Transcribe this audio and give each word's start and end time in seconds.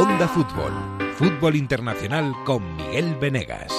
Onda 0.00 0.26
Fútbol, 0.26 0.72
Fútbol 1.16 1.56
Internacional 1.56 2.34
con 2.46 2.74
Miguel 2.74 3.16
Venegas. 3.20 3.70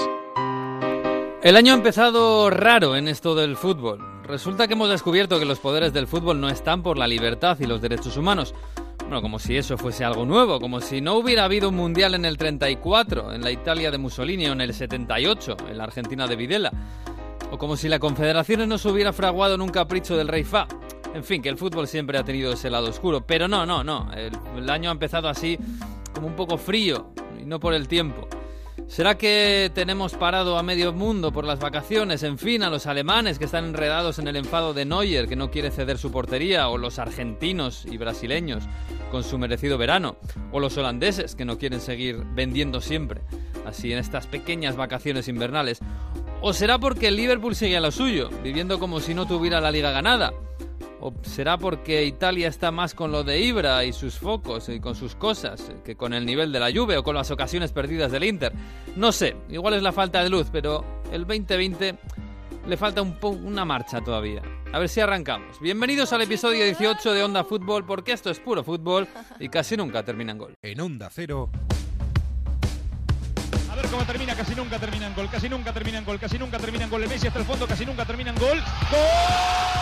El 1.42 1.56
año 1.56 1.74
ha 1.74 1.78
empezado 1.78 2.52
raro 2.52 2.96
en 2.96 3.08
esto 3.08 3.34
del 3.34 3.58
fútbol. 3.58 4.22
Resulta 4.22 4.68
que 4.68 4.74
hemos 4.74 4.88
descubierto 4.88 5.40
que 5.40 5.46
los 5.46 5.58
poderes 5.58 5.94
del 5.94 6.06
fútbol 6.06 6.40
no 6.40 6.48
están 6.48 6.84
por 6.84 7.00
la 7.00 7.08
libertad 7.08 7.58
y 7.60 7.66
los 7.66 7.82
derechos 7.82 8.18
humanos. 8.18 8.54
Bueno, 9.00 9.24
como 9.24 9.40
si 9.40 9.58
eso 9.58 9.80
fuese 9.80 10.06
algo 10.06 10.24
nuevo, 10.24 10.60
como 10.60 10.80
si 10.80 11.02
no 11.02 11.16
hubiera 11.16 11.46
habido 11.46 11.70
un 11.70 11.76
mundial 11.76 12.14
en 12.14 12.26
el 12.26 12.38
34, 12.38 13.34
en 13.34 13.42
la 13.42 13.50
Italia 13.50 13.90
de 13.90 13.98
Mussolini 13.98 14.46
o 14.46 14.52
en 14.52 14.62
el 14.62 14.76
78, 14.76 15.58
en 15.72 15.78
la 15.80 15.86
Argentina 15.86 16.28
de 16.28 16.36
Videla. 16.36 16.72
O 17.50 17.58
como 17.58 17.76
si 17.76 17.90
la 17.90 17.98
Confederación 17.98 18.70
no 18.70 18.78
se 18.78 18.90
hubiera 18.90 19.12
fraguado 19.12 19.56
en 19.56 19.62
un 19.62 19.70
capricho 19.70 20.16
del 20.16 20.28
rey 20.28 20.44
Fa. 20.44 20.68
En 21.16 21.24
fin, 21.24 21.42
que 21.42 21.50
el 21.50 21.58
fútbol 21.58 21.88
siempre 21.88 22.20
ha 22.20 22.24
tenido 22.24 22.54
ese 22.54 22.70
lado 22.70 22.90
oscuro. 22.90 23.26
Pero 23.26 23.48
no, 23.48 23.66
no, 23.66 23.84
no. 23.84 24.08
El, 24.14 24.32
el 24.56 24.70
año 24.70 24.90
ha 24.92 24.94
empezado 24.94 25.28
así 25.28 25.58
un 26.26 26.36
poco 26.36 26.58
frío 26.58 27.14
y 27.40 27.46
no 27.46 27.60
por 27.60 27.74
el 27.74 27.88
tiempo. 27.88 28.28
¿Será 28.88 29.18
que 29.18 29.72
tenemos 29.74 30.16
parado 30.16 30.58
a 30.58 30.64
medio 30.64 30.92
mundo 30.92 31.32
por 31.32 31.46
las 31.46 31.60
vacaciones? 31.60 32.24
En 32.24 32.38
fin, 32.38 32.62
a 32.62 32.70
los 32.70 32.88
alemanes 32.88 33.40
que 33.40 33.46
están 33.46 33.64
enredados 33.64 34.20
en 34.20 34.28
el 34.28 34.36
enfado 34.36 34.74
de 34.74 34.84
Neuer, 34.84 35.30
que 35.30 35.38
no 35.38 35.50
quiere 35.50 35.72
ceder 35.72 35.98
su 35.98 36.12
portería, 36.12 36.68
o 36.68 36.78
los 36.78 37.00
argentinos 37.00 37.86
y 37.90 37.98
brasileños 37.98 38.66
con 39.10 39.24
su 39.24 39.38
merecido 39.38 39.78
verano, 39.78 40.18
o 40.52 40.60
los 40.60 40.78
holandeses 40.78 41.36
que 41.36 41.46
no 41.46 41.58
quieren 41.58 41.80
seguir 41.80 42.22
vendiendo 42.34 42.82
siempre, 42.82 43.22
así 43.66 43.94
en 43.94 44.00
estas 44.00 44.28
pequeñas 44.28 44.76
vacaciones 44.76 45.30
invernales. 45.30 45.80
¿O 46.42 46.52
será 46.52 46.78
porque 46.78 47.08
el 47.08 47.16
Liverpool 47.16 47.56
sigue 47.56 47.78
a 47.78 47.82
lo 47.82 47.92
suyo, 47.92 48.30
viviendo 48.44 48.78
como 48.78 49.00
si 49.00 49.14
no 49.14 49.26
tuviera 49.26 49.62
la 49.62 49.72
liga 49.72 49.92
ganada? 49.92 50.34
¿O 51.02 51.12
será 51.24 51.58
porque 51.58 52.06
Italia 52.06 52.48
está 52.48 52.70
más 52.70 52.94
con 52.94 53.12
lo 53.12 53.24
de 53.24 53.40
Ibra 53.40 53.84
y 53.84 53.92
sus 53.92 54.20
focos 54.20 54.70
y 54.70 54.80
con 54.80 54.94
sus 54.94 55.16
cosas 55.16 55.72
que 55.84 55.96
con 55.96 56.14
el 56.14 56.28
nivel 56.28 56.52
de 56.52 56.60
la 56.60 56.72
Juve 56.72 56.96
o 56.96 57.04
con 57.04 57.16
las 57.16 57.32
ocasiones 57.32 57.72
perdidas 57.72 58.12
del 58.12 58.24
Inter? 58.24 58.54
No 58.96 59.12
sé, 59.12 59.36
igual 59.50 59.74
es 59.74 59.82
la 59.82 59.92
falta 59.92 60.24
de 60.24 60.30
luz, 60.30 60.50
pero 60.52 60.86
el 61.12 61.26
2020 61.26 61.98
le 62.68 62.78
falta 62.78 63.02
un 63.02 63.18
una 63.22 63.66
marcha 63.66 64.00
todavía. 64.02 64.44
A 64.72 64.78
ver 64.78 64.90
si 64.90 65.02
arrancamos. 65.02 65.60
Bienvenidos 65.60 66.14
al 66.14 66.22
episodio 66.22 66.64
18 66.66 67.14
de 67.14 67.24
Onda 67.24 67.44
Fútbol, 67.44 67.84
porque 67.84 68.12
esto 68.12 68.30
es 68.30 68.40
puro 68.40 68.64
fútbol 68.64 69.08
y 69.40 69.50
casi 69.50 69.76
nunca 69.76 70.04
termina 70.04 70.34
en 70.34 70.38
gol. 70.38 70.54
En 70.62 70.80
Onda 70.82 71.10
Cero. 71.12 71.50
A 73.72 73.76
ver 73.76 73.88
cómo 73.88 74.04
termina, 74.04 74.36
casi 74.36 74.54
nunca 74.54 74.78
termina 74.78 75.08
en 75.08 75.16
gol, 75.16 75.28
casi 75.32 75.50
nunca 75.50 75.74
termina 75.74 75.98
en 75.98 76.06
gol, 76.06 76.20
casi 76.20 76.38
nunca 76.38 76.60
termina 76.60 76.84
en 76.84 76.92
gol. 76.92 77.02
El 77.02 77.10
Messi 77.10 77.26
hasta 77.26 77.40
el 77.40 77.46
fondo, 77.46 77.66
casi 77.66 77.88
nunca 77.88 78.06
termina 78.06 78.30
en 78.30 78.36
gol. 78.36 78.60
¡Gol! 78.92 79.82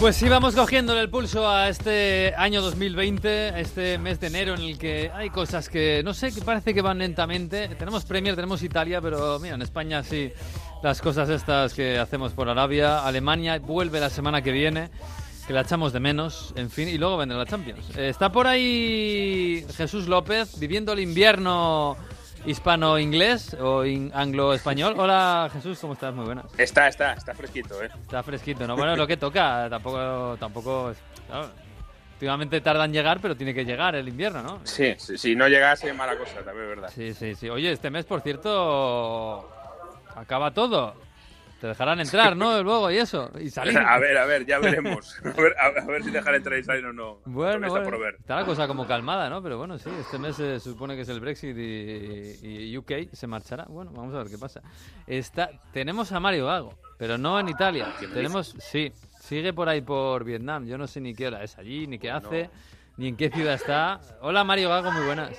Pues 0.00 0.14
sí, 0.14 0.28
vamos 0.28 0.54
cogiéndole 0.54 1.00
el 1.00 1.10
pulso 1.10 1.50
a 1.50 1.68
este 1.68 2.32
año 2.36 2.62
2020, 2.62 3.28
a 3.28 3.58
este 3.58 3.98
mes 3.98 4.20
de 4.20 4.28
enero 4.28 4.54
en 4.54 4.60
el 4.60 4.78
que 4.78 5.10
hay 5.12 5.28
cosas 5.28 5.68
que, 5.68 6.02
no 6.04 6.14
sé, 6.14 6.32
que 6.32 6.40
parece 6.40 6.72
que 6.72 6.82
van 6.82 6.98
lentamente. 6.98 7.66
Tenemos 7.76 8.04
Premier, 8.04 8.36
tenemos 8.36 8.62
Italia, 8.62 9.00
pero 9.00 9.40
mira, 9.40 9.56
en 9.56 9.62
España 9.62 10.04
sí, 10.04 10.30
las 10.84 11.02
cosas 11.02 11.28
estas 11.30 11.74
que 11.74 11.98
hacemos 11.98 12.32
por 12.32 12.48
Arabia, 12.48 13.04
Alemania 13.04 13.58
vuelve 13.58 13.98
la 13.98 14.08
semana 14.08 14.40
que 14.40 14.52
viene, 14.52 14.88
que 15.48 15.52
la 15.52 15.62
echamos 15.62 15.92
de 15.92 15.98
menos, 15.98 16.52
en 16.54 16.70
fin, 16.70 16.88
y 16.88 16.96
luego 16.96 17.16
vendrá 17.16 17.36
la 17.36 17.46
Champions. 17.46 17.84
Eh, 17.96 18.08
está 18.08 18.30
por 18.30 18.46
ahí 18.46 19.66
Jesús 19.76 20.06
López 20.06 20.60
viviendo 20.60 20.92
el 20.92 21.00
invierno 21.00 21.96
hispano-inglés 22.48 23.54
o 23.60 23.84
in- 23.84 24.10
anglo-español. 24.14 24.94
Hola 24.96 25.50
Jesús, 25.52 25.78
¿cómo 25.80 25.92
estás? 25.92 26.14
Muy 26.14 26.24
buenas. 26.24 26.46
Está, 26.56 26.88
está, 26.88 27.12
está 27.12 27.34
fresquito, 27.34 27.82
¿eh? 27.82 27.90
Está 28.02 28.22
fresquito, 28.22 28.66
¿no? 28.66 28.76
Bueno, 28.76 28.96
lo 28.96 29.06
que 29.06 29.16
toca, 29.16 29.68
tampoco, 29.68 30.36
tampoco 30.40 30.92
claro, 31.26 31.50
últimamente 32.14 32.60
tarda 32.60 32.86
en 32.86 32.92
llegar, 32.92 33.20
pero 33.20 33.36
tiene 33.36 33.52
que 33.52 33.64
llegar 33.64 33.94
el 33.94 34.08
invierno, 34.08 34.42
¿no? 34.42 34.60
Sí, 34.64 34.94
si, 34.98 35.18
si 35.18 35.36
no 35.36 35.46
llegase, 35.46 35.92
mala 35.92 36.16
cosa, 36.16 36.36
también 36.44 36.64
es 36.64 36.68
verdad. 36.70 36.90
Sí, 36.94 37.12
sí, 37.14 37.34
sí. 37.34 37.48
Oye, 37.50 37.70
este 37.72 37.90
mes, 37.90 38.04
por 38.06 38.22
cierto, 38.22 39.48
acaba 40.16 40.50
todo. 40.52 40.94
Te 41.60 41.66
dejarán 41.66 41.98
entrar, 41.98 42.36
¿no? 42.36 42.62
Luego 42.62 42.88
y 42.90 42.98
eso, 42.98 43.30
y 43.40 43.50
salir. 43.50 43.76
A 43.78 43.98
ver, 43.98 44.16
a 44.16 44.26
ver, 44.26 44.46
ya 44.46 44.58
veremos. 44.60 45.18
A 45.24 45.40
ver, 45.40 45.54
a 45.58 45.86
ver 45.86 46.04
si 46.04 46.10
dejar 46.12 46.36
entrar 46.36 46.56
y 46.58 46.62
salir 46.62 46.84
o 46.86 46.92
no. 46.92 47.18
Bueno, 47.24 47.66
está 47.66 47.68
bueno, 47.80 47.84
por 47.90 47.98
ver. 48.00 48.14
está 48.20 48.36
la 48.36 48.44
cosa 48.44 48.68
como 48.68 48.86
calmada, 48.86 49.28
¿no? 49.28 49.42
Pero 49.42 49.58
bueno, 49.58 49.76
sí, 49.76 49.90
este 49.98 50.18
mes 50.18 50.36
se 50.36 50.60
supone 50.60 50.94
que 50.94 51.02
es 51.02 51.08
el 51.08 51.18
Brexit 51.20 51.56
y, 51.58 52.70
y 52.70 52.76
UK 52.78 53.12
se 53.12 53.26
marchará. 53.26 53.64
Bueno, 53.68 53.90
vamos 53.92 54.14
a 54.14 54.18
ver 54.18 54.28
qué 54.28 54.38
pasa. 54.38 54.60
Está, 55.06 55.50
tenemos 55.72 56.12
a 56.12 56.20
Mario 56.20 56.46
Gago, 56.46 56.74
pero 56.96 57.18
no 57.18 57.40
en 57.40 57.48
Italia. 57.48 57.92
Tenemos, 58.14 58.54
sí, 58.60 58.92
sigue 59.20 59.52
por 59.52 59.68
ahí 59.68 59.80
por 59.80 60.22
Vietnam. 60.24 60.64
Yo 60.66 60.78
no 60.78 60.86
sé 60.86 61.00
ni 61.00 61.12
qué 61.14 61.26
hora 61.26 61.42
es 61.42 61.58
allí, 61.58 61.88
ni 61.88 61.98
qué 61.98 62.10
hace, 62.12 62.50
ni 62.96 63.08
en 63.08 63.16
qué 63.16 63.30
ciudad 63.30 63.54
está. 63.54 64.00
Hola 64.20 64.44
Mario 64.44 64.68
Gago, 64.68 64.92
muy 64.92 65.04
buenas. 65.06 65.30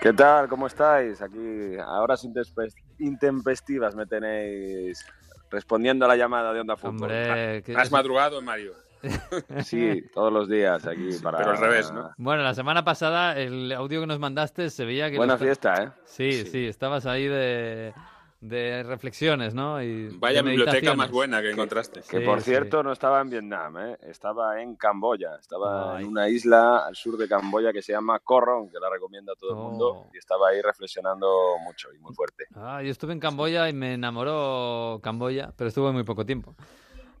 ¿Qué 0.00 0.12
tal? 0.12 0.48
¿Cómo 0.48 0.66
estáis? 0.66 1.22
Aquí 1.22 1.76
a 1.78 2.00
horas 2.02 2.24
intempes- 2.24 2.74
intempestivas 2.98 3.94
me 3.94 4.06
tenéis 4.06 5.04
respondiendo 5.50 6.04
a 6.04 6.08
la 6.08 6.16
llamada 6.16 6.52
de 6.52 6.60
Onda 6.60 6.76
Fútbol. 6.76 7.10
Hombre, 7.10 7.62
Has 7.76 7.90
madrugado, 7.90 8.40
Mario. 8.42 8.72
Sí, 9.64 10.02
todos 10.12 10.32
los 10.32 10.48
días 10.48 10.86
aquí 10.86 11.10
para... 11.22 11.38
pero 11.38 11.50
al 11.50 11.58
revés, 11.58 11.92
¿no? 11.92 12.12
Bueno, 12.16 12.42
la 12.42 12.54
semana 12.54 12.84
pasada 12.84 13.38
el 13.38 13.70
audio 13.72 14.00
que 14.00 14.06
nos 14.06 14.18
mandaste 14.18 14.70
se 14.70 14.84
veía 14.84 15.10
que... 15.10 15.16
Buena 15.16 15.38
fiesta, 15.38 15.82
¿eh? 15.82 15.90
Sí, 16.04 16.44
sí, 16.46 16.66
estabas 16.66 17.06
ahí 17.06 17.26
de, 17.26 17.92
de 18.48 18.82
reflexiones, 18.82 19.54
¿no? 19.54 19.82
Y 19.82 20.08
Vaya 20.18 20.42
biblioteca 20.42 20.94
más 20.94 21.10
buena 21.10 21.40
que 21.42 21.50
encontraste. 21.50 22.00
Que 22.00 22.18
Sí, 22.20 22.24
por 22.24 22.40
sí. 22.40 22.50
cierto 22.50 22.82
no 22.82 22.92
estaba 22.92 23.20
en 23.20 23.30
Vietnam, 23.30 23.76
¿eh? 23.78 23.98
Estaba 24.02 24.60
en 24.62 24.76
Camboya. 24.76 25.36
Estaba 25.40 25.96
Ay. 25.96 26.04
en 26.04 26.08
una 26.10 26.28
isla 26.28 26.86
al 26.86 26.94
sur 26.96 27.16
de 27.16 27.28
Camboya 27.28 27.72
que 27.72 27.82
se 27.82 27.92
llama 27.92 28.18
Korong, 28.20 28.70
que 28.70 28.78
la 28.80 28.88
recomiendo 28.90 29.32
a 29.32 29.36
todo 29.36 29.50
el 29.50 29.56
Oh. 29.56 29.62
mundo. 29.70 30.06
Y 30.14 30.18
estaba 30.18 30.48
ahí 30.48 30.60
reflexionando 30.62 31.26
mucho 31.64 31.92
y 31.92 31.98
muy 31.98 32.14
fuerte. 32.14 32.44
Ah, 32.54 32.82
yo 32.82 32.90
estuve 32.90 33.12
en 33.12 33.20
Camboya 33.20 33.68
y 33.68 33.72
me 33.72 33.94
enamoró 33.94 35.00
Camboya, 35.02 35.52
pero 35.56 35.68
estuve 35.68 35.92
muy 35.92 36.04
poco 36.04 36.24
tiempo. 36.24 36.54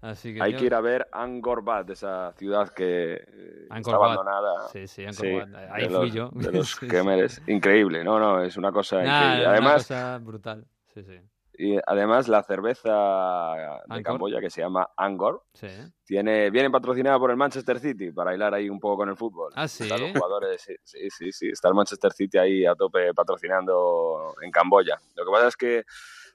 Así 0.02 0.34
que 0.34 0.42
Hay 0.42 0.52
yo- 0.52 0.58
que 0.58 0.66
ir 0.66 0.74
a 0.74 0.80
ver 0.80 1.08
Angkor 1.10 1.60
Wat, 1.64 1.88
esa 1.90 2.32
ciudad 2.36 2.68
que 2.68 3.14
eh, 3.14 3.66
Angkor 3.70 3.94
está 3.94 3.98
Wat. 3.98 4.10
abandonada. 4.12 4.68
Sí, 4.68 4.86
sí, 4.86 5.04
Angkor 5.06 5.26
Sí, 5.26 5.34
Wat. 5.34 5.48
Ahí 5.72 5.84
fui 5.86 5.92
los, 5.94 6.12
yo. 6.12 6.28
De 6.32 6.52
los 6.52 6.68
Sí, 6.68 6.76
sí. 6.80 6.86
Khmeres. 6.86 7.42
Increíble, 7.48 8.04
no, 8.04 8.20
no, 8.20 8.42
es 8.42 8.56
una 8.56 8.70
cosa 8.70 9.02
Nah, 9.02 9.02
increíble. 9.02 9.40
una 9.42 9.50
Además, 9.52 9.74
cosa 9.88 10.18
brutal. 10.18 10.66
Sí, 10.96 11.04
sí. 11.04 11.20
y 11.58 11.78
además 11.86 12.28
la 12.28 12.42
cerveza 12.42 12.90
de 12.90 13.66
Angkor. 13.94 14.02
Camboya, 14.02 14.40
que 14.40 14.50
se 14.50 14.60
llama 14.60 14.90
Angkor, 14.96 15.42
Sí. 15.54 15.68
tiene, 16.04 16.50
viene 16.50 16.70
patrocinada 16.70 17.18
por 17.18 17.30
el 17.30 17.36
Manchester 17.38 17.78
City 17.78 18.12
para 18.12 18.30
bailar 18.32 18.52
ahí 18.54 18.68
un 18.68 18.78
poco 18.80 18.98
con 18.98 19.08
el 19.08 19.16
fútbol. 19.16 19.52
Ah, 19.56 19.66
¿sí? 19.68 19.84
Están 19.84 20.00
los 20.02 20.12
jugadores, 20.12 20.60
sí, 20.62 20.74
sí, 20.84 21.08
sí, 21.10 21.32
sí, 21.32 21.48
está 21.48 21.68
el 21.68 21.74
Manchester 21.74 22.12
City 22.12 22.38
ahí 22.38 22.66
a 22.66 22.74
tope 22.74 23.14
patrocinando 23.14 24.34
en 24.42 24.50
Camboya. 24.50 24.98
Lo 25.14 25.24
que 25.24 25.30
pasa 25.30 25.48
es 25.48 25.56
que 25.56 25.84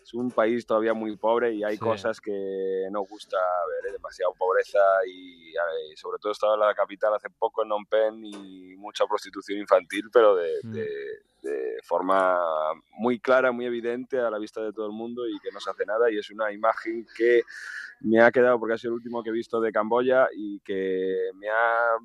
es 0.03 0.13
un 0.13 0.31
país 0.31 0.65
todavía 0.65 0.93
muy 0.93 1.15
pobre 1.17 1.53
y 1.53 1.63
hay 1.63 1.75
Sí. 1.75 1.79
cosas 1.79 2.19
que 2.19 2.87
no 2.91 3.01
gusta 3.01 3.37
ver, 3.37 3.89
¿eh? 3.89 3.93
demasiada 3.93 4.31
pobreza 4.37 4.79
y, 5.07 5.53
sobre 5.95 6.17
todo 6.19 6.31
estaba 6.31 6.53
en 6.55 6.59
la 6.61 6.73
capital 6.73 7.13
hace 7.13 7.29
poco 7.29 7.61
en 7.63 7.69
Phnom 7.69 7.85
Penh 7.85 8.25
y 8.25 8.75
mucha 8.77 9.05
prostitución 9.05 9.59
infantil, 9.59 10.09
pero 10.11 10.35
de, 10.35 10.59
Mm. 10.63 10.71
de- 10.73 11.21
de 11.43 11.79
forma 11.83 12.39
muy 12.91 13.19
clara, 13.19 13.51
muy 13.51 13.65
evidente 13.65 14.19
a 14.19 14.29
la 14.29 14.37
vista 14.37 14.61
de 14.61 14.71
todo 14.73 14.85
el 14.85 14.91
mundo 14.91 15.27
y 15.27 15.39
que 15.39 15.51
no 15.51 15.59
se 15.59 15.71
hace 15.71 15.85
nada 15.87 16.11
y 16.11 16.17
es 16.19 16.29
una 16.29 16.51
imagen 16.51 17.05
que 17.15 17.41
me 18.01 18.21
ha 18.21 18.31
quedado 18.31 18.59
porque 18.59 18.75
ha 18.75 18.77
sido 18.77 18.91
el 18.93 18.97
último 18.97 19.23
que 19.23 19.29
he 19.29 19.33
visto 19.33 19.59
de 19.59 19.71
Camboya 19.71 20.27
y 20.35 20.59
que 20.59 21.31
me 21.35 21.49
ha 21.49 21.95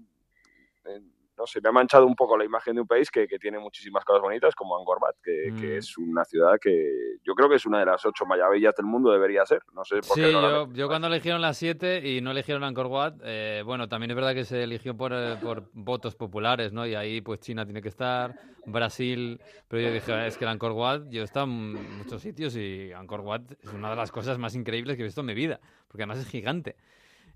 eh, 0.86 1.00
no 1.36 1.46
sé, 1.46 1.60
me 1.60 1.68
ha 1.68 1.72
manchado 1.72 2.06
un 2.06 2.14
poco 2.14 2.36
la 2.36 2.44
imagen 2.44 2.74
de 2.76 2.80
un 2.80 2.86
país 2.86 3.10
que, 3.10 3.26
que 3.28 3.38
tiene 3.38 3.58
muchísimas 3.58 4.04
cosas 4.04 4.22
bonitas, 4.22 4.54
como 4.54 4.76
Angkor 4.78 4.98
Wat, 5.00 5.14
que, 5.22 5.50
Mm. 5.52 5.56
que 5.60 5.76
es 5.78 5.98
una 5.98 6.24
ciudad 6.24 6.58
que 6.60 7.16
yo 7.22 7.34
creo 7.34 7.48
que 7.48 7.56
es 7.56 7.66
una 7.66 7.80
de 7.80 7.86
las 7.86 8.04
ocho 8.06 8.24
maravillas 8.26 8.74
del 8.76 8.86
mundo, 8.86 9.10
debería 9.12 9.44
ser. 9.46 9.62
No 9.74 9.84
sé 9.84 9.96
por 9.96 10.14
Sí, 10.16 10.20
qué 10.22 10.32
no 10.32 10.40
la 10.40 10.48
yo, 10.48 10.72
yo 10.72 10.88
cuando 10.88 11.08
eligieron 11.08 11.40
las 11.42 11.56
siete 11.58 12.06
y 12.08 12.20
no 12.20 12.30
eligieron 12.30 12.64
Angkor 12.64 12.86
Wat, 12.86 13.14
eh, 13.24 13.62
bueno, 13.64 13.88
también 13.88 14.10
es 14.10 14.16
verdad 14.16 14.34
que 14.34 14.44
se 14.44 14.62
eligió 14.62 14.96
por, 14.96 15.12
eh, 15.12 15.36
por 15.42 15.64
votos 15.72 16.14
populares, 16.16 16.72
¿no? 16.72 16.86
Y 16.86 16.94
ahí 16.94 17.20
pues 17.20 17.40
China 17.40 17.64
tiene 17.64 17.82
que 17.82 17.88
estar, 17.88 18.34
Brasil, 18.64 19.40
pero 19.68 19.82
yo 19.82 19.92
dije, 19.92 20.26
es 20.26 20.36
que 20.36 20.44
el 20.44 20.50
Angkor 20.50 20.72
Wat, 20.72 21.02
yo 21.08 21.20
he 21.22 21.24
estado 21.24 21.46
en 21.46 21.96
muchos 21.98 22.20
sitios 22.22 22.56
y 22.56 22.92
Angkor 22.92 23.20
Wat 23.20 23.42
es 23.62 23.72
una 23.72 23.90
de 23.90 23.96
las 23.96 24.10
cosas 24.10 24.38
más 24.38 24.54
increíbles 24.54 24.96
que 24.96 25.02
he 25.02 25.04
visto 25.04 25.20
en 25.20 25.26
mi 25.26 25.34
vida, 25.34 25.60
porque 25.88 26.02
además 26.02 26.18
es 26.18 26.28
gigante. 26.28 26.76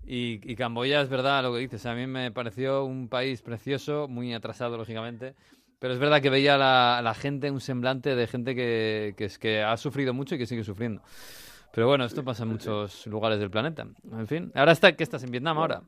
Y, 0.05 0.39
y 0.43 0.55
Camboya 0.55 1.01
es 1.01 1.09
verdad 1.09 1.43
lo 1.43 1.53
que 1.53 1.59
dices, 1.59 1.85
a 1.85 1.93
mí 1.93 2.07
me 2.07 2.31
pareció 2.31 2.83
un 2.85 3.07
país 3.07 3.41
precioso, 3.41 4.07
muy 4.07 4.33
atrasado 4.33 4.77
lógicamente, 4.77 5.35
Pero 5.79 5.93
es 5.93 5.99
verdad 5.99 6.21
que 6.21 6.29
veía 6.29 6.57
la, 6.57 7.01
la 7.03 7.13
gente, 7.13 7.49
un 7.49 7.59
semblante 7.61 8.15
de 8.15 8.27
gente 8.27 8.53
que, 8.55 9.13
que, 9.17 9.25
es, 9.25 9.39
que 9.39 9.61
ha 9.63 9.75
sufrido 9.77 10.13
mucho 10.13 10.35
y 10.35 10.37
que 10.37 10.45
sigue 10.45 10.63
sufriendo. 10.63 11.01
Pero 11.73 11.87
bueno, 11.87 12.05
esto 12.05 12.23
pasa 12.23 12.43
en 12.43 12.49
muchos 12.49 13.07
lugares 13.07 13.39
del 13.39 13.49
planeta. 13.49 13.87
En 14.11 14.27
fin, 14.27 14.51
ahora 14.55 14.73
está, 14.73 14.95
¿qué 14.95 15.03
estás 15.03 15.23
en 15.23 15.31
Vietnam 15.31 15.57
ahora? 15.57 15.81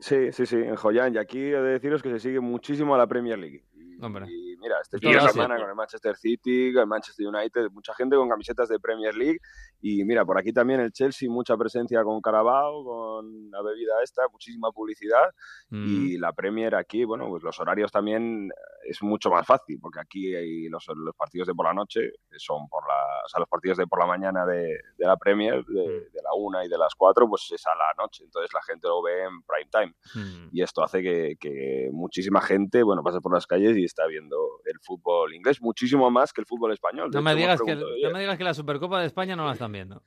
Sí, 0.00 0.32
sí, 0.32 0.44
sí, 0.44 0.56
en 0.56 0.74
Hoi 0.82 0.98
An. 0.98 1.14
Y 1.14 1.18
aquí 1.18 1.38
he 1.38 1.60
de 1.60 1.72
deciros 1.72 2.02
que 2.02 2.10
se 2.10 2.18
sigue 2.18 2.40
muchísimo 2.40 2.94
a 2.94 2.98
la 2.98 3.06
Premier 3.06 3.38
League. 3.38 3.62
Hombre. 4.00 4.26
y 4.28 4.45
mira, 4.60 4.76
este 4.80 4.98
fin 4.98 5.12
de 5.12 5.20
semana 5.20 5.56
con 5.56 5.68
el 5.68 5.74
Manchester 5.74 6.16
City, 6.16 6.72
con 6.72 6.82
el 6.82 6.86
Manchester 6.86 7.26
United, 7.26 7.70
mucha 7.70 7.94
gente 7.94 8.16
con 8.16 8.28
camisetas 8.28 8.68
de 8.68 8.78
Premier 8.78 9.14
League. 9.14 9.38
Y 9.80 10.04
mira, 10.04 10.24
por 10.24 10.38
aquí 10.38 10.52
también 10.52 10.80
el 10.80 10.92
Chelsea, 10.92 11.30
mucha 11.30 11.56
presencia 11.56 12.02
con 12.02 12.20
Carabao, 12.20 12.84
con 12.84 13.50
la 13.50 13.62
bebida 13.62 13.94
esta, 14.02 14.22
muchísima 14.30 14.70
publicidad. 14.72 15.34
Mm. 15.70 15.86
Y 15.86 16.18
la 16.18 16.32
Premier 16.32 16.74
aquí, 16.74 17.04
bueno, 17.04 17.28
pues 17.28 17.42
los 17.42 17.58
horarios 17.60 17.92
también 17.92 18.50
es 18.88 19.02
mucho 19.02 19.30
más 19.30 19.46
fácil, 19.46 19.78
porque 19.80 20.00
aquí 20.00 20.34
hay 20.34 20.68
los, 20.68 20.86
los 20.94 21.14
partidos 21.14 21.46
de 21.48 21.54
por 21.54 21.66
la 21.66 21.74
noche 21.74 22.10
son 22.38 22.68
por 22.68 22.86
la, 22.86 22.94
o 23.24 23.28
sea, 23.28 23.40
los 23.40 23.48
partidos 23.48 23.78
de 23.78 23.86
por 23.86 23.98
la 24.00 24.06
mañana 24.06 24.44
de, 24.46 24.62
de 24.96 25.06
la 25.06 25.16
Premier, 25.16 25.64
de, 25.64 25.82
de 26.10 26.22
la 26.22 26.32
una 26.36 26.64
y 26.64 26.68
de 26.68 26.78
las 26.78 26.94
cuatro, 26.94 27.28
pues 27.28 27.50
es 27.52 27.66
a 27.66 27.74
la 27.74 28.02
noche. 28.02 28.24
Entonces 28.24 28.50
la 28.52 28.62
gente 28.62 28.88
lo 28.88 29.02
ve 29.02 29.24
en 29.24 29.42
prime 29.42 29.70
time. 29.70 29.94
Mm. 30.14 30.48
Y 30.52 30.62
esto 30.62 30.82
hace 30.82 31.02
que, 31.02 31.36
que 31.40 31.88
muchísima 31.92 32.40
gente, 32.40 32.82
bueno, 32.82 33.02
pase 33.02 33.20
por 33.20 33.32
las 33.32 33.46
calles 33.46 33.76
y 33.76 33.84
está 33.84 34.06
viendo 34.06 34.36
el 34.64 34.78
fútbol 34.80 35.34
inglés, 35.34 35.60
muchísimo 35.60 36.10
más 36.10 36.32
que 36.32 36.40
el 36.42 36.46
fútbol 36.46 36.72
español. 36.72 37.10
No 37.12 37.22
me, 37.22 37.34
digas 37.34 37.60
que, 37.62 37.74
no 37.74 38.10
me 38.12 38.20
digas 38.20 38.38
que 38.38 38.44
la 38.44 38.54
Supercopa 38.54 39.00
de 39.00 39.06
España 39.06 39.34
no 39.36 39.46
la 39.46 39.52
están 39.52 39.72
viendo. 39.72 40.02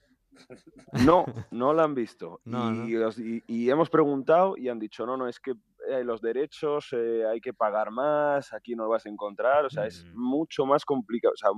No, 1.05 1.25
no 1.51 1.73
la 1.73 1.83
han 1.83 1.93
visto. 1.95 2.39
No, 2.45 2.87
y, 2.87 2.95
os- 2.95 3.19
y- 3.19 3.43
y 3.47 3.69
hemos 3.69 3.89
preguntado 3.89 4.55
y 4.57 4.69
han 4.69 4.79
dicho, 4.79 5.05
no, 5.05 5.17
no, 5.17 5.27
es 5.27 5.39
que 5.39 5.53
eh, 5.89 6.03
los 6.03 6.21
derechos 6.21 6.89
eh, 6.93 7.25
hay 7.25 7.41
que 7.41 7.53
pagar 7.53 7.91
más, 7.91 8.53
aquí 8.53 8.75
no 8.75 8.83
lo 8.83 8.89
vas 8.89 9.05
a 9.05 9.09
encontrar, 9.09 9.65
o 9.65 9.69
sea, 9.69 9.85
es 9.87 10.05
Mm. 10.05 10.17
mucho 10.19 10.65
más 10.65 10.85
complicado, 10.85 11.33
o 11.33 11.37
sea, 11.37 11.49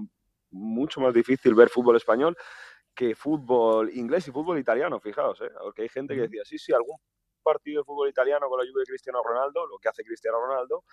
mucho 0.52 1.00
más 1.02 1.14
difícil 1.14 1.54
ver 1.56 1.70
fútbol 1.70 1.96
español 1.96 2.36
que 2.94 3.16
fútbol 3.16 3.90
inglés 3.94 4.28
y 4.28 4.32
fútbol 4.32 4.60
italiano, 4.60 5.00
fijaos, 5.00 5.40
¿eh? 5.42 5.50
porque 5.62 5.84
hay 5.84 5.90
gente 5.90 6.14
que 6.16 6.22
decía, 6.24 6.42
sí, 6.46 6.58
sí, 6.58 6.74
algún 6.74 6.98
partido 7.44 7.82
de 7.82 7.86
fútbol 7.86 8.10
italiano 8.10 8.48
con 8.50 8.60
la 8.60 8.66
lluvia 8.66 8.82
de 8.82 8.92
Cristiano 8.92 9.20
Ronaldo, 9.24 9.66
lo 9.66 9.78
que 9.80 9.90
hace 9.90 10.04
Cristiano 10.04 10.38
Ronaldo, 10.46 10.84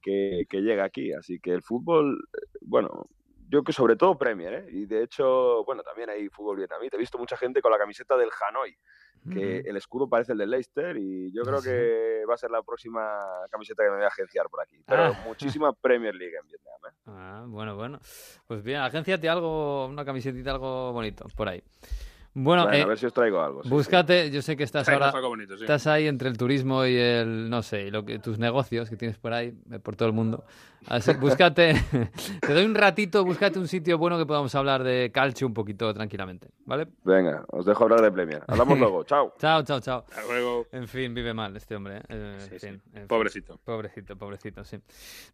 que, 0.00 0.46
que 0.48 0.60
llega 0.62 0.84
aquí. 0.84 1.12
Así 1.12 1.38
que 1.38 1.52
el 1.52 1.62
fútbol, 1.62 2.18
eh, 2.32 2.58
bueno, 2.62 3.06
yo 3.52 3.62
que 3.62 3.72
sobre 3.74 3.96
todo 3.96 4.16
Premier, 4.16 4.54
¿eh? 4.54 4.66
Y 4.70 4.86
de 4.86 5.02
hecho, 5.02 5.62
bueno, 5.64 5.82
también 5.82 6.08
hay 6.08 6.28
fútbol 6.30 6.56
vietnamita. 6.56 6.96
He 6.96 6.98
visto 6.98 7.18
mucha 7.18 7.36
gente 7.36 7.60
con 7.60 7.70
la 7.70 7.76
camiseta 7.76 8.16
del 8.16 8.30
Hanoi, 8.40 8.74
que 9.30 9.58
Ujú. 9.60 9.68
el 9.70 9.76
escudo 9.76 10.08
parece 10.08 10.32
el 10.32 10.38
del 10.38 10.50
Leicester 10.50 10.96
y 10.96 11.30
yo 11.34 11.42
creo 11.42 11.58
Sí. 11.60 11.68
que 11.68 12.24
va 12.28 12.32
a 12.34 12.38
ser 12.38 12.50
la 12.50 12.62
próxima 12.62 13.20
camiseta 13.50 13.84
que 13.84 13.90
me 13.90 13.96
voy 13.96 14.04
a 14.04 14.08
agenciar 14.08 14.48
por 14.48 14.62
aquí. 14.62 14.82
Pero 14.86 15.02
Ah. 15.04 15.22
muchísima 15.26 15.72
Premier 15.74 16.14
League 16.14 16.34
en 16.34 16.46
Vietnam, 16.46 16.80
¿eh? 16.88 16.94
Ah, 17.06 17.44
bueno, 17.46 17.76
bueno. 17.76 18.00
Pues 18.46 18.62
bien, 18.62 18.80
agénciate 18.80 19.28
algo, 19.28 19.86
una 19.86 20.04
camisetita, 20.06 20.52
algo 20.52 20.92
bonito, 20.94 21.26
por 21.36 21.48
ahí. 21.48 21.62
Bueno, 22.34 22.62
Bueno, 22.64 22.78
eh, 22.78 22.82
a 22.82 22.86
ver 22.86 22.98
si 22.98 23.04
os 23.06 23.12
traigo 23.12 23.40
algo. 23.42 23.62
sí, 23.62 23.68
sí. 23.68 23.74
búscate, 23.74 24.30
yo 24.30 24.40
sé 24.40 24.56
que 24.56 24.62
estás 24.64 24.88
ahora, 24.88 25.10
algo 25.10 25.28
bonito, 25.28 25.54
sí. 25.56 25.64
estás 25.64 25.86
ahí 25.86 26.06
entre 26.06 26.28
el 26.30 26.38
turismo 26.38 26.86
y 26.86 26.96
el, 26.96 27.50
no 27.50 27.62
sé, 27.62 27.82
y 27.88 27.90
lo 27.90 28.04
que, 28.06 28.18
tus 28.20 28.38
negocios 28.38 28.88
que 28.88 28.96
tienes 28.96 29.18
por 29.18 29.34
ahí, 29.34 29.52
eh, 29.70 29.78
por 29.78 29.96
todo 29.96 30.08
el 30.08 30.14
mundo. 30.14 30.44
Así, 30.86 31.12
búscate, 31.20 31.74
te 32.40 32.54
doy 32.54 32.64
un 32.64 32.74
ratito, 32.74 33.22
búscate 33.24 33.58
un 33.58 33.68
sitio 33.68 33.98
bueno 33.98 34.16
que 34.16 34.24
podamos 34.24 34.54
hablar 34.54 34.82
de 34.82 35.10
calcio 35.12 35.46
un 35.46 35.52
poquito 35.52 35.92
tranquilamente, 35.92 36.48
¿vale? 36.64 36.88
Venga, 37.04 37.44
os 37.48 37.66
dejo 37.66 37.84
hablar 37.84 38.00
de 38.00 38.10
Premier. 38.10 38.42
Hablamos 38.48 38.78
luego. 38.78 39.04
Chao. 39.04 39.34
Chao, 39.38 39.62
chao, 39.62 39.80
chao. 39.80 40.04
Hasta 40.08 40.22
luego. 40.32 40.66
En 40.72 40.88
fin, 40.88 41.12
vive 41.14 41.34
mal 41.34 41.54
este 41.56 41.76
hombre, 41.76 41.98
¿eh? 41.98 42.02
Eh, 42.08 42.36
Sí, 42.40 42.54
en 42.54 42.60
sí. 42.60 42.66
fin, 42.66 42.82
en 42.94 42.98
fin. 43.00 43.08
Pobrecito. 43.08 43.58
Pobrecito, 43.62 44.16
pobrecito, 44.16 44.64
sí. 44.64 44.78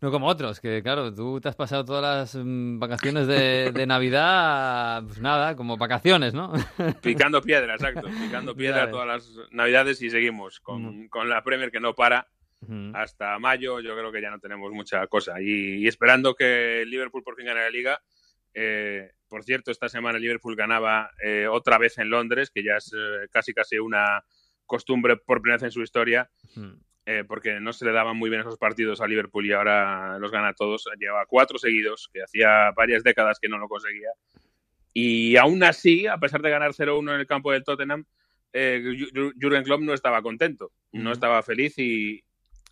No 0.00 0.10
como 0.10 0.26
otros, 0.26 0.58
que 0.60 0.82
claro, 0.82 1.14
tú 1.14 1.40
te 1.40 1.48
has 1.48 1.54
pasado 1.56 1.84
todas 1.84 2.02
las 2.02 2.34
mm, 2.44 2.78
vacaciones 2.80 3.26
de, 3.28 3.70
de 3.72 3.86
Navidad, 3.86 5.04
pues 5.04 5.20
nada, 5.20 5.54
como 5.56 5.76
vacaciones, 5.76 6.34
¿no? 6.34 6.52
Picando 7.02 7.42
piedra, 7.42 7.74
exacto. 7.74 8.08
Picando 8.08 8.54
piedra 8.54 8.90
todas 8.90 9.06
las 9.06 9.50
navidades 9.50 10.00
y 10.02 10.10
seguimos 10.10 10.60
con, 10.60 11.08
con 11.08 11.28
la 11.28 11.42
Premier 11.42 11.70
que 11.70 11.80
no 11.80 11.94
para 11.94 12.28
hasta 12.94 13.38
mayo. 13.38 13.80
Yo 13.80 13.94
creo 13.96 14.12
que 14.12 14.22
ya 14.22 14.30
no 14.30 14.40
tenemos 14.40 14.72
mucha 14.72 15.06
cosa. 15.06 15.40
Y, 15.40 15.76
y 15.76 15.88
esperando 15.88 16.34
que 16.34 16.84
Liverpool 16.86 17.22
por 17.22 17.36
fin 17.36 17.46
gane 17.46 17.60
la 17.60 17.70
liga. 17.70 18.02
Eh, 18.54 19.12
por 19.28 19.44
cierto, 19.44 19.70
esta 19.70 19.88
semana 19.88 20.18
Liverpool 20.18 20.56
ganaba 20.56 21.10
eh, 21.22 21.46
otra 21.46 21.78
vez 21.78 21.98
en 21.98 22.10
Londres, 22.10 22.50
que 22.50 22.64
ya 22.64 22.76
es 22.76 22.92
eh, 22.96 23.28
casi 23.30 23.52
casi 23.52 23.78
una 23.78 24.24
costumbre 24.66 25.16
por 25.16 25.40
primera 25.40 25.56
vez 25.56 25.64
en 25.64 25.70
su 25.70 25.82
historia. 25.82 26.30
Eh, 27.10 27.24
porque 27.26 27.58
no 27.58 27.72
se 27.72 27.86
le 27.86 27.92
daban 27.92 28.18
muy 28.18 28.28
bien 28.28 28.42
esos 28.42 28.58
partidos 28.58 29.00
a 29.00 29.06
Liverpool 29.06 29.46
y 29.46 29.52
ahora 29.52 30.18
los 30.18 30.30
gana 30.30 30.52
todos. 30.52 30.86
Lleva 30.98 31.24
cuatro 31.26 31.56
seguidos, 31.58 32.10
que 32.12 32.22
hacía 32.22 32.70
varias 32.72 33.02
décadas 33.02 33.38
que 33.40 33.48
no 33.48 33.56
lo 33.56 33.66
conseguía. 33.66 34.10
Y 35.00 35.36
aún 35.36 35.62
así, 35.62 36.08
a 36.08 36.18
pesar 36.18 36.42
de 36.42 36.50
ganar 36.50 36.72
0-1 36.72 37.14
en 37.14 37.20
el 37.20 37.26
campo 37.28 37.52
del 37.52 37.62
Tottenham, 37.62 38.04
eh, 38.52 38.82
Jürgen 39.40 39.62
Klopp 39.62 39.80
no 39.80 39.94
estaba 39.94 40.22
contento, 40.22 40.72
no 40.90 41.12
estaba 41.12 41.40
feliz 41.44 41.78
y, 41.78 42.24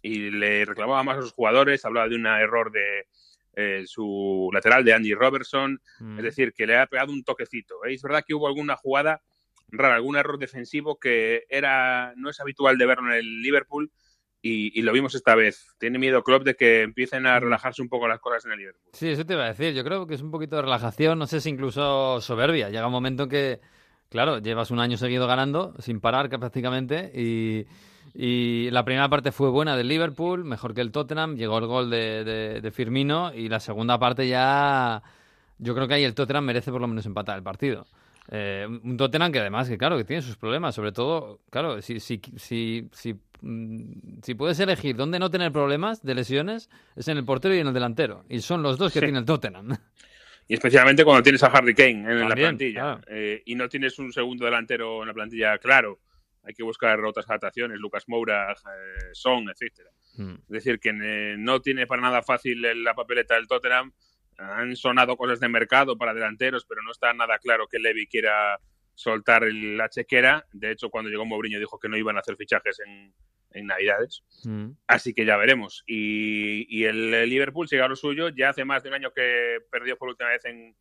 y 0.02 0.32
le 0.32 0.64
reclamaba 0.64 1.04
más 1.04 1.18
a 1.18 1.22
sus 1.22 1.30
jugadores, 1.30 1.84
hablaba 1.84 2.08
de 2.08 2.16
un 2.16 2.26
error 2.26 2.72
de 2.72 3.06
eh, 3.54 3.84
su 3.86 4.50
lateral, 4.52 4.84
de 4.84 4.94
Andy 4.94 5.14
Robertson, 5.14 5.80
es 6.18 6.24
decir, 6.24 6.52
que 6.52 6.66
le 6.66 6.76
ha 6.76 6.88
pegado 6.88 7.12
un 7.12 7.22
toquecito. 7.22 7.84
¿eh? 7.84 7.94
Es 7.94 8.02
verdad 8.02 8.24
que 8.26 8.34
hubo 8.34 8.48
alguna 8.48 8.74
jugada 8.74 9.22
rara, 9.68 9.94
algún 9.94 10.16
error 10.16 10.36
defensivo 10.36 10.98
que 10.98 11.44
era 11.48 12.12
no 12.16 12.28
es 12.28 12.40
habitual 12.40 12.76
de 12.76 12.86
verlo 12.86 13.12
en 13.12 13.18
el 13.18 13.40
Liverpool 13.40 13.92
y, 14.46 14.78
y 14.78 14.82
lo 14.82 14.92
vimos 14.92 15.14
esta 15.14 15.34
vez. 15.34 15.74
Tiene 15.78 15.98
miedo 15.98 16.22
Klopp 16.22 16.44
de 16.44 16.54
que 16.54 16.82
empiecen 16.82 17.26
a 17.26 17.38
relajarse 17.40 17.82
un 17.82 17.88
poco 17.88 18.06
las 18.08 18.20
cosas 18.20 18.44
en 18.46 18.52
el 18.52 18.58
Liverpool. 18.58 18.90
Sí, 18.92 19.08
eso 19.08 19.24
te 19.26 19.34
iba 19.34 19.44
a 19.44 19.48
decir. 19.48 19.74
Yo 19.74 19.82
creo 19.84 20.06
que 20.06 20.14
es 20.14 20.22
un 20.22 20.30
poquito 20.30 20.56
de 20.56 20.62
relajación, 20.62 21.18
no 21.18 21.26
sé 21.26 21.40
si 21.40 21.50
incluso 21.50 22.20
soberbia. 22.20 22.68
Llega 22.70 22.86
un 22.86 22.92
momento 22.92 23.24
en 23.24 23.28
que, 23.28 23.60
claro, 24.08 24.38
llevas 24.38 24.70
un 24.70 24.80
año 24.80 24.96
seguido 24.96 25.26
ganando, 25.26 25.74
sin 25.78 26.00
parar 26.00 26.28
prácticamente, 26.28 27.10
y, 27.14 27.66
y 28.14 28.70
la 28.70 28.84
primera 28.84 29.08
parte 29.08 29.32
fue 29.32 29.50
buena 29.50 29.76
del 29.76 29.88
Liverpool, 29.88 30.44
mejor 30.44 30.74
que 30.74 30.80
el 30.80 30.92
Tottenham, 30.92 31.36
llegó 31.36 31.58
el 31.58 31.66
gol 31.66 31.90
de, 31.90 32.24
de- 32.24 32.60
de 32.60 32.70
Firmino, 32.70 33.32
y 33.34 33.48
la 33.48 33.60
segunda 33.60 33.98
parte 33.98 34.26
ya, 34.28 35.02
yo 35.58 35.74
creo 35.74 35.88
que 35.88 35.94
ahí 35.94 36.04
el 36.04 36.14
Tottenham 36.14 36.44
merece 36.44 36.70
por 36.70 36.80
lo 36.80 36.88
menos 36.88 37.04
empatar 37.06 37.36
el 37.36 37.42
partido. 37.42 37.86
Eh, 38.30 38.66
un 38.68 38.96
Tottenham 38.96 39.30
que 39.32 39.40
además, 39.40 39.68
que 39.68 39.78
claro, 39.78 39.96
que 39.96 40.04
tiene 40.04 40.22
sus 40.22 40.36
problemas, 40.36 40.74
sobre 40.74 40.92
todo, 40.92 41.40
claro, 41.50 41.80
si, 41.82 42.00
si, 42.00 42.20
si, 42.36 42.88
si, 42.92 43.14
mm, 43.40 44.20
si 44.22 44.34
puedes 44.34 44.58
elegir 44.60 44.96
dónde 44.96 45.18
no 45.18 45.30
tener 45.30 45.52
problemas 45.52 46.02
de 46.02 46.14
lesiones, 46.14 46.68
es 46.96 47.06
en 47.08 47.18
el 47.18 47.24
portero 47.24 47.54
y 47.54 47.58
en 47.60 47.68
el 47.68 47.74
delantero. 47.74 48.24
Y 48.28 48.40
son 48.40 48.62
los 48.62 48.78
dos 48.78 48.92
que 48.92 48.98
Sí. 49.00 49.06
tiene 49.06 49.18
el 49.20 49.24
Tottenham. 49.24 49.76
Y 50.48 50.54
especialmente 50.54 51.04
cuando 51.04 51.22
tienes 51.24 51.42
a 51.42 51.48
Harry 51.48 51.74
Kane 51.74 52.10
en 52.10 52.28
la 52.28 52.34
plantilla 52.34 52.80
claro. 52.80 53.00
eh, 53.08 53.42
y 53.46 53.54
no 53.56 53.68
tienes 53.68 53.98
un 53.98 54.12
segundo 54.12 54.44
delantero 54.44 55.02
en 55.02 55.08
la 55.08 55.14
plantilla 55.14 55.58
claro. 55.58 55.98
Hay 56.44 56.54
que 56.54 56.62
buscar 56.62 57.04
otras 57.04 57.28
adaptaciones, 57.28 57.78
Lucas 57.80 58.04
Moura, 58.06 58.52
eh, 58.52 59.08
Son, 59.12 59.48
etcétera. 59.50 59.90
Mm. 60.16 60.34
Es 60.34 60.48
decir, 60.48 60.78
que 60.78 60.90
eh, 60.90 61.34
no 61.36 61.60
tiene 61.60 61.88
para 61.88 62.00
nada 62.02 62.22
fácil 62.22 62.62
la 62.84 62.94
papeleta 62.94 63.34
del 63.34 63.48
Tottenham. 63.48 63.92
Han 64.38 64.76
sonado 64.76 65.16
cosas 65.16 65.40
de 65.40 65.48
mercado 65.48 65.96
para 65.96 66.14
delanteros, 66.14 66.64
pero 66.66 66.82
no 66.82 66.90
está 66.92 67.12
nada 67.14 67.38
claro 67.38 67.66
que 67.68 67.78
Levy 67.78 68.06
quiera 68.06 68.58
soltar 68.94 69.44
el- 69.44 69.76
la 69.76 69.88
chequera. 69.88 70.46
De 70.52 70.70
hecho, 70.70 70.90
cuando 70.90 71.10
llegó 71.10 71.24
Mourinho 71.24 71.58
dijo 71.58 71.78
que 71.78 71.88
no 71.88 71.96
iban 71.96 72.16
a 72.16 72.20
hacer 72.20 72.36
fichajes 72.36 72.80
en, 72.80 73.12
en 73.52 73.66
Navidades. 73.66 74.22
Mm. 74.44 74.70
Así 74.86 75.14
que 75.14 75.24
ya 75.24 75.36
veremos. 75.36 75.82
Y, 75.86 76.66
y 76.68 76.84
el 76.84 77.10
Liverpool 77.28 77.68
sigue 77.68 77.82
a 77.82 77.88
lo 77.88 77.96
suyo. 77.96 78.28
Ya 78.30 78.50
hace 78.50 78.64
más 78.64 78.82
de 78.82 78.88
un 78.90 78.94
año 78.94 79.12
que 79.14 79.58
perdió 79.70 79.96
por 79.96 80.08
última 80.08 80.30
vez 80.30 80.44
en 80.44 80.74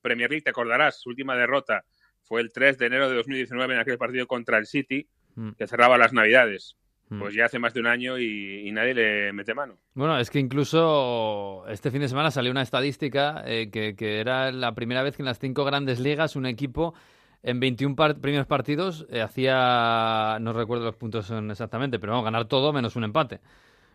Premier 0.00 0.30
League. 0.30 0.42
Te 0.42 0.50
acordarás, 0.50 1.00
su 1.00 1.10
última 1.10 1.36
derrota 1.36 1.84
fue 2.22 2.40
el 2.40 2.52
3 2.52 2.78
de 2.78 2.86
enero 2.86 3.08
de 3.08 3.16
2019 3.16 3.74
en 3.74 3.80
aquel 3.80 3.98
partido 3.98 4.26
contra 4.26 4.58
el 4.58 4.66
City, 4.66 5.08
Mm. 5.34 5.52
que 5.52 5.66
cerraba 5.66 5.96
las 5.96 6.12
Navidades. 6.12 6.76
Mm. 7.12 7.18
Pues 7.18 7.34
ya 7.34 7.44
hace 7.44 7.58
más 7.58 7.74
de 7.74 7.80
un 7.80 7.86
año 7.86 8.18
y, 8.18 8.66
y 8.66 8.72
nadie 8.72 8.94
le 8.94 9.32
mete 9.32 9.52
mano. 9.54 9.74
Bueno, 9.94 10.18
es 10.18 10.30
que 10.30 10.38
incluso 10.38 11.64
este 11.68 11.90
fin 11.90 12.00
de 12.00 12.08
semana 12.08 12.30
salió 12.30 12.50
una 12.50 12.62
estadística 12.62 13.42
eh, 13.46 13.70
que, 13.70 13.94
que 13.94 14.20
era 14.20 14.50
la 14.52 14.74
primera 14.74 15.02
vez 15.02 15.16
que 15.16 15.22
en 15.22 15.26
las 15.26 15.38
cinco 15.38 15.64
grandes 15.64 16.00
ligas 16.00 16.36
un 16.36 16.46
equipo 16.46 16.94
en 17.42 17.60
21 17.60 17.96
par- 17.96 18.20
primeros 18.20 18.46
partidos 18.46 19.06
eh, 19.10 19.20
hacía, 19.20 20.38
no 20.40 20.52
recuerdo 20.52 20.84
los 20.84 20.96
puntos 20.96 21.30
exactamente, 21.30 21.98
pero 21.98 22.12
vamos, 22.12 22.24
ganar 22.24 22.46
todo 22.46 22.72
menos 22.72 22.96
un 22.96 23.04
empate. 23.04 23.40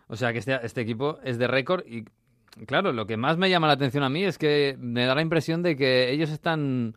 O 0.08 0.16
sea 0.16 0.32
que 0.32 0.40
este, 0.40 0.58
este 0.64 0.82
equipo 0.82 1.20
es 1.24 1.38
de 1.38 1.48
récord 1.48 1.86
y, 1.88 2.06
claro, 2.66 2.92
lo 2.94 3.08
que 3.08 3.18
más 3.18 3.38
me 3.38 3.50
llama 3.50 3.68
la 3.68 3.74
atención 3.74 4.04
a 4.04 4.10
mí 4.10 4.24
es 4.24 4.38
que 4.38 4.76
me 4.80 5.06
da 5.06 5.16
la 5.16 5.22
impresión 5.22 5.64
de 5.64 5.76
que 5.76 6.12
ellos 6.12 6.30
están, 6.30 6.96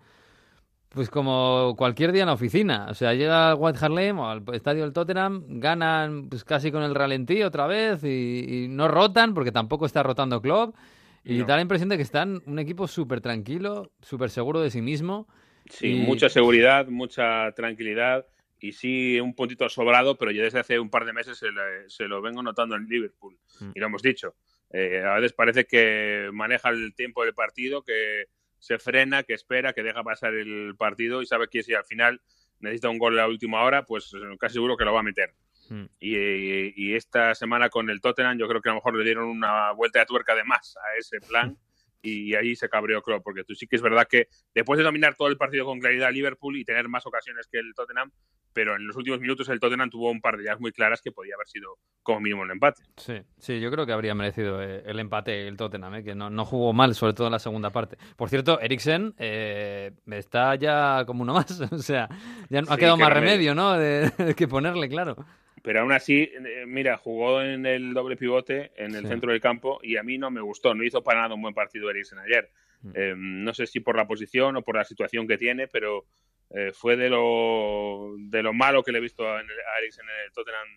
pues 0.90 1.09
como 1.09 1.75
cualquier 1.78 2.12
día 2.12 2.23
en 2.23 2.26
la 2.28 2.32
oficina. 2.35 2.87
O 2.90 2.94
sea, 2.94 3.14
llega 3.14 3.50
al 3.52 3.56
White 3.59 3.78
Hart 3.80 3.94
Lane 3.94 4.12
o 4.12 4.26
al 4.26 4.42
estadio 4.52 4.82
del 4.82 4.92
Tottenham, 4.92 5.44
ganan 5.61 6.28
pues 6.28 6.44
casi 6.44 6.70
con 6.73 6.82
el 6.82 6.94
ralentí 6.94 7.42
otra 7.42 7.66
vez 7.66 8.02
y, 8.04 8.64
y 8.64 8.68
no 8.68 8.88
rotan 8.88 9.32
porque 9.32 9.52
tampoco 9.52 9.87
está 9.87 10.02
rotando 10.02 10.40
Klopp. 10.42 10.75
Y 11.23 11.38
No. 11.38 11.47
da 11.47 11.56
la 11.56 11.62
impresión 11.62 11.88
de 11.90 11.97
que 11.97 12.02
están 12.02 12.42
un 12.47 12.59
equipo 12.59 12.88
súper 12.88 13.20
tranquilo, 13.20 13.92
súper 14.00 14.30
seguro 14.30 14.61
de 14.61 14.70
sí 14.70 14.80
mismo. 14.82 15.28
Sí, 15.68 15.88
Y- 15.88 16.00
mucha 16.00 16.28
seguridad, 16.28 16.87
mucha 16.88 17.52
tranquilidad 17.52 18.26
y 18.59 18.73
sí 18.73 19.20
un 19.20 19.35
puntito 19.35 19.68
sobrado, 19.68 20.16
pero 20.16 20.30
ya 20.32 20.42
desde 20.42 20.59
hace 20.61 20.78
un 20.80 20.90
par 20.90 21.04
de 21.04 21.12
meses 21.12 21.38
se, 21.38 21.52
le- 21.52 21.88
se 21.88 22.09
lo 22.09 22.20
vengo 22.23 22.42
notando 22.42 22.75
en 22.75 22.87
Liverpool. 22.88 23.37
Mm. 23.61 23.70
Y 23.75 23.80
lo 23.80 23.87
hemos 23.87 24.02
dicho. 24.02 24.35
Eh, 24.73 25.02
a 25.06 25.14
veces 25.16 25.32
parece 25.35 25.66
que 25.66 26.30
maneja 26.32 26.70
el 26.70 26.94
tiempo 26.94 27.23
del 27.25 27.35
partido, 27.35 27.82
que 27.82 28.25
se 28.60 28.78
frena, 28.78 29.24
que 29.24 29.34
espera, 29.34 29.72
que 29.72 29.82
deja 29.82 30.04
pasar 30.04 30.34
el 30.34 30.74
partido 30.76 31.22
y 31.22 31.26
sabe 31.26 31.48
que 31.48 31.62
si 31.62 31.74
al 31.74 31.84
final 31.84 32.20
necesita 32.60 32.90
un 32.90 32.98
gol 32.98 33.18
a 33.18 33.22
la 33.22 33.28
última 33.28 33.62
hora, 33.62 33.84
pues 33.84 34.12
casi 34.38 34.54
seguro 34.54 34.76
que 34.76 34.84
lo 34.84 34.92
va 34.92 35.00
a 35.00 35.04
meter. 35.04 35.34
Hmm. 35.68 35.86
Y, 35.98 36.72
y, 36.76 36.94
esta 36.94 37.34
semana 37.34 37.68
con 37.68 37.90
el 37.90 38.00
Tottenham 38.00 38.38
yo 38.38 38.48
creo 38.48 38.60
que 38.60 38.68
a 38.68 38.72
lo 38.72 38.76
mejor 38.76 38.96
le 38.96 39.04
dieron 39.04 39.28
una 39.28 39.72
vuelta 39.72 40.00
de 40.00 40.06
tuerca 40.06 40.34
de 40.34 40.44
más 40.44 40.76
a 40.76 40.98
ese 40.98 41.20
plan 41.20 41.56
y 42.02 42.35
ahí 42.35 42.57
se 42.57 42.69
cabreó 42.69 43.02
Klopp, 43.02 43.23
porque 43.23 43.45
tú 43.45 43.54
sí 43.54 43.66
que 43.66 43.76
es 43.76 43.83
verdad 43.83 44.07
que 44.09 44.28
después 44.54 44.78
de 44.78 44.85
dominar 44.85 45.14
todo 45.16 45.28
el 45.28 45.37
partido 45.37 45.64
con 45.64 45.80
claridad 45.80 46.12
Liverpool 46.12 46.57
y 46.57 46.64
tener 46.64 46.88
más 46.88 47.07
ocasiones 47.07 47.47
que 47.50 47.59
el 47.59 47.75
Tottenham, 47.75 48.11
pero 48.52 48.76
en 48.76 48.87
los 48.87 48.97
últimos 48.97 49.21
minutos 49.21 49.49
el 49.49 49.61
Tottenham 49.61 49.90
tuvo 49.90 50.11
un 50.11 50.21
par 50.21 50.37
de 50.37 50.45
ideas 50.45 50.61
muy 50.61 50.73
claras 50.73 51.00
que 51.02 51.12
podía 51.12 51.35
haber 51.35 51.47
sido 51.47 51.78
como 52.02 52.21
mínimo 52.21 52.42
un 52.42 52.50
empate. 52.50 52.83
Sí, 52.97 53.23
sí, 53.38 53.61
yo 53.61 53.71
creo 53.71 53.87
que 53.87 53.92
habría 53.92 54.14
merecido 54.14 54.62
eh, 54.62 54.83
el 54.87 54.99
empate 54.99 55.47
el 55.47 55.57
Tottenham, 55.57 55.97
eh, 55.97 56.04
que 56.04 56.14
no, 56.14 56.30
no, 56.30 56.45
jugó 56.45 56.73
mal, 56.73 56.95
sobre 56.95 57.12
todo 57.12 57.26
en 57.28 57.33
la 57.33 57.38
segunda 57.38 57.71
parte. 57.71 57.97
Por 58.16 58.28
cierto, 58.28 58.61
Eriksen 58.61 59.14
eh, 59.19 59.92
está 60.07 60.54
ya 60.57 61.04
como 61.07 61.23
uno 61.23 61.35
más, 61.35 61.61
o 61.73 61.78
sea, 61.78 62.09
ya 62.49 62.62
no 62.62 62.73
ha 62.73 62.76
quedado 62.76 62.97
más 62.97 63.12
remedio, 63.12 63.54
¿no? 63.54 63.71
De, 63.78 64.35
que 64.37 64.49
ponerle, 64.49 64.88
claro. 64.88 65.16
Pero 65.62 65.80
aún 65.80 65.92
así, 65.92 66.30
mira, 66.66 66.96
jugó 66.96 67.42
en 67.42 67.66
el 67.66 67.92
doble 67.92 68.16
pivote 68.16 68.72
en 68.76 68.94
el 68.94 69.06
centro 69.06 69.32
del 69.32 69.40
campo 69.40 69.78
y 69.82 69.96
a 69.96 70.02
mí 70.02 70.16
no 70.16 70.30
me 70.30 70.40
gustó, 70.40 70.74
no 70.74 70.84
hizo 70.84 71.02
para 71.02 71.20
nada 71.20 71.34
un 71.34 71.42
buen 71.42 71.54
partido 71.54 71.90
Eriksen 71.90 72.18
ayer. 72.18 72.50
Mm. 72.82 73.44
no 73.44 73.52
sé 73.52 73.66
si 73.66 73.80
por 73.80 73.94
la 73.94 74.06
posición 74.06 74.56
o 74.56 74.62
por 74.62 74.76
la 74.76 74.84
situación 74.84 75.28
que 75.28 75.36
tiene, 75.36 75.68
pero 75.68 76.06
eh, 76.48 76.72
fue 76.72 76.96
de 76.96 77.10
lo, 77.10 78.14
de 78.18 78.42
lo 78.42 78.54
malo 78.54 78.82
que 78.82 78.90
le 78.90 78.98
he 78.98 79.02
visto 79.02 79.28
a, 79.28 79.40
Eriksen 79.78 80.06
en 80.08 80.24
el 80.24 80.32
Tottenham, 80.32 80.68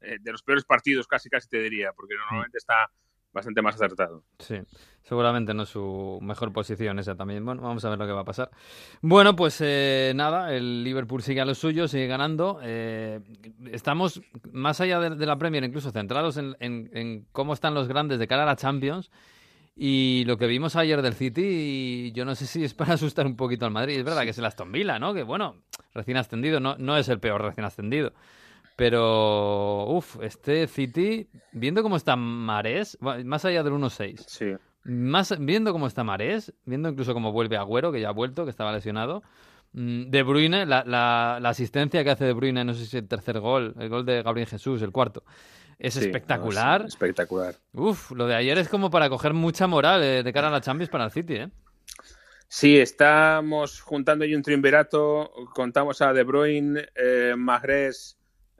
eh, 0.00 0.18
de 0.20 0.32
los 0.32 0.42
peores 0.42 0.64
partidos 0.64 1.06
casi, 1.06 1.28
casi 1.28 1.48
te 1.48 1.58
diría, 1.58 1.92
porque 1.92 2.14
normalmente 2.14 2.58
está 2.58 2.90
bastante 3.34 3.60
más 3.60 3.74
acertado. 3.74 4.22
Sí, 4.38 4.56
seguramente 5.02 5.52
no 5.52 5.64
es 5.64 5.68
su 5.68 6.18
mejor 6.22 6.52
posición 6.52 6.98
esa 6.98 7.16
también. 7.16 7.44
Bueno, 7.44 7.60
vamos 7.60 7.84
a 7.84 7.90
ver 7.90 7.98
lo 7.98 8.06
que 8.06 8.12
va 8.12 8.20
a 8.20 8.24
pasar. 8.24 8.50
Bueno, 9.02 9.36
pues 9.36 9.60
eh, 9.60 10.12
nada, 10.14 10.54
el 10.54 10.84
Liverpool 10.84 11.22
sigue 11.22 11.40
a 11.40 11.44
lo 11.44 11.54
suyo, 11.54 11.88
sigue 11.88 12.06
ganando. 12.06 12.60
estamos 13.70 14.22
más 14.52 14.80
allá 14.80 15.00
de, 15.00 15.26
la 15.26 15.36
Premier, 15.36 15.64
incluso 15.64 15.90
centrados 15.90 16.38
en, 16.38 16.56
en, 16.60 17.26
cómo 17.32 17.52
están 17.52 17.74
los 17.74 17.88
grandes 17.88 18.18
de 18.18 18.26
cara 18.26 18.44
a 18.44 18.46
la 18.46 18.56
Champions. 18.56 19.10
Y 19.76 20.22
lo 20.26 20.38
que 20.38 20.46
vimos 20.46 20.76
ayer 20.76 21.02
del 21.02 21.14
City, 21.14 22.12
yo 22.14 22.24
no 22.24 22.36
sé 22.36 22.46
si 22.46 22.62
es 22.62 22.74
para 22.74 22.94
asustar 22.94 23.26
un 23.26 23.36
poquito 23.36 23.66
al 23.66 23.72
Madrid. 23.72 23.98
Es 23.98 24.04
verdad 24.04 24.22
que 24.22 24.30
es 24.30 24.38
el 24.38 24.44
Aston 24.44 24.70
Villa, 24.70 25.00
¿no? 25.00 25.12
Que 25.12 25.24
bueno, 25.24 25.56
recién 25.92 26.16
ascendido, 26.16 26.60
no, 26.60 26.76
no 26.78 26.96
es 26.96 27.08
el 27.08 27.18
peor 27.18 27.42
recién 27.42 27.64
ascendido. 27.64 28.12
Pero, 28.76 29.86
uff, 29.88 30.16
este 30.22 30.66
City, 30.66 31.28
viendo 31.52 31.82
cómo 31.82 31.96
está 31.96 32.16
Marés, 32.16 32.98
más 33.00 33.44
allá 33.44 33.62
del 33.62 33.74
1-6, 33.74 34.24
sí. 34.26 34.46
más, 34.84 35.34
viendo 35.38 35.72
cómo 35.72 35.86
está 35.86 36.02
Marés, 36.02 36.52
viendo 36.64 36.88
incluso 36.88 37.14
cómo 37.14 37.32
vuelve 37.32 37.56
Agüero, 37.56 37.92
que 37.92 38.00
ya 38.00 38.08
ha 38.08 38.12
vuelto, 38.12 38.44
que 38.44 38.50
estaba 38.50 38.72
lesionado, 38.72 39.22
mm, 39.72 40.10
De 40.10 40.22
Bruyne, 40.24 40.66
la, 40.66 40.82
la, 40.84 41.38
la 41.40 41.48
asistencia 41.48 42.02
que 42.02 42.10
hace 42.10 42.24
De 42.24 42.32
Bruyne, 42.32 42.64
no 42.64 42.74
sé 42.74 42.86
si 42.86 42.96
el 42.98 43.06
tercer 43.06 43.38
gol, 43.38 43.74
el 43.78 43.88
gol 43.88 44.04
de 44.04 44.22
Gabriel 44.22 44.48
Jesús, 44.48 44.82
el 44.82 44.90
cuarto 44.90 45.22
es 45.78 45.96
espectacular. 45.96 46.86
espectacular. 46.86 47.56
Uf, 47.72 48.12
lo 48.12 48.26
de 48.26 48.34
ayer 48.34 48.58
es 48.58 48.68
como 48.68 48.90
para 48.90 49.08
coger 49.08 49.34
mucha 49.34 49.66
moral 49.66 50.02
eh, 50.02 50.22
de 50.22 50.32
cara 50.32 50.48
a 50.48 50.50
la 50.50 50.60
Champions 50.60 50.90
para 50.90 51.04
el 51.04 51.10
City, 51.10 51.34
¿eh? 51.34 51.50
Sí, 52.48 52.78
estamos 52.78 53.80
juntando 53.80 54.24
ahí 54.24 54.34
un 54.34 54.42
triunvirato. 54.42 55.30
Contamos 55.54 56.00
a 56.02 56.12
De 56.12 56.22
Bruyne, 56.22 56.86
eh, 56.94 57.34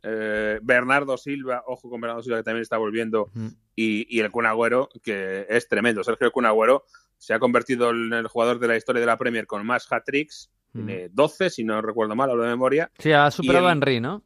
eh, 0.04 0.58
Bernardo 0.62 1.16
Silva, 1.16 1.64
ojo 1.66 1.90
con 1.90 2.00
Bernardo 2.00 2.22
Silva 2.22 2.38
que 2.38 2.44
también 2.44 2.62
está 2.62 2.78
volviendo, 2.78 3.30
y, 3.74 4.20
el 4.20 4.30
Kun 4.30 4.46
Agüero, 4.46 4.88
que 5.02 5.46
es 5.48 5.68
tremendo. 5.68 6.04
Sergio 6.04 6.30
Kun 6.30 6.46
Agüero 6.46 6.84
se 7.18 7.34
ha 7.34 7.38
convertido 7.38 7.90
en 7.90 8.12
el 8.12 8.28
jugador 8.28 8.58
de 8.58 8.68
la 8.68 8.76
historia 8.76 9.00
de 9.00 9.06
la 9.06 9.18
Premier 9.18 9.46
con 9.46 9.66
más 9.66 9.90
hat-tricks, 9.90 10.50
12, 10.72 11.50
si 11.50 11.64
no 11.64 11.80
recuerdo 11.80 12.16
mal, 12.16 12.30
hablo 12.30 12.42
de 12.42 12.50
memoria. 12.50 12.90
Sí, 12.98 13.12
ha 13.12 13.30
superado 13.30 13.68
a 13.68 13.72
Henry, 13.72 14.00
¿no? 14.00 14.24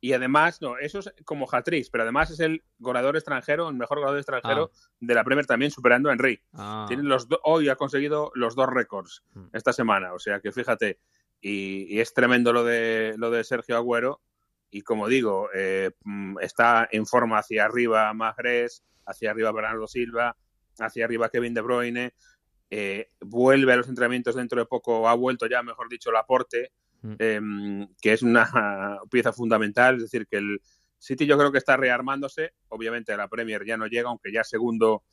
Y 0.00 0.12
además, 0.12 0.62
no, 0.62 0.78
eso 0.78 1.00
es 1.00 1.12
como 1.24 1.48
Hatrix, 1.50 1.90
pero 1.90 2.04
además 2.04 2.30
es 2.30 2.38
el 2.40 2.62
goleador 2.78 3.16
extranjero, 3.16 3.68
el 3.68 3.74
mejor 3.74 3.98
goleador 3.98 4.18
extranjero 4.18 4.70
ah. 4.72 4.88
de 5.00 5.14
la 5.14 5.24
Premier 5.24 5.46
también, 5.46 5.70
superando 5.70 6.08
a 6.08 6.12
Henry. 6.12 6.40
Ah. 6.52 6.84
Tiene 6.86 7.02
los 7.02 7.26
hoy 7.42 7.68
ha 7.68 7.76
conseguido 7.76 8.30
los 8.34 8.54
dos 8.54 8.68
récords 8.68 9.24
hmm. 9.34 9.46
esta 9.52 9.72
semana, 9.72 10.12
o 10.12 10.18
sea 10.18 10.40
que 10.40 10.52
fíjate, 10.52 11.00
y, 11.40 11.98
es 11.98 12.14
tremendo 12.14 12.52
lo 12.52 12.64
de, 12.64 13.14
lo 13.16 13.30
de 13.30 13.42
Sergio 13.42 13.76
Agüero. 13.76 14.20
Y 14.70 14.82
como 14.82 15.08
digo, 15.08 15.48
eh, 15.54 15.90
mm, 16.04 16.38
está 16.40 16.88
en 16.90 17.06
forma 17.06 17.38
hacia 17.38 17.64
arriba 17.64 18.12
Magres, 18.12 18.84
hacia 19.06 19.30
arriba 19.30 19.52
Bernardo 19.52 19.86
Silva, 19.86 20.36
hacia 20.78 21.04
arriba 21.04 21.30
Kevin 21.30 21.54
De 21.54 21.60
Bruyne. 21.60 22.14
Eh, 22.70 23.10
vuelve 23.20 23.72
a 23.72 23.76
los 23.76 23.88
entrenamientos 23.88 24.34
dentro 24.34 24.60
de 24.60 24.66
poco, 24.66 25.08
ha 25.08 25.14
vuelto 25.14 25.46
ya, 25.46 25.62
mejor 25.62 25.88
dicho, 25.88 26.12
Laporte. 26.12 26.72
Mm. 27.00 27.14
Em, 27.18 27.88
que 28.02 28.12
es 28.12 28.22
una 28.22 28.48
pieza 29.10 29.32
fundamental. 29.32 29.96
Es 29.96 30.02
decir, 30.02 30.26
que 30.26 30.38
el 30.38 30.60
City 30.98 31.26
yo 31.26 31.38
creo 31.38 31.52
que 31.52 31.58
está 31.58 31.76
rearmándose. 31.76 32.52
Obviamente 32.68 33.16
la 33.16 33.28
Premier 33.28 33.64
ya 33.64 33.76
no 33.76 33.86
llega, 33.86 34.08
aunque 34.08 34.32
ya 34.32 34.44
segundo 34.44 35.04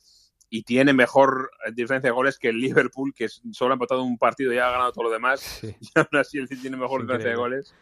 y 0.48 0.62
tiene 0.62 0.92
mejor 0.92 1.50
diferencia 1.74 2.10
de 2.10 2.14
goles 2.14 2.38
que 2.38 2.48
el 2.48 2.60
Liverpool, 2.60 3.12
que 3.14 3.28
solo 3.28 3.72
ha 3.72 3.74
empatado 3.74 4.02
un 4.04 4.16
partido 4.18 4.52
y 4.52 4.58
ha 4.58 4.70
ganado 4.70 4.92
todo 4.92 5.04
lo 5.04 5.10
demás. 5.10 5.60
Y 5.80 5.88
aún 5.94 6.08
así 6.12 6.38
el 6.38 6.48
City 6.48 6.62
tiene 6.62 6.76
mejor 6.76 7.02
diferencia 7.02 7.30
de 7.30 7.36
goles. 7.36 7.74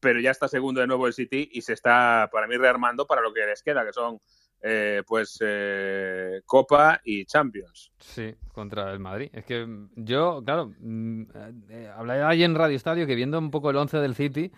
Pero 0.00 0.20
ya 0.20 0.30
está 0.30 0.48
segundo 0.48 0.80
de 0.80 0.86
nuevo 0.86 1.06
el 1.06 1.12
City 1.12 1.48
y 1.52 1.62
se 1.62 1.72
está, 1.72 2.28
para 2.32 2.46
mí, 2.46 2.56
rearmando 2.56 3.06
para 3.06 3.22
lo 3.22 3.32
que 3.32 3.46
les 3.46 3.62
queda, 3.62 3.84
que 3.84 3.92
son 3.92 4.20
eh, 4.62 5.02
pues 5.06 5.38
eh, 5.40 6.40
Copa 6.44 7.00
y 7.04 7.24
Champions. 7.24 7.92
Sí, 7.98 8.34
contra 8.52 8.92
el 8.92 8.98
Madrid. 8.98 9.30
Es 9.32 9.44
que 9.44 9.66
yo, 9.94 10.42
claro, 10.44 10.72
mm, 10.78 11.22
eh, 11.70 11.90
hablaba 11.94 12.28
ahí 12.28 12.42
en 12.42 12.54
Radio 12.54 12.76
Estadio 12.76 13.06
que 13.06 13.14
viendo 13.14 13.38
un 13.38 13.50
poco 13.50 13.70
el 13.70 13.76
11 13.76 13.98
del 13.98 14.14
City, 14.14 14.50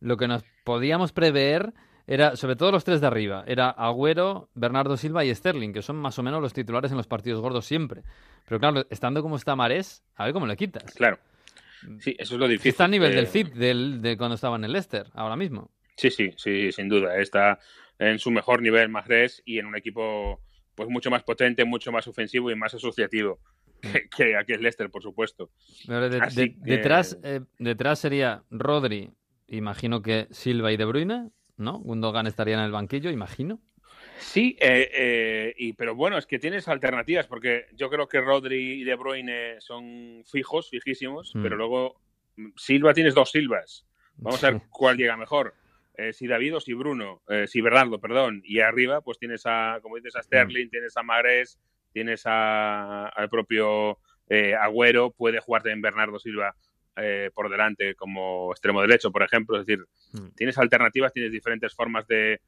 lo 0.00 0.16
que 0.16 0.28
nos 0.28 0.44
podíamos 0.64 1.12
prever 1.12 1.72
era, 2.06 2.36
sobre 2.36 2.56
todo 2.56 2.72
los 2.72 2.84
tres 2.84 3.00
de 3.00 3.06
arriba, 3.06 3.44
era 3.46 3.70
Agüero, 3.70 4.50
Bernardo 4.54 4.96
Silva 4.96 5.24
y 5.24 5.34
Sterling, 5.34 5.72
que 5.72 5.80
son 5.80 5.96
más 5.96 6.18
o 6.18 6.22
menos 6.22 6.42
los 6.42 6.52
titulares 6.52 6.90
en 6.90 6.98
los 6.98 7.06
partidos 7.06 7.40
gordos 7.40 7.64
siempre. 7.64 8.02
Pero 8.46 8.60
claro, 8.60 8.84
estando 8.90 9.22
como 9.22 9.36
está 9.36 9.56
Marés, 9.56 10.04
a 10.16 10.24
ver 10.24 10.34
cómo 10.34 10.46
le 10.46 10.56
quitas. 10.56 10.92
Claro. 10.94 11.18
Sí, 12.00 12.16
eso 12.18 12.34
es 12.34 12.40
lo 12.40 12.48
difícil. 12.48 12.70
Está 12.70 12.84
a 12.84 12.88
nivel 12.88 13.14
del 13.14 13.26
City, 13.26 13.50
del, 13.50 14.02
de 14.02 14.16
cuando 14.16 14.34
estaba 14.34 14.56
en 14.56 14.64
el 14.64 14.72
Leicester, 14.72 15.06
ahora 15.14 15.36
mismo. 15.36 15.70
Sí, 15.96 16.10
sí, 16.10 16.30
sí, 16.36 16.72
sin 16.72 16.88
duda. 16.88 17.16
Está 17.18 17.58
en 17.98 18.18
su 18.18 18.30
mejor 18.30 18.62
nivel 18.62 18.88
Mahrez 18.88 19.42
y 19.44 19.58
en 19.58 19.66
un 19.66 19.76
equipo 19.76 20.40
pues 20.74 20.88
mucho 20.88 21.10
más 21.10 21.22
potente, 21.22 21.64
mucho 21.64 21.92
más 21.92 22.08
ofensivo 22.08 22.50
y 22.50 22.56
más 22.56 22.74
asociativo 22.74 23.38
que, 24.16 24.36
aquí 24.36 24.52
es 24.52 24.60
Leicester, 24.60 24.90
por 24.90 25.02
supuesto. 25.02 25.50
detrás, 26.64 27.18
eh, 27.22 27.40
detrás 27.58 27.98
sería 27.98 28.42
Rodri, 28.50 29.10
imagino 29.48 30.02
que 30.02 30.26
Silva 30.30 30.72
y 30.72 30.76
De 30.76 30.84
Bruyne, 30.84 31.30
¿no? 31.56 31.78
Gundogan 31.78 32.26
estaría 32.26 32.54
en 32.54 32.60
el 32.60 32.72
banquillo, 32.72 33.10
imagino. 33.10 33.60
Sí, 34.24 34.56
eh, 34.58 34.90
eh, 34.92 35.54
y, 35.58 35.74
pero 35.74 35.94
bueno, 35.94 36.16
es 36.16 36.26
que 36.26 36.38
tienes 36.38 36.66
alternativas, 36.66 37.26
porque 37.26 37.66
yo 37.74 37.90
creo 37.90 38.08
que 38.08 38.22
Rodri 38.22 38.80
y 38.80 38.84
De 38.84 38.94
Bruyne 38.94 39.60
son 39.60 40.24
fijos, 40.24 40.70
fijísimos, 40.70 41.34
mm. 41.34 41.42
pero 41.42 41.56
luego 41.56 42.00
mm, 42.36 42.48
Silva 42.56 42.94
tienes 42.94 43.14
dos 43.14 43.30
Silvas. 43.30 43.86
Vamos 44.16 44.42
a 44.42 44.50
ver 44.50 44.62
cuál 44.70 44.96
llega 44.96 45.16
mejor. 45.16 45.54
Eh, 45.96 46.12
si 46.14 46.26
David 46.26 46.56
o 46.56 46.60
si 46.60 46.72
Bruno, 46.72 47.22
eh, 47.28 47.46
si 47.46 47.60
Bernardo, 47.60 48.00
perdón, 48.00 48.40
y 48.44 48.60
arriba 48.60 49.02
pues 49.02 49.18
tienes 49.18 49.42
a, 49.44 49.78
como 49.82 49.96
dices, 49.96 50.16
a 50.16 50.22
Sterling, 50.22 50.68
tienes 50.70 50.96
a 50.96 51.02
Magrés, 51.02 51.60
tienes 51.92 52.22
a, 52.24 53.06
al 53.08 53.28
propio 53.28 53.98
eh, 54.28 54.54
Agüero, 54.54 55.10
puede 55.10 55.38
jugarte 55.38 55.70
en 55.70 55.82
Bernardo 55.82 56.18
Silva 56.18 56.56
por 57.34 57.50
delante 57.50 57.96
como 57.96 58.52
extremo 58.52 58.80
derecho, 58.80 59.10
por 59.10 59.24
ejemplo, 59.24 59.58
es 59.58 59.66
decir, 59.66 59.84
mm. 60.12 60.36
tienes 60.36 60.56
alternativas, 60.58 61.12
tienes 61.12 61.32
diferentes 61.32 61.74
formas 61.74 62.06
de, 62.06 62.40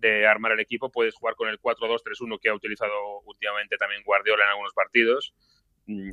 de 0.00 0.26
armar 0.26 0.52
el 0.52 0.60
equipo, 0.60 0.90
puedes 0.90 1.14
jugar 1.14 1.34
con 1.34 1.48
el 1.48 1.60
4-2-3-1 1.60 2.38
que 2.40 2.48
ha 2.48 2.54
utilizado 2.54 3.20
últimamente 3.24 3.76
también 3.76 4.02
Guardiola 4.04 4.44
en 4.44 4.50
algunos 4.50 4.72
partidos, 4.72 5.34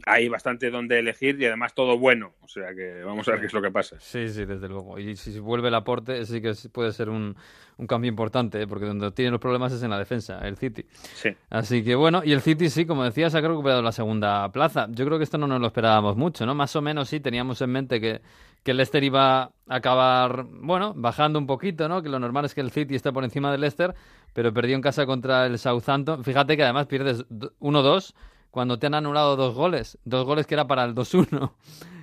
hay 0.05 0.27
bastante 0.29 0.71
donde 0.71 0.99
elegir 0.99 1.39
y 1.39 1.45
además 1.45 1.73
todo 1.73 1.97
bueno. 1.97 2.33
O 2.41 2.47
sea 2.47 2.73
que 2.73 3.03
vamos 3.03 3.27
a 3.27 3.31
ver 3.31 3.41
qué 3.41 3.45
es 3.47 3.53
lo 3.53 3.61
que 3.61 3.71
pasa. 3.71 3.97
Sí, 3.99 4.27
sí, 4.29 4.45
desde 4.45 4.67
luego. 4.67 4.97
Y 4.97 5.15
si 5.15 5.39
vuelve 5.39 5.67
el 5.67 5.75
aporte, 5.75 6.25
sí 6.25 6.41
que 6.41 6.53
puede 6.71 6.91
ser 6.91 7.09
un, 7.09 7.35
un 7.77 7.87
cambio 7.87 8.09
importante, 8.09 8.61
¿eh? 8.61 8.67
porque 8.67 8.85
donde 8.85 9.11
tiene 9.11 9.31
los 9.31 9.39
problemas 9.39 9.71
es 9.71 9.83
en 9.83 9.89
la 9.89 9.99
defensa, 9.99 10.39
el 10.47 10.57
City. 10.57 10.85
Sí. 10.91 11.29
Así 11.49 11.83
que 11.83 11.95
bueno, 11.95 12.21
y 12.23 12.31
el 12.31 12.41
City 12.41 12.69
sí, 12.69 12.85
como 12.85 13.03
decías, 13.03 13.35
ha 13.35 13.41
recuperado 13.41 13.81
la 13.81 13.91
segunda 13.91 14.51
plaza. 14.51 14.87
Yo 14.89 15.05
creo 15.05 15.17
que 15.17 15.23
esto 15.23 15.37
no 15.37 15.47
nos 15.47 15.61
lo 15.61 15.67
esperábamos 15.67 16.17
mucho, 16.17 16.45
¿no? 16.45 16.55
Más 16.55 16.75
o 16.75 16.81
menos 16.81 17.09
sí, 17.09 17.19
teníamos 17.19 17.61
en 17.61 17.69
mente 17.69 18.01
que, 18.01 18.21
que 18.63 18.71
el 18.71 18.77
Leicester 18.77 19.03
iba 19.03 19.43
a 19.43 19.51
acabar, 19.67 20.45
bueno, 20.49 20.93
bajando 20.95 21.37
un 21.37 21.47
poquito, 21.47 21.87
¿no? 21.87 22.01
Que 22.01 22.09
lo 22.09 22.19
normal 22.19 22.45
es 22.45 22.55
que 22.55 22.61
el 22.61 22.71
City 22.71 22.95
esté 22.95 23.13
por 23.13 23.23
encima 23.23 23.51
del 23.51 23.61
Leicester, 23.61 23.93
pero 24.33 24.53
perdió 24.53 24.75
en 24.75 24.81
casa 24.81 25.05
contra 25.05 25.45
el 25.45 25.57
Southampton. 25.59 26.23
Fíjate 26.23 26.57
que 26.57 26.63
además 26.63 26.87
pierdes 26.87 27.25
1-2 27.29 28.13
cuando 28.51 28.79
te 28.79 28.87
han 28.87 28.95
anulado 28.95 29.35
dos 29.35 29.53
goles, 29.55 29.97
dos 30.03 30.25
goles 30.25 30.47
que 30.47 30.55
era 30.55 30.67
para 30.67 30.83
el 30.83 30.95
2-1, 30.95 31.53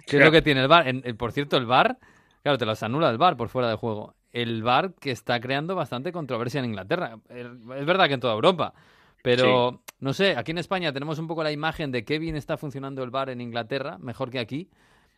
que 0.06 0.18
es 0.18 0.24
lo 0.24 0.30
que 0.30 0.42
tiene 0.42 0.62
el 0.62 0.68
VAR. 0.68 0.86
por 1.16 1.32
cierto, 1.32 1.56
el 1.56 1.66
VAR, 1.66 1.98
claro, 2.42 2.58
te 2.58 2.66
los 2.66 2.82
anula 2.82 3.10
el 3.10 3.18
VAR 3.18 3.36
por 3.36 3.48
fuera 3.48 3.68
de 3.68 3.76
juego. 3.76 4.14
El 4.32 4.62
VAR 4.62 4.94
que 4.94 5.10
está 5.10 5.40
creando 5.40 5.74
bastante 5.74 6.12
controversia 6.12 6.58
en 6.58 6.66
Inglaterra. 6.66 7.18
Es 7.28 7.86
verdad 7.86 8.06
que 8.06 8.14
en 8.14 8.20
toda 8.20 8.34
Europa, 8.34 8.74
pero 9.22 9.82
No 9.98 10.12
sé, 10.12 10.36
aquí 10.36 10.52
en 10.52 10.58
España 10.58 10.92
tenemos 10.92 11.18
un 11.18 11.26
poco 11.26 11.42
la 11.42 11.50
imagen 11.50 11.90
de 11.90 12.04
qué 12.04 12.18
bien 12.18 12.36
está 12.36 12.56
funcionando 12.56 13.02
el 13.02 13.10
bar 13.10 13.30
en 13.30 13.40
Inglaterra, 13.40 13.98
mejor 13.98 14.30
que 14.30 14.38
aquí, 14.38 14.68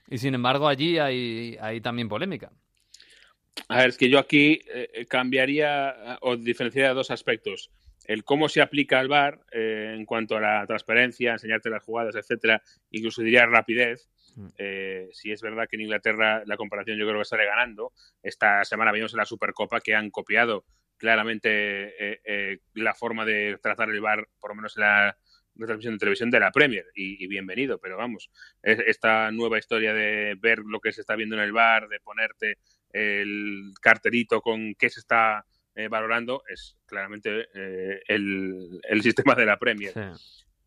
y 0.08 0.18
sin 0.18 0.34
embargo 0.34 0.68
allí 0.68 0.98
hay, 0.98 1.58
hay 1.60 1.80
también 1.80 2.08
polémica. 2.08 2.50
A 3.68 3.78
ver, 3.78 3.88
es 3.88 3.98
que 3.98 4.08
yo 4.08 4.18
aquí 4.18 4.60
eh, 4.72 5.04
cambiaría 5.08 6.18
o 6.22 6.36
diferenciaría 6.36 6.94
dos 6.94 7.10
aspectos. 7.10 7.70
El 8.08 8.24
cómo 8.24 8.48
se 8.48 8.62
aplica 8.62 9.00
el 9.00 9.08
VAR 9.08 9.38
eh, 9.52 9.94
en 9.94 10.06
cuanto 10.06 10.36
a 10.36 10.40
la 10.40 10.66
transparencia, 10.66 11.32
enseñarte 11.32 11.68
las 11.68 11.84
jugadas, 11.84 12.16
etcétera, 12.16 12.62
incluso 12.90 13.22
diría 13.22 13.46
rapidez. 13.46 14.08
Eh, 14.56 15.08
si 15.12 15.30
es 15.30 15.42
verdad 15.42 15.68
que 15.68 15.76
en 15.76 15.82
Inglaterra 15.82 16.42
la 16.46 16.56
comparación 16.56 16.96
yo 16.96 17.06
creo 17.06 17.18
que 17.18 17.26
sale 17.26 17.44
ganando. 17.44 17.92
Esta 18.22 18.64
semana 18.64 18.92
vimos 18.92 19.12
en 19.12 19.18
la 19.18 19.26
Supercopa 19.26 19.80
que 19.80 19.94
han 19.94 20.10
copiado 20.10 20.64
claramente 20.96 22.20
la 22.74 22.94
forma 22.94 23.24
de 23.24 23.58
tratar 23.62 23.90
el 23.90 24.00
VAR, 24.00 24.26
por 24.40 24.50
lo 24.50 24.56
menos 24.56 24.76
en 24.76 24.82
la, 24.82 25.16
transmisión 25.58 25.94
de 25.94 25.98
televisión 25.98 26.30
de 26.30 26.40
la 26.40 26.50
Premier 26.50 26.86
y, 26.94 27.26
bienvenido, 27.26 27.78
pero 27.78 27.96
vamos, 27.96 28.30
esta 28.62 29.30
nueva 29.32 29.58
historia 29.58 29.92
de 29.92 30.36
ver 30.40 30.60
lo 30.60 30.80
que 30.80 30.92
se 30.92 31.02
está 31.02 31.14
viendo 31.14 31.36
en 31.36 31.42
el 31.42 31.52
bar, 31.52 31.88
de 31.88 32.00
ponerte 32.00 32.58
el 32.90 33.72
carterito 33.80 34.40
con 34.40 34.74
qué 34.74 34.88
se 34.88 35.00
está 35.00 35.44
eh, 35.78 35.86
valorando, 35.86 36.42
es 36.48 36.76
claramente 36.86 37.46
eh, 37.54 38.02
el, 38.08 39.00
sistema 39.00 39.36
de 39.36 39.46
la 39.46 39.60
Premier. 39.60 39.94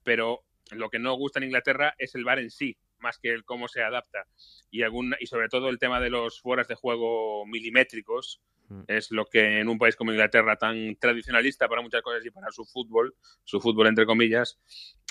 Pero 0.06 0.46
lo 0.72 0.90
que 0.90 1.00
no 1.00 1.14
gusta 1.16 1.40
en 1.40 1.48
Inglaterra 1.48 1.94
es 1.98 2.16
el 2.16 2.24
bar 2.24 2.40
en 2.40 2.50
sí, 2.50 2.78
más 2.98 3.20
que 3.20 3.30
el 3.34 3.44
cómo 3.44 3.68
se 3.68 3.84
adapta. 3.84 4.26
Y, 4.70 4.84
algún, 4.84 5.14
y 5.20 5.26
sobre 5.26 5.50
todo 5.50 5.68
el 5.68 5.80
tema 5.80 6.00
de 6.00 6.12
los 6.12 6.40
fueras 6.40 6.70
de 6.70 6.76
juego 6.76 7.46
milimétricos, 7.46 8.42
mm. 8.70 8.84
es 8.88 9.12
lo 9.12 9.26
que 9.26 9.60
en 9.60 9.68
un 9.68 9.78
país 9.78 9.98
como 9.98 10.14
Inglaterra, 10.14 10.56
tan 10.56 10.96
tradicionalista 10.96 11.68
para 11.68 11.82
muchas 11.82 12.02
cosas 12.04 12.26
y 12.26 12.32
para 12.32 12.50
su 12.52 12.64
fútbol, 12.64 13.14
su 13.44 13.60
fútbol 13.60 13.88
entre 13.88 14.06
comillas, 14.06 14.62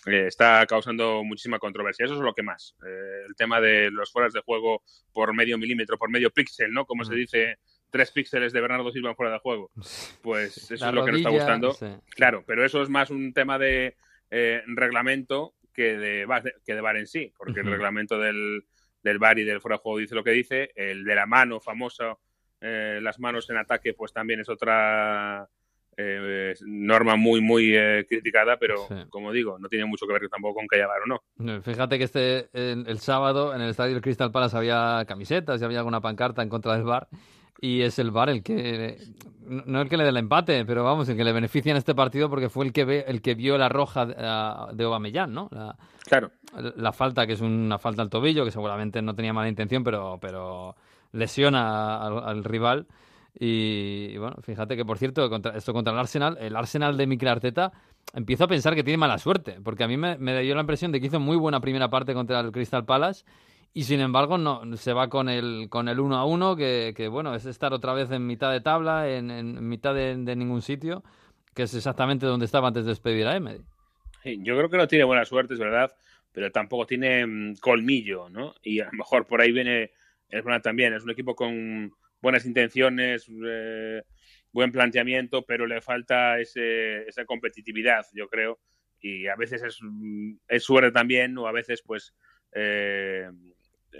eh, 0.06 0.28
está 0.28 0.64
causando 0.66 1.22
muchísima 1.24 1.58
controversia. 1.58 2.06
Eso 2.06 2.14
es 2.14 2.20
lo 2.20 2.32
que 2.32 2.42
más. 2.42 2.74
Eh, 2.86 3.24
el 3.28 3.36
tema 3.36 3.60
de 3.60 3.90
los 3.90 4.10
fueras 4.10 4.32
de 4.32 4.40
juego 4.40 4.82
por 5.12 5.34
medio 5.34 5.58
milímetro, 5.58 5.98
por 5.98 6.08
medio 6.08 6.30
píxel, 6.30 6.72
¿no? 6.72 6.86
Como 6.86 7.04
se 7.04 7.12
mm. 7.12 7.16
dice, 7.16 7.58
tres 7.90 8.10
píxeles 8.10 8.52
de 8.52 8.60
Bernardo 8.60 8.90
Silva 8.90 9.14
fuera 9.14 9.32
de 9.32 9.38
juego. 9.38 9.70
Pues 10.22 10.70
eso 10.70 10.88
es 10.88 10.94
lo 10.94 11.04
que 11.04 11.12
nos 11.12 11.20
está 11.20 11.30
gustando. 11.30 11.76
Claro, 12.10 12.44
pero 12.46 12.64
eso 12.64 12.82
es 12.82 12.88
más 12.88 13.10
un 13.10 13.32
tema 13.32 13.58
de 13.58 13.96
eh, 14.30 14.62
reglamento 14.66 15.54
que 15.72 15.96
de, 15.96 16.26
que 16.64 16.74
de 16.74 16.80
bar 16.80 16.96
en 16.96 17.06
sí, 17.06 17.32
porque 17.36 17.60
el 17.60 17.66
reglamento 17.66 18.18
del, 18.18 18.64
del 19.02 19.18
bar 19.18 19.38
y 19.38 19.44
del 19.44 19.60
fuera 19.60 19.76
de 19.76 19.82
juego 19.82 19.98
dice 19.98 20.14
lo 20.14 20.24
que 20.24 20.32
dice. 20.32 20.72
El 20.74 21.04
de 21.04 21.14
la 21.14 21.26
mano 21.26 21.60
famosa, 21.60 22.16
las 22.60 23.18
manos 23.18 23.48
en 23.48 23.56
ataque, 23.56 23.94
pues 23.94 24.12
también 24.12 24.40
es 24.40 24.48
otra 24.48 25.48
eh, 26.02 26.54
norma 26.64 27.16
muy, 27.16 27.40
muy 27.40 27.76
eh, 27.76 28.06
criticada, 28.08 28.56
pero 28.58 28.88
como 29.10 29.32
digo, 29.32 29.58
no 29.58 29.68
tiene 29.68 29.84
mucho 29.84 30.06
que 30.06 30.14
ver 30.14 30.28
tampoco 30.28 30.54
con 30.54 30.68
que 30.68 30.76
haya 30.76 30.86
bar 30.86 31.02
o 31.02 31.06
no. 31.06 31.62
Fíjate 31.62 31.98
que 31.98 32.04
este 32.04 32.48
el, 32.52 32.98
sábado 33.00 33.54
en 33.54 33.60
el 33.60 33.70
estadio 33.70 33.94
del 33.94 34.02
Crystal 34.02 34.32
Palace 34.32 34.56
había 34.56 35.04
camisetas 35.06 35.60
y 35.60 35.64
había 35.64 35.78
alguna 35.78 36.00
pancarta 36.00 36.42
en 36.42 36.48
contra 36.48 36.74
del 36.74 36.84
bar 36.84 37.08
y 37.60 37.82
es 37.82 37.98
el 37.98 38.10
bar 38.10 38.30
el 38.30 38.42
que 38.42 38.98
no 39.46 39.80
el 39.80 39.88
que 39.88 39.96
le 39.96 40.04
dé 40.04 40.10
el 40.10 40.16
empate, 40.16 40.64
pero 40.64 40.84
vamos, 40.84 41.08
el 41.08 41.16
que 41.16 41.24
le 41.24 41.32
beneficia 41.32 41.70
en 41.70 41.76
este 41.76 41.94
partido 41.94 42.30
porque 42.30 42.48
fue 42.48 42.64
el 42.64 42.72
que 42.72 42.84
ve, 42.84 43.04
el 43.08 43.20
que 43.20 43.34
vio 43.34 43.58
la 43.58 43.68
roja 43.68 44.06
de, 44.06 44.84
Aubameyang, 44.84 45.32
¿no? 45.32 45.48
La, 45.50 45.76
claro. 46.04 46.30
La 46.76 46.92
falta 46.92 47.26
que 47.26 47.32
es 47.32 47.40
una 47.40 47.78
falta 47.78 48.02
al 48.02 48.10
tobillo 48.10 48.44
que 48.44 48.52
seguramente 48.52 49.02
no 49.02 49.14
tenía 49.14 49.32
mala 49.32 49.48
intención, 49.48 49.82
pero 49.82 50.18
pero 50.20 50.76
lesiona 51.12 52.06
al 52.06 52.44
rival 52.44 52.86
y, 53.38 54.16
bueno, 54.18 54.36
fíjate 54.42 54.76
que 54.76 54.84
por 54.84 54.98
cierto, 54.98 55.30
esto 55.54 55.72
contra 55.72 55.92
el 55.92 55.98
Arsenal, 55.98 56.36
el 56.40 56.56
Arsenal 56.56 56.96
de 56.96 57.06
Mikel 57.06 57.28
Arteta, 57.28 57.72
empiezo 58.12 58.44
a 58.44 58.48
pensar 58.48 58.74
que 58.74 58.82
tiene 58.82 58.98
mala 58.98 59.18
suerte, 59.18 59.58
porque 59.62 59.84
a 59.84 59.88
mí 59.88 59.96
me, 59.96 60.16
dio 60.42 60.54
la 60.54 60.60
impresión 60.62 60.90
de 60.92 61.00
que 61.00 61.06
hizo 61.06 61.20
muy 61.20 61.36
buena 61.36 61.60
primera 61.60 61.88
parte 61.88 62.12
contra 62.14 62.40
el 62.40 62.50
Crystal 62.50 62.84
Palace 62.84 63.24
y 63.72 63.84
sin 63.84 64.00
embargo 64.00 64.38
no 64.38 64.76
se 64.76 64.92
va 64.92 65.08
con 65.08 65.28
el 65.28 65.68
con 65.68 65.88
el 65.88 66.00
1 66.00 66.16
a 66.16 66.24
1 66.24 66.56
que, 66.56 66.92
que, 66.96 67.08
bueno 67.08 67.34
es 67.34 67.46
estar 67.46 67.72
otra 67.72 67.92
vez 67.92 68.10
en 68.10 68.26
mitad 68.26 68.50
de 68.50 68.60
tabla 68.60 69.08
en, 69.08 69.68
mitad 69.68 69.94
de, 69.94 70.16
ningún 70.16 70.62
sitio 70.62 71.04
que 71.54 71.62
es 71.64 71.74
exactamente 71.74 72.26
donde 72.26 72.46
estaba 72.46 72.68
antes 72.68 72.84
de 72.84 72.90
despedir 72.90 73.26
a 73.26 73.36
Emery. 73.36 73.62
Yo 74.24 74.56
creo 74.56 74.70
que 74.70 74.76
no 74.76 74.88
tiene 74.88 75.04
buena 75.04 75.24
suerte 75.24 75.54
es 75.54 75.60
verdad 75.60 75.92
pero 76.32 76.50
tampoco 76.52 76.86
tiene 76.86 77.26
mm, 77.26 77.56
colmillo 77.56 78.28
no 78.28 78.54
y 78.62 78.80
a 78.80 78.86
lo 78.86 78.92
mejor 78.92 79.26
por 79.26 79.40
ahí 79.40 79.52
viene 79.52 79.92
es 80.30 80.42
buena 80.42 80.60
también. 80.60 80.94
Es 80.94 81.04
un 81.04 81.10
equipo 81.10 81.34
con 81.34 81.92
buenas 82.20 82.46
intenciones, 82.46 83.26
eh, 83.44 84.02
buen 84.52 84.72
planteamiento, 84.72 85.44
pero 85.44 85.66
le 85.66 85.80
falta 85.80 86.38
ese, 86.38 87.08
esa 87.08 87.24
competitividad, 87.24 88.06
yo 88.14 88.28
creo. 88.28 88.60
Y 89.00 89.26
a 89.28 89.36
veces 89.36 89.62
es, 89.62 89.78
es 90.48 90.62
suerte 90.62 90.92
también, 90.92 91.36
o 91.38 91.46
a 91.46 91.52
veces, 91.52 91.82
pues, 91.82 92.14
eh, 92.52 93.28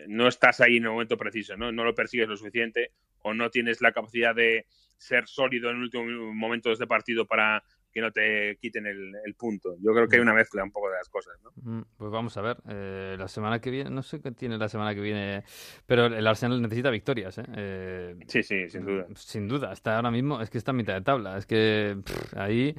no 0.09 0.29
estás 0.29 0.61
ahí 0.61 0.77
en 0.77 0.85
el 0.85 0.91
momento 0.91 1.17
preciso, 1.17 1.57
¿no? 1.57 1.73
No 1.73 1.85
lo 1.85 1.95
persigues 1.95 2.29
lo 2.29 2.37
suficiente 2.37 2.93
o 3.23 3.35
no 3.35 3.51
tienes 3.51 3.81
la 3.81 3.93
capacidad 3.93 4.35
de 4.35 4.67
ser 4.97 5.27
sólido 5.27 5.71
en 5.71 5.77
el 5.77 5.83
último 5.83 6.05
momento 6.35 6.69
de 6.69 6.75
este 6.75 6.87
partido 6.87 7.27
para 7.27 7.63
que 7.93 8.01
no 8.01 8.13
te 8.13 8.57
quiten 8.61 8.87
el, 8.87 9.35
punto. 9.37 9.75
Yo 9.81 9.93
creo 9.93 10.07
que 10.07 10.17
hay 10.17 10.23
una 10.23 10.35
mezcla 10.35 10.63
un 10.63 10.71
poco 10.71 10.91
de 10.91 10.97
las 10.97 11.09
cosas, 11.09 11.35
¿no? 11.43 11.51
Mm, 11.57 11.85
pues 11.97 12.11
vamos 12.11 12.37
a 12.37 12.43
ver. 12.43 12.57
Eh, 12.69 13.17
la 13.19 13.27
semana 13.27 13.61
que 13.61 13.71
viene, 13.71 13.91
no 13.91 14.03
sé 14.03 14.21
qué 14.21 14.31
tiene 14.31 14.59
la 14.59 14.69
semana 14.69 14.95
que 14.95 15.01
viene, 15.01 15.43
pero 15.87 16.07
el 16.07 16.27
Arsenal 16.27 16.61
necesita 16.63 16.91
victorias, 16.91 17.39
¿eh? 17.39 17.45
eh 17.57 18.17
sí, 18.29 18.43
sí, 18.43 18.69
sin 18.69 18.85
duda. 18.85 19.07
Sin 19.17 19.49
duda. 19.49 19.73
Está 19.73 19.97
ahora 19.97 20.11
mismo, 20.11 20.41
es 20.41 20.51
que 20.51 20.59
está 20.59 20.71
en 20.71 20.77
mitad 20.77 20.95
de 20.95 21.01
tabla. 21.01 21.37
Es 21.37 21.47
que 21.47 21.97
ahí 22.37 22.77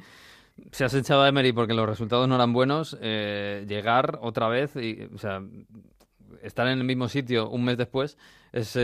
se 0.70 0.84
has 0.84 0.94
echado 0.94 1.22
a 1.22 1.28
Emery 1.28 1.52
porque 1.52 1.74
los 1.74 1.88
resultados 1.88 2.28
no 2.28 2.36
eran 2.36 2.52
buenos. 2.52 2.96
Eh, 3.00 3.66
llegar 3.68 4.18
otra 4.22 4.48
vez 4.48 4.76
y, 4.76 5.08
o 5.12 5.18
sea, 5.18 5.42
estar 6.42 6.66
en 6.68 6.78
el 6.78 6.84
mismo 6.84 7.08
sitio 7.08 7.48
un 7.48 7.64
mes 7.64 7.76
después 7.76 8.18
es, 8.52 8.74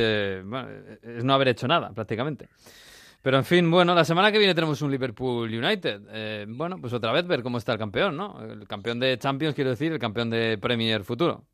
bueno, 0.44 0.68
es 1.02 1.24
no 1.24 1.34
haber 1.34 1.48
hecho 1.48 1.68
nada, 1.68 1.92
prácticamente. 1.92 2.48
Pero 3.22 3.36
en 3.36 3.44
fin, 3.44 3.70
bueno, 3.70 3.94
la 3.94 4.04
semana 4.04 4.30
que 4.30 4.38
viene 4.38 4.54
tenemos 4.54 4.80
un 4.80 4.90
Liverpool 4.90 5.52
United. 5.52 6.02
Eh, 6.10 6.46
bueno, 6.48 6.80
pues 6.80 6.92
otra 6.92 7.12
vez 7.12 7.26
ver 7.26 7.42
cómo 7.42 7.58
está 7.58 7.72
el 7.72 7.78
campeón, 7.78 8.16
¿no? 8.16 8.42
El 8.42 8.66
campeón 8.68 9.00
de 9.00 9.18
Champions, 9.18 9.54
quiero 9.54 9.70
decir, 9.70 9.92
el 9.92 9.98
campeón 9.98 10.30
de 10.30 10.56
Premier 10.58 11.02
futuro. 11.02 11.44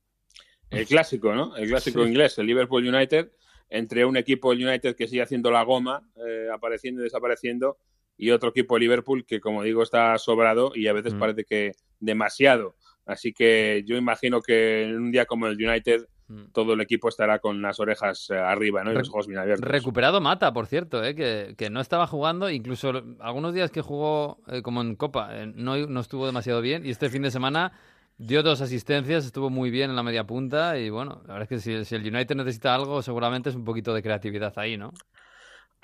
El 0.71 0.87
clásico, 0.87 1.35
¿no? 1.35 1.57
El 1.57 1.69
clásico 1.69 2.07
inglés, 2.07 2.39
el 2.39 2.47
Liverpool 2.47 2.87
United, 2.87 3.31
entre 3.71 4.05
un 4.05 4.17
equipo 4.17 4.51
United 4.51 4.95
que 4.95 5.09
sigue 5.09 5.23
haciendo 5.23 5.51
la 5.51 5.63
goma, 5.63 6.03
eh, 6.17 6.49
apareciendo 6.53 7.01
y 7.01 7.05
desapareciendo, 7.05 7.79
y 8.17 8.31
otro 8.31 8.51
equipo 8.51 8.79
Liverpool 8.79 9.25
que, 9.27 9.41
como 9.41 9.63
digo, 9.63 9.83
está 9.83 10.17
sobrado 10.19 10.73
y 10.75 10.87
a 10.87 10.93
veces 10.93 11.15
mm. 11.15 11.19
parece 11.19 11.45
que 11.45 11.73
demasiado. 11.99 12.77
Así 13.07 13.33
que 13.33 13.83
yo 13.87 13.97
imagino 13.97 14.41
que 14.41 14.85
en 14.85 14.97
un 14.97 15.13
día 15.13 15.27
como 15.27 15.47
el 15.47 15.57
United 15.57 16.07
Mm. 16.27 16.53
todo 16.53 16.73
el 16.73 16.81
equipo 16.81 17.09
estará 17.11 17.39
con 17.39 17.61
las 17.61 17.79
orejas 17.81 18.31
eh, 18.31 18.39
arriba 18.39 18.83
¿no? 18.83 18.93
y 18.93 18.95
los 18.95 19.11
ojos 19.11 19.27
bien 19.27 19.41
abiertos. 19.41 19.69
Recuperado 19.69 20.23
Mata, 20.23 20.53
por 20.55 20.67
cierto, 20.67 21.05
¿eh? 21.05 21.15
que, 21.15 21.71
no 21.71 21.81
estaba 21.81 22.07
jugando, 22.07 22.49
incluso 22.49 22.93
algunos 23.21 23.53
días 23.53 23.71
que 23.71 23.83
jugó 23.83 24.39
eh, 24.49 24.63
como 24.63 24.81
en 24.81 24.97
Copa 24.97 25.31
no, 25.55 25.77
no 25.87 26.01
estuvo 26.01 26.25
demasiado 26.25 26.63
bien 26.63 26.87
y 26.87 26.91
este 26.91 27.11
fin 27.11 27.23
de 27.23 27.31
semana 27.31 27.73
dio 28.17 28.43
dos 28.43 28.63
asistencias, 28.63 29.27
estuvo 29.27 29.51
muy 29.51 29.71
bien 29.71 29.91
en 29.91 29.97
la 29.97 30.03
media 30.03 30.25
punta 30.25 30.79
y 30.79 30.89
bueno, 30.89 31.23
la 31.27 31.35
verdad 31.35 31.43
es 31.43 31.49
que 31.49 31.59
si, 31.59 31.85
si 31.85 31.95
el 31.95 32.15
United 32.15 32.37
necesita 32.37 32.75
algo 32.75 33.03
seguramente 33.03 33.51
es 33.51 33.57
un 33.57 33.65
poquito 33.65 33.93
de 33.93 34.03
creatividad 34.03 34.55
ahí, 34.57 34.79
¿no? 34.79 34.95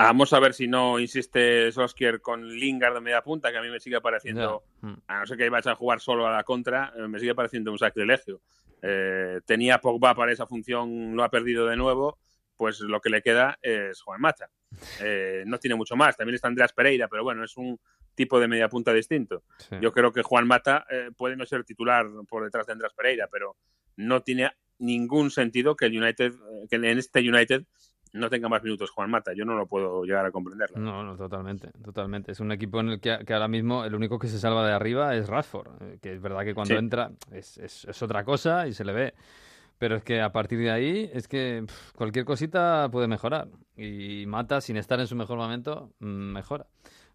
Vamos 0.05 0.33
a 0.33 0.41
ver 0.41 0.55
si 0.55 0.67
no 0.67 0.99
insiste 0.99 1.71
Soskier 1.73 2.21
con 2.21 2.49
Lingard 2.49 2.95
de 2.95 3.01
media 3.01 3.23
punta, 3.23 3.51
que 3.51 3.59
a 3.59 3.63
mí 3.63 3.69
me 3.69 3.81
sigue 3.81 4.01
pareciendo, 4.01 4.65
mm. 4.81 4.95
a 5.07 5.21
no 5.21 5.27
ser 5.27 5.37
que 5.37 5.49
vaya 5.49 5.73
a 5.73 5.77
jugar 5.77 6.01
solo 6.01 6.27
a 6.27 6.33
la 6.33 6.45
contra, 6.45 6.93
me 7.09 7.19
sigue 7.19 7.35
pareciendo 7.35 7.71
un 7.71 7.79
sacrilegio. 7.79 8.41
Eh, 8.83 9.41
tenía 9.45 9.79
Pogba 9.79 10.15
para 10.15 10.33
esa 10.33 10.47
función, 10.47 11.15
lo 11.15 11.23
ha 11.23 11.31
perdido 11.31 11.67
de 11.67 11.77
nuevo, 11.77 12.19
pues 12.57 12.81
lo 12.81 13.01
que 13.01 13.11
le 13.11 13.23
queda 13.23 13.59
es 13.63 14.01
Juan 14.03 14.21
Mata. 14.21 14.51
Eh, 15.01 15.45
no 15.47 15.59
tiene 15.59 15.75
mucho 15.75 15.97
más. 15.97 16.17
También 16.17 16.35
está 16.35 16.49
Andreas 16.49 16.73
Pereira, 16.73 17.09
pero 17.09 17.25
bueno, 17.25 17.45
es 17.45 17.57
un 17.57 17.79
tipo 18.15 18.39
de 18.39 18.49
media 18.49 18.69
punta 18.69 18.93
distinto. 18.93 19.45
Yo 19.81 19.93
creo 19.93 20.13
que 20.13 20.23
Juan 20.23 20.47
Mata 20.47 20.87
eh, 20.91 21.11
puede 21.17 21.37
no 21.37 21.47
ser 21.47 21.65
titular 21.65 22.07
por 22.29 22.45
detrás 22.45 22.67
de 22.67 22.73
Andreas 22.73 22.95
Pereira, 22.95 23.29
pero 23.31 23.57
no 23.97 24.23
tiene 24.23 24.51
ningún 24.79 25.31
sentido 25.31 25.77
que 25.77 25.87
el 25.87 26.03
United, 26.03 26.35
que 26.69 26.77
en 26.77 26.85
este 26.85 27.21
United 27.21 27.65
no 28.13 28.29
tenga 28.29 28.49
más 28.49 28.63
minutos 28.63 28.91
Juan 28.91 29.11
Mata. 29.11 29.33
Yo 29.35 29.45
no 29.45 29.55
lo 29.55 29.67
puedo 29.67 30.05
llegar 30.05 30.27
a 30.27 30.31
comprender. 30.31 30.77
No, 30.77 31.05
no, 31.05 31.17
totalmente, 31.17 31.71
totalmente. 31.85 32.33
Es 32.33 32.41
un 32.41 32.53
equipo 32.53 32.81
en 32.81 32.91
el 32.91 33.01
que, 33.01 33.13
ahora 33.33 33.49
mismo 33.49 33.85
el 33.85 33.95
único 33.95 34.19
que 34.19 34.29
se 34.29 34.39
salva 34.39 34.67
de 34.67 34.73
arriba 34.73 35.15
es 35.15 35.29
Rashford, 35.29 35.83
eh, 35.83 35.99
que 36.03 36.15
es 36.15 36.21
verdad 36.21 36.45
que 36.45 36.55
cuando 36.55 36.75
entra 36.75 37.13
es, 37.33 37.59
es, 37.59 38.03
otra 38.03 38.25
cosa 38.25 38.67
y 38.67 38.73
se 38.73 38.85
le 38.85 38.93
ve. 38.93 39.15
Pero 39.79 39.97
es 39.97 40.05
que 40.05 40.21
a 40.21 40.31
partir 40.31 40.59
de 40.59 40.71
ahí 40.71 41.11
es 41.13 41.27
que 41.27 41.65
cualquier 41.97 42.25
cosita 42.25 42.89
puede 42.91 43.09
mejorar. 43.09 43.49
Y 43.77 44.27
Mata, 44.27 44.61
sin 44.61 44.77
estar 44.77 45.01
en 45.01 45.07
su 45.07 45.17
mejor 45.17 45.39
momento, 45.39 45.93
mm, 46.01 46.07
mejora. 46.07 46.67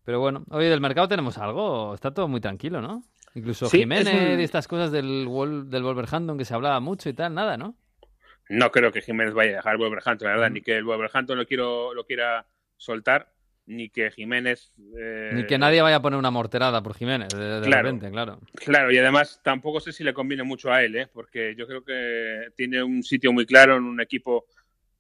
Pero 0.04 0.20
bueno, 0.20 0.44
hoy 0.50 0.66
del 0.66 0.82
mercado 0.82 1.08
tenemos 1.08 1.38
algo. 1.38 1.94
Está 1.94 2.12
todo 2.12 2.28
muy 2.28 2.40
tranquilo, 2.40 2.82
¿no? 2.82 3.04
Incluso 3.36 3.70
Jiménez 3.70 4.40
y 4.40 4.44
estas 4.44 4.68
cosas 4.68 4.92
del, 4.92 5.28
del 5.68 5.84
Wolverhampton 5.84 6.38
que 6.38 6.46
se 6.46 6.54
hablaba 6.54 6.80
mucho 6.80 7.10
y 7.10 7.14
tal, 7.14 7.34
nada, 7.34 7.58
¿no? 7.58 7.76
No 8.50 8.72
creo 8.72 8.92
que 8.92 9.02
Jiménez 9.02 9.34
vaya 9.34 9.52
a 9.52 9.56
dejar 9.56 9.74
el 9.74 9.80
Wolverhampton, 9.80 10.28
la 10.28 10.36
verdad, 10.36 10.52
ni 10.52 10.62
que 10.62 10.78
el 10.78 10.84
Wolverhampton 10.84 11.38
lo, 11.38 11.46
quiero, 11.48 11.94
lo 11.94 12.06
quiera 12.06 12.46
soltar. 12.78 13.32
ni 13.68 13.90
que 13.90 14.12
Jiménez... 14.12 14.72
eh, 14.96 15.32
Ni 15.34 15.48
que 15.48 15.58
nadie 15.58 15.82
vaya 15.82 15.96
a 15.96 16.02
poner 16.02 16.20
una 16.20 16.30
morterada 16.30 16.84
por 16.84 16.94
Jiménez, 16.96 17.30
de, 17.30 17.62
de 17.62 17.66
Claro. 17.66 17.84
repente, 17.88 18.12
claro. 18.12 18.40
Claro, 18.54 18.92
y 18.92 18.98
además 19.00 19.42
tampoco 19.44 19.80
sé 19.80 19.92
si 19.92 20.04
le 20.04 20.14
conviene 20.14 20.44
mucho 20.44 20.72
a 20.72 20.84
él, 20.84 20.96
¿eh? 20.96 21.08
porque 21.12 21.56
yo 21.58 21.66
creo 21.66 21.84
que 21.84 22.52
tiene 22.56 22.84
un 22.84 23.02
sitio 23.02 23.34
muy 23.34 23.48
claro 23.48 23.78
en 23.78 23.84
un 23.86 24.00
equipo 24.02 24.46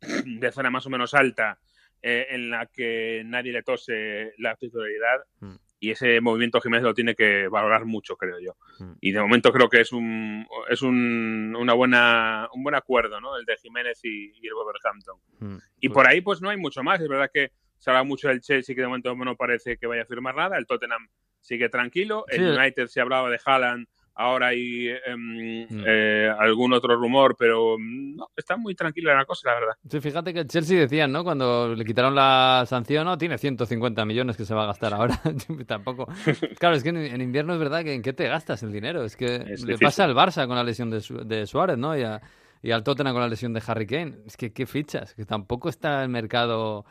de 0.25 0.51
zona 0.51 0.71
más 0.71 0.84
o 0.88 0.89
menos 0.89 1.13
alta 1.13 1.60
eh, 2.01 2.25
en 2.31 2.49
la 2.49 2.65
que 2.65 3.21
nadie 3.25 3.51
le 3.53 3.62
tose 3.62 4.34
la 4.39 4.55
titularidad 4.55 5.19
Mm. 5.41 5.55
Y 5.86 5.91
ese 5.91 6.19
movimiento 6.19 6.60
Jiménez 6.60 6.84
lo 6.84 6.95
tiene 6.95 7.13
que 7.13 7.48
valorar 7.48 7.86
mucho, 7.86 8.17
creo 8.17 8.39
yo. 8.39 8.56
Mm. 8.80 8.93
Y 9.02 9.12
de 9.12 9.21
momento 9.21 9.52
creo 9.52 9.69
que 9.69 9.82
es 9.82 9.91
un 9.91 10.48
es 10.67 10.82
un, 10.82 11.56
una 11.56 11.74
buena 11.74 12.50
un 12.54 12.63
buen 12.63 12.74
acuerdo, 12.74 13.21
¿no? 13.21 13.38
El 13.38 13.45
de 13.45 13.56
Jiménez 13.58 14.00
y, 14.04 14.32
y 14.41 14.48
el 14.48 14.54
Wolverhampton. 14.56 15.19
Mm. 15.39 15.58
Y 15.82 15.89
por 15.89 16.08
ahí 16.08 16.21
pues 16.21 16.41
no 16.41 16.50
hay 16.50 16.58
mucho 16.58 16.82
más. 16.82 17.00
Es 17.02 17.08
verdad 17.08 17.30
que 17.32 17.52
se 17.78 17.91
habla 17.91 18.04
mucho 18.04 18.30
del 18.30 18.41
Chelsea 18.41 18.74
que 18.74 18.82
de 18.82 18.88
momento 18.88 19.13
no 19.13 19.36
parece 19.36 19.78
que 19.78 19.86
vaya 19.86 20.02
a 20.02 20.06
firmar 20.06 20.36
nada. 20.36 20.58
El 20.58 20.65
Tottenham 20.65 21.08
sigue 21.39 21.69
tranquilo. 21.69 22.26
El. 22.30 22.58
United 22.58 22.88
se 22.88 23.00
hablaba 23.00 23.30
de 23.30 23.39
Haaland. 23.45 23.88
Ahora 24.17 24.47
hay 24.47 24.88
em, 25.06 25.67
Mm. 25.69 25.84
eh, 25.86 26.32
algún 26.39 26.71
otro 26.73 26.95
rumor, 26.95 27.36
pero 27.38 27.78
mm, 27.78 28.15
no, 28.15 28.28
está 28.36 28.56
muy 28.56 28.73
tranquila 28.75 29.13
la 29.13 29.25
cosa, 29.25 29.49
la 29.49 29.60
verdad. 29.60 29.73
Sí, 29.89 29.99
fíjate 29.99 30.34
que 30.34 30.39
el 30.41 30.47
Chelsea 30.47 30.80
decían, 30.80 31.12
¿no? 31.12 31.23
Cuando 31.23 31.75
le 31.75 31.84
quitaron 31.84 32.15
la 32.15 32.63
sanción, 32.67 33.06
no, 33.06 33.17
tiene 33.17 33.38
150 33.38 34.06
millones 34.06 34.38
que 34.38 34.45
se 34.45 34.54
va 34.54 34.63
a 34.63 34.67
gastar 34.67 34.93
ahora. 34.93 35.19
Tampoco. 35.67 36.08
Claro, 36.60 36.75
es 36.75 36.84
que 36.84 36.89
en, 36.89 36.97
en 36.97 37.21
invierno 37.21 37.54
es 37.54 37.60
verdad 37.60 37.84
que 37.84 37.93
en 37.93 38.01
qué 38.01 38.13
te 38.13 38.28
gastas 38.28 38.63
el 38.63 38.71
dinero. 38.71 39.04
Es 39.04 39.15
que 39.17 39.36
Es 39.47 39.63
le 39.65 39.78
pasa 39.78 40.06
al 40.06 40.15
Barça 40.15 40.47
con 40.47 40.56
la 40.56 40.63
lesión 40.63 40.89
de, 40.89 41.01
Su- 41.01 41.25
de 41.25 41.45
Suárez, 41.45 41.78
¿no? 41.78 41.97
Y, 41.97 42.04
a- 42.04 42.21
y 42.63 42.71
al 42.71 42.84
Tottenham 42.84 43.13
con 43.13 43.21
la 43.21 43.28
lesión 43.28 43.54
de 43.54 43.62
Harry 43.67 43.86
Kane. 43.86 44.15
Es 44.25 44.38
que 44.38 44.54
qué 44.54 44.65
fichas, 44.65 45.13
que 45.13 45.25
tampoco 45.25 45.67
está 45.69 46.01
el 46.04 46.10
mercado. 46.10 46.86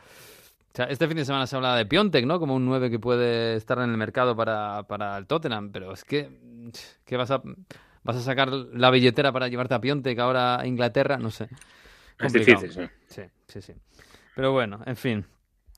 O 0.75 0.77
sea, 0.77 0.87
este 0.87 1.07
fin 1.07 1.15
de 1.15 1.23
semana 1.23 1.47
se 1.47 1.55
hablaba 1.55 1.77
de 1.77 1.85
Piontek, 1.85 2.25
¿no? 2.25 2.37
Como 2.37 2.53
un 2.53 2.65
9 2.65 2.89
que 2.89 2.99
puede 2.99 3.55
estar 3.55 3.77
en 3.77 3.91
el 3.91 3.95
mercado 3.95 4.35
para, 4.35 4.83
para 4.83 5.17
el 5.17 5.25
Tottenham, 5.25 5.71
pero 5.71 5.93
es 5.93 6.03
que 6.03 6.29
¿qué 7.05 7.15
vas 7.15 7.31
a 7.31 7.41
vas 8.03 8.17
a 8.17 8.19
sacar 8.19 8.49
la 8.51 8.91
billetera 8.91 9.31
para 9.31 9.47
llevarte 9.47 9.73
a 9.73 9.79
Piontek 9.79 10.19
ahora 10.19 10.59
a 10.59 10.67
Inglaterra, 10.67 11.17
no 11.17 11.31
sé. 11.31 11.45
Es 11.45 11.49
Complicado. 12.19 12.61
difícil, 12.61 12.89
sí. 13.07 13.21
Sí, 13.21 13.21
sí, 13.47 13.61
sí. 13.61 13.73
Pero 14.35 14.51
bueno, 14.51 14.81
en 14.85 14.97
fin. 14.97 15.25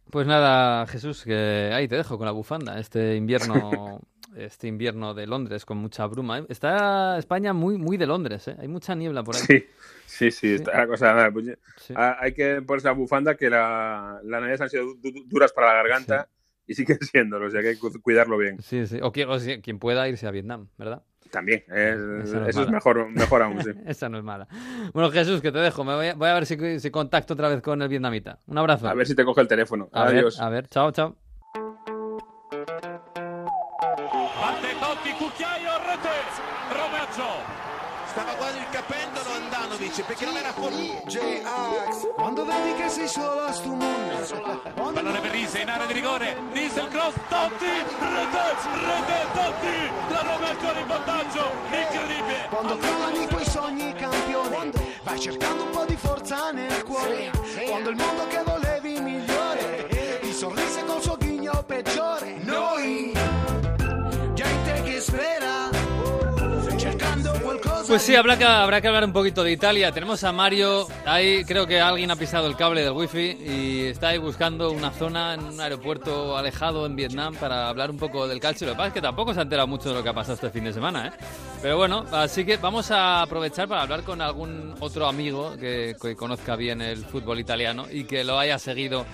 Pues 0.10 0.26
nada, 0.26 0.88
Jesús, 0.88 1.24
que 1.24 1.70
ahí 1.72 1.88
te 1.88 1.96
dejo 1.96 2.18
con 2.18 2.26
la 2.26 2.32
bufanda. 2.32 2.80
Este 2.80 3.16
invierno, 3.18 4.02
este 4.36 4.68
invierno 4.68 5.14
de 5.14 5.26
Londres 5.28 5.66
con 5.66 5.78
mucha 5.78 6.06
bruma. 6.08 6.40
¿eh? 6.40 6.46
Está 6.50 7.18
España 7.18 7.54
muy, 7.54 7.78
muy 7.78 7.98
de 7.98 8.06
Londres, 8.08 8.48
¿eh? 8.48 8.56
Hay 8.60 8.68
mucha 8.68 8.94
niebla 8.96 9.24
por 9.24 9.36
ahí. 9.36 9.42
Sí, 9.42 9.66
sí, 10.06 10.32
sí, 10.32 10.54
está 10.56 10.78
la 10.78 10.88
cosa. 10.88 11.30
pues, 11.32 11.46
Sí. 11.78 11.94
hay 11.98 12.34
que 12.34 12.62
ponerse 12.62 12.88
la 12.88 12.94
bufanda 12.94 13.36
que 13.36 13.50
la, 13.50 14.20
las 14.24 14.42
navidades 14.42 14.62
han 14.62 14.70
sido 14.70 14.86
du- 14.96 15.12
du- 15.12 15.24
duras 15.28 15.54
para 15.54 15.68
la 15.68 15.74
garganta 15.76 16.28
y 16.66 16.74
siguen 16.74 16.98
siéndolo, 17.02 17.48
o 17.48 17.50
sea 17.50 17.62
que 17.62 17.70
hay 17.70 17.74
que 17.76 17.80
cu- 17.82 18.02
cuidarlo 18.02 18.38
bien. 18.38 18.62
Sí, 18.62 18.86
sí. 18.88 19.00
O, 19.02 19.12
quien, 19.12 19.30
o 19.30 19.38
quien 19.64 19.80
pueda 19.80 20.08
irse 20.10 20.28
a 20.28 20.32
Vietnam, 20.32 20.68
¿verdad? 20.78 21.04
También, 21.32 21.64
es- 21.68 22.00
Esa 22.00 22.38
no 22.40 22.44
es 22.44 22.50
eso 22.50 22.62
es 22.64 22.70
mejor, 22.70 23.10
mejor 23.10 23.42
aún, 23.42 23.62
sí. 23.64 23.72
Esa 23.86 24.08
no 24.10 24.18
es 24.18 24.24
mala. 24.24 24.48
Bueno, 24.94 25.12
Jesús, 25.12 25.42
que 25.42 25.52
te 25.52 25.60
dejo. 25.60 25.84
Me 25.84 25.94
voy 25.96 26.08
a, 26.08 26.14
voy 26.16 26.30
a 26.30 26.34
ver 26.34 26.46
si, 26.46 26.80
si 26.80 26.90
contacto 26.90 27.34
otra 27.34 27.50
vez 27.50 27.62
con 27.62 27.82
el 27.82 27.90
vietnamita. 27.90 28.40
Un 28.48 28.58
abrazo. 28.58 28.88
A 28.88 28.94
ver 28.94 29.06
si 29.08 29.16
te 29.16 29.26
coge 29.26 29.42
el 29.42 29.48
teléfono. 29.48 29.90
a 29.92 30.06
ver, 30.06 30.16
Adiós. 30.18 30.40
a 30.40 30.50
ver. 30.50 30.68
Chao, 30.68 30.92
chao. 30.92 31.18
Andanovic 39.88 40.06
perché 40.06 40.26
non 40.26 40.36
era 40.36 40.52
fuori. 40.52 41.02
Quando 42.16 42.46
vedi 42.46 42.74
che 42.76 42.90
sei 42.90 43.08
solo 43.08 43.44
a 43.44 43.52
sto 43.52 43.70
mondo. 43.70 44.94
Pallone 44.94 45.20
per 45.20 45.32
Risse 45.32 45.60
in 45.60 45.70
area 45.70 45.86
di 45.86 45.94
rigore. 45.94 46.38
Risse 46.52 46.82
il 46.82 46.88
cross. 46.90 47.14
Totti. 47.30 47.66
Rete. 47.66 48.46
Rete 48.84 49.26
Totti. 49.34 49.92
La 50.10 50.22
Roma 50.22 50.48
è 50.48 50.50
ancora 50.50 50.80
in 50.80 50.88
vantaggio. 50.88 51.52
Incredibile. 51.72 52.48
Quando 52.50 52.78
crollano 52.78 53.22
i 53.22 53.28
tuoi 53.28 53.46
sogni 53.46 53.94
campione 53.94 54.72
Vai 55.04 55.20
cercando 55.20 55.64
un 55.64 55.70
po' 55.70 55.86
di 55.86 55.96
forza 55.96 56.52
nel 56.52 56.84
cuore 56.84 57.32
Quando 57.68 57.90
il 57.90 57.96
mondo 57.96 58.28
che 58.28 58.42
volevi 58.44 59.00
migliore 59.00 60.20
Ti 60.22 60.34
sorrise 60.34 60.84
col 60.86 61.02
suo 61.02 61.18
ghigno 61.18 61.64
peggiore 61.66 62.38
Noi 62.42 63.12
Gente 64.34 64.82
che 64.84 65.00
spera 65.00 65.77
Pues 67.88 68.02
sí, 68.02 68.16
habrá 68.16 68.38
que, 68.38 68.44
habrá 68.44 68.82
que 68.82 68.88
hablar 68.90 69.06
un 69.06 69.14
poquito 69.14 69.46
de 69.46 69.54
Italia. 69.54 69.94
Tenemos 69.94 70.22
a 70.26 70.34
Mario, 70.34 70.88
ahí 71.06 71.46
creo 71.46 71.66
que 71.66 71.80
alguien 71.80 72.12
ha 72.12 72.18
pisado 72.18 72.46
el 72.46 72.58
cable 72.58 72.82
del 72.82 72.92
wifi 72.92 73.38
y 73.40 73.86
está 73.86 74.10
ahí 74.10 74.18
buscando 74.18 74.72
una 74.72 74.92
zona 74.92 75.36
en 75.36 75.46
un 75.46 75.62
aeropuerto 75.62 76.38
alejado 76.38 76.86
en 76.86 76.98
Vietnam 76.98 77.36
para 77.36 77.70
hablar 77.70 77.90
un 77.90 77.98
poco 77.98 78.28
del 78.28 78.42
calcio. 78.42 78.68
Lo 78.68 78.74
que 78.74 78.78
pasa 78.78 78.88
es 78.90 78.94
que 78.94 79.02
tampoco 79.02 79.34
se 79.34 79.40
ha 79.40 79.44
enterado 79.44 79.68
mucho 79.68 79.88
de 79.88 79.96
lo 79.96 80.04
que 80.04 80.10
ha 80.10 80.14
pasado 80.14 80.34
este 80.34 80.50
fin 80.50 80.66
de 80.66 80.74
semana, 80.74 81.08
¿eh? 81.08 81.12
Pero 81.62 81.78
bueno, 81.78 82.04
así 82.12 82.44
que 82.44 82.58
vamos 82.58 82.92
a 82.92 83.22
aprovechar 83.22 83.70
para 83.70 83.84
hablar 83.84 84.04
con 84.04 84.22
algún 84.22 84.76
otro 84.82 85.08
amigo 85.08 85.56
que, 85.58 85.96
que 86.02 86.14
conozca 86.18 86.58
bien 86.58 86.82
el 86.82 87.06
fútbol 87.06 87.40
italiano 87.40 87.86
y 87.90 88.04
que 88.04 88.26
lo 88.26 88.38
haya 88.38 88.60
seguido 88.60 89.06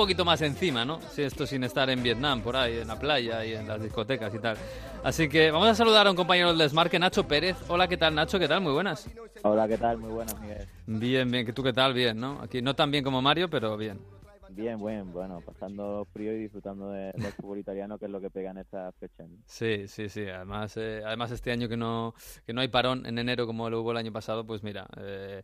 poquito 0.00 0.24
más 0.24 0.40
encima, 0.42 0.84
¿no? 0.84 1.00
Si 1.00 1.22
esto 1.22 1.46
sin 1.46 1.62
estar 1.64 1.90
en 1.90 2.02
Vietnam, 2.02 2.40
por 2.42 2.56
ahí, 2.56 2.78
en 2.78 2.88
la 2.88 2.98
playa 2.98 3.44
y 3.44 3.52
en 3.54 3.68
las 3.68 3.82
discotecas 3.82 4.34
y 4.34 4.38
tal. 4.38 4.56
Así 5.04 5.28
que 5.28 5.50
vamos 5.50 5.68
a 5.68 5.74
saludar 5.74 6.06
a 6.06 6.10
un 6.10 6.16
compañero 6.16 6.48
del 6.48 6.58
desmarque, 6.58 6.98
Nacho 6.98 7.26
Pérez. 7.28 7.56
Hola, 7.68 7.86
¿qué 7.86 7.96
tal, 7.96 8.14
Nacho? 8.14 8.38
¿Qué 8.38 8.48
tal? 8.48 8.60
Muy 8.62 8.72
buenas. 8.72 9.08
Hola, 9.42 9.68
¿qué 9.68 9.76
tal? 9.76 9.98
Muy 9.98 10.10
buenas, 10.10 10.38
Miguel. 10.40 10.66
Bien, 10.86 11.30
bien. 11.30 11.44
¿Que 11.46 11.52
¿Tú 11.52 11.62
qué 11.62 11.72
tal? 11.72 11.92
Bien, 11.94 12.18
¿no? 12.18 12.40
Aquí 12.42 12.62
no 12.62 12.74
tan 12.74 12.90
bien 12.90 13.04
como 13.04 13.20
Mario, 13.20 13.48
pero 13.50 13.76
bien. 13.76 13.98
Bien, 14.52 14.76
buen, 14.78 15.12
bueno, 15.12 15.40
pasando 15.42 16.06
frío 16.12 16.32
y 16.34 16.38
disfrutando 16.40 16.90
de- 16.90 17.12
del 17.14 17.32
fútbol 17.34 17.58
italiano, 17.60 17.98
que 17.98 18.06
es 18.06 18.10
lo 18.10 18.20
que 18.20 18.30
pega 18.30 18.50
en 18.50 18.58
esta 18.58 18.90
fecha. 18.92 19.22
¿no? 19.22 19.36
Sí, 19.46 19.86
sí, 19.86 20.08
sí. 20.08 20.26
Además, 20.26 20.76
eh, 20.76 21.02
además 21.06 21.30
este 21.30 21.52
año 21.52 21.68
que 21.68 21.76
no, 21.76 22.14
que 22.44 22.52
no 22.52 22.60
hay 22.60 22.66
parón 22.68 23.06
en 23.06 23.16
enero 23.18 23.46
como 23.46 23.70
lo 23.70 23.80
hubo 23.80 23.92
el 23.92 23.98
año 23.98 24.12
pasado, 24.12 24.44
pues 24.44 24.62
mira. 24.64 24.86
eh, 24.98 25.42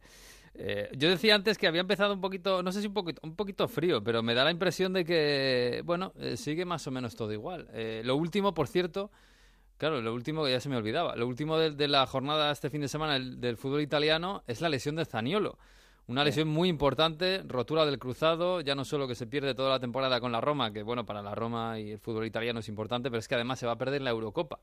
eh, 0.59 0.91
yo 0.97 1.09
decía 1.09 1.35
antes 1.35 1.59
que 1.59 1.67
había 1.67 1.81
empezado 1.81 2.15
un 2.15 2.21
poquito, 2.21 2.63
no 2.63 2.73
sé 2.73 2.81
si 2.81 2.87
un 2.87 2.95
poquito, 2.95 3.21
un 3.25 3.37
poquito 3.37 3.69
frío, 3.69 4.03
pero 4.03 4.23
me 4.23 4.35
da 4.35 4.45
la 4.45 4.51
impresión 4.51 4.93
de 4.93 5.05
que, 5.05 5.83
bueno, 5.85 6.13
eh, 6.19 6.37
sigue 6.37 6.65
más 6.65 6.87
o 6.87 6.91
menos 6.91 7.15
todo 7.17 7.33
igual. 7.33 7.69
Eh, 7.73 8.03
lo 8.05 8.17
último, 8.17 8.55
por 8.55 8.69
cierto, 8.69 9.11
claro, 9.79 10.01
lo 10.01 10.13
último 10.15 10.45
que 10.45 10.51
ya 10.53 10.61
se 10.61 10.69
me 10.69 10.77
olvidaba, 10.77 11.17
lo 11.17 11.27
último 11.27 11.59
de, 11.59 11.71
de 11.71 11.89
la 11.89 12.07
jornada 12.07 12.51
este 12.51 12.71
fin 12.71 12.81
de 12.81 12.89
semana 12.89 13.15
del, 13.15 13.41
del 13.41 13.57
fútbol 13.57 13.81
italiano 13.83 14.43
es 14.47 14.61
la 14.61 14.69
lesión 14.69 14.97
de 14.97 15.05
Zaniolo. 15.05 15.59
Una 16.09 16.23
lesión 16.23 16.47
muy 16.47 16.69
importante, 16.69 17.43
rotura 17.47 17.85
del 17.85 17.99
cruzado, 17.99 18.61
ya 18.61 18.77
no 18.77 18.85
solo 18.85 19.09
que 19.09 19.17
se 19.17 19.27
pierde 19.27 19.57
toda 19.57 19.71
la 19.71 19.81
temporada 19.81 20.21
con 20.21 20.31
la 20.31 20.41
Roma, 20.41 20.73
que 20.73 20.85
bueno, 20.85 21.05
para 21.05 21.21
la 21.21 21.35
Roma 21.35 21.81
y 21.81 21.91
el 21.91 21.99
fútbol 21.99 22.27
italiano 22.27 22.61
es 22.61 22.69
importante, 22.69 23.11
pero 23.11 23.19
es 23.19 23.27
que 23.27 23.35
además 23.35 23.59
se 23.59 23.67
va 23.67 23.73
a 23.73 23.77
perder 23.79 24.03
la 24.03 24.11
Eurocopa. 24.11 24.61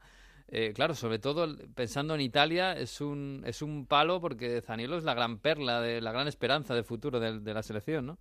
Eh, 0.50 0.74
claro, 0.74 0.94
sobre 0.94 1.20
todo 1.20 1.48
pensando 1.74 2.14
en 2.16 2.22
Italia, 2.22 2.74
es 2.74 3.02
un, 3.02 3.42
es 3.46 3.62
un 3.62 3.88
palo 3.88 4.22
porque 4.22 4.62
Zaniolo 4.62 4.98
es 4.98 5.04
la 5.04 5.14
gran 5.16 5.40
perla, 5.40 5.82
de, 5.82 6.02
la 6.02 6.12
gran 6.12 6.28
esperanza 6.28 6.76
de 6.76 6.84
futuro 6.84 7.20
de, 7.20 7.40
de 7.40 7.54
la 7.54 7.64
selección, 7.64 8.06
¿no? 8.06 8.20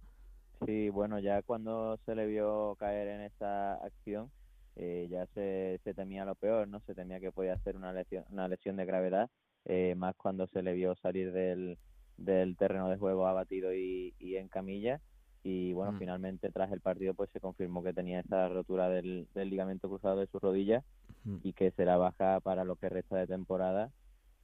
Sí, 0.65 0.91
bueno, 0.91 1.19
ya 1.19 1.43
cuando 1.43 1.99
se 2.07 2.15
le 2.15 2.27
vio 2.27 2.77
caer 2.79 3.09
en 3.09 3.21
esa 3.23 3.75
acción, 3.75 4.31
eh, 4.77 5.09
ya 5.11 5.27
se, 5.35 5.81
se 5.83 5.93
temía 5.93 6.25
lo 6.25 6.37
peor, 6.37 6.69
¿no? 6.69 6.81
Se 6.81 6.95
temía 6.95 7.19
que 7.19 7.33
podía 7.33 7.59
ser 7.59 7.77
una 7.77 7.93
lesión, 7.93 8.25
una 8.31 8.47
lesión 8.47 8.77
de 8.77 8.85
gravedad, 8.85 9.29
eh, 9.65 9.95
más 9.97 10.15
cuando 10.17 10.47
se 10.47 10.63
le 10.63 10.73
vio 10.75 10.95
salir 10.97 11.33
del, 11.33 11.79
del 12.17 12.57
terreno 12.57 12.89
de 12.89 12.97
juego 12.97 13.27
abatido 13.27 13.75
y, 13.75 14.15
y 14.21 14.37
en 14.37 14.49
camilla. 14.49 15.01
Y 15.43 15.73
bueno, 15.73 15.91
Mm. 15.93 15.99
finalmente 15.99 16.51
tras 16.53 16.71
el 16.71 16.81
partido 16.81 17.15
pues 17.15 17.29
se 17.33 17.41
confirmó 17.41 17.83
que 17.83 17.93
tenía 17.93 18.21
esa 18.21 18.49
rotura 18.49 18.89
del, 18.89 19.27
del 19.35 19.51
ligamento 19.51 19.89
cruzado 19.89 20.21
de 20.21 20.29
su 20.29 20.39
rodilla 20.39 20.85
Mm. 21.25 21.37
y 21.45 21.53
que 21.53 21.71
será 21.73 21.97
baja 21.97 22.41
para 22.41 22.65
lo 22.65 22.75
que 22.77 22.89
resta 22.89 23.17
de 23.17 23.27
temporada 23.29 23.91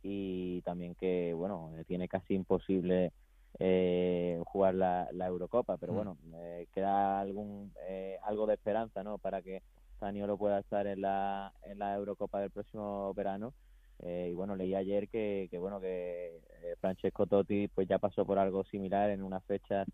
y 0.02 0.62
también 0.62 0.94
que 0.94 1.32
bueno 1.34 1.72
eh, 1.76 1.84
tiene 1.84 2.06
casi 2.06 2.34
imposible 2.34 3.12
eh, 3.58 4.40
jugar 4.46 4.74
la, 4.74 5.08
la 5.12 5.26
Eurocopa 5.26 5.76
pero 5.76 5.92
Mm. 5.92 5.96
bueno 5.96 6.16
eh, 6.36 6.66
queda 6.72 7.20
algún 7.20 7.72
eh, 7.88 8.18
algo 8.22 8.46
de 8.46 8.54
esperanza 8.54 9.02
no 9.02 9.18
para 9.18 9.42
que 9.42 9.62
Zaniolo 9.98 10.38
pueda 10.38 10.60
estar 10.60 10.86
en 10.86 11.00
la 11.00 11.52
en 11.64 11.78
la 11.80 11.94
Eurocopa 11.96 12.40
del 12.40 12.50
próximo 12.50 13.12
verano 13.14 13.52
Eh, 14.00 14.28
y 14.30 14.34
bueno 14.34 14.54
leí 14.54 14.76
ayer 14.76 15.08
que, 15.08 15.48
que 15.50 15.58
bueno 15.58 15.80
que 15.80 16.36
eh, 16.62 16.76
Francesco 16.80 17.26
Totti 17.26 17.66
pues 17.66 17.88
ya 17.88 17.98
pasó 17.98 18.24
por 18.24 18.38
algo 18.38 18.62
similar 18.70 19.10
en 19.10 19.24
unas 19.24 19.42
fechas 19.44 19.88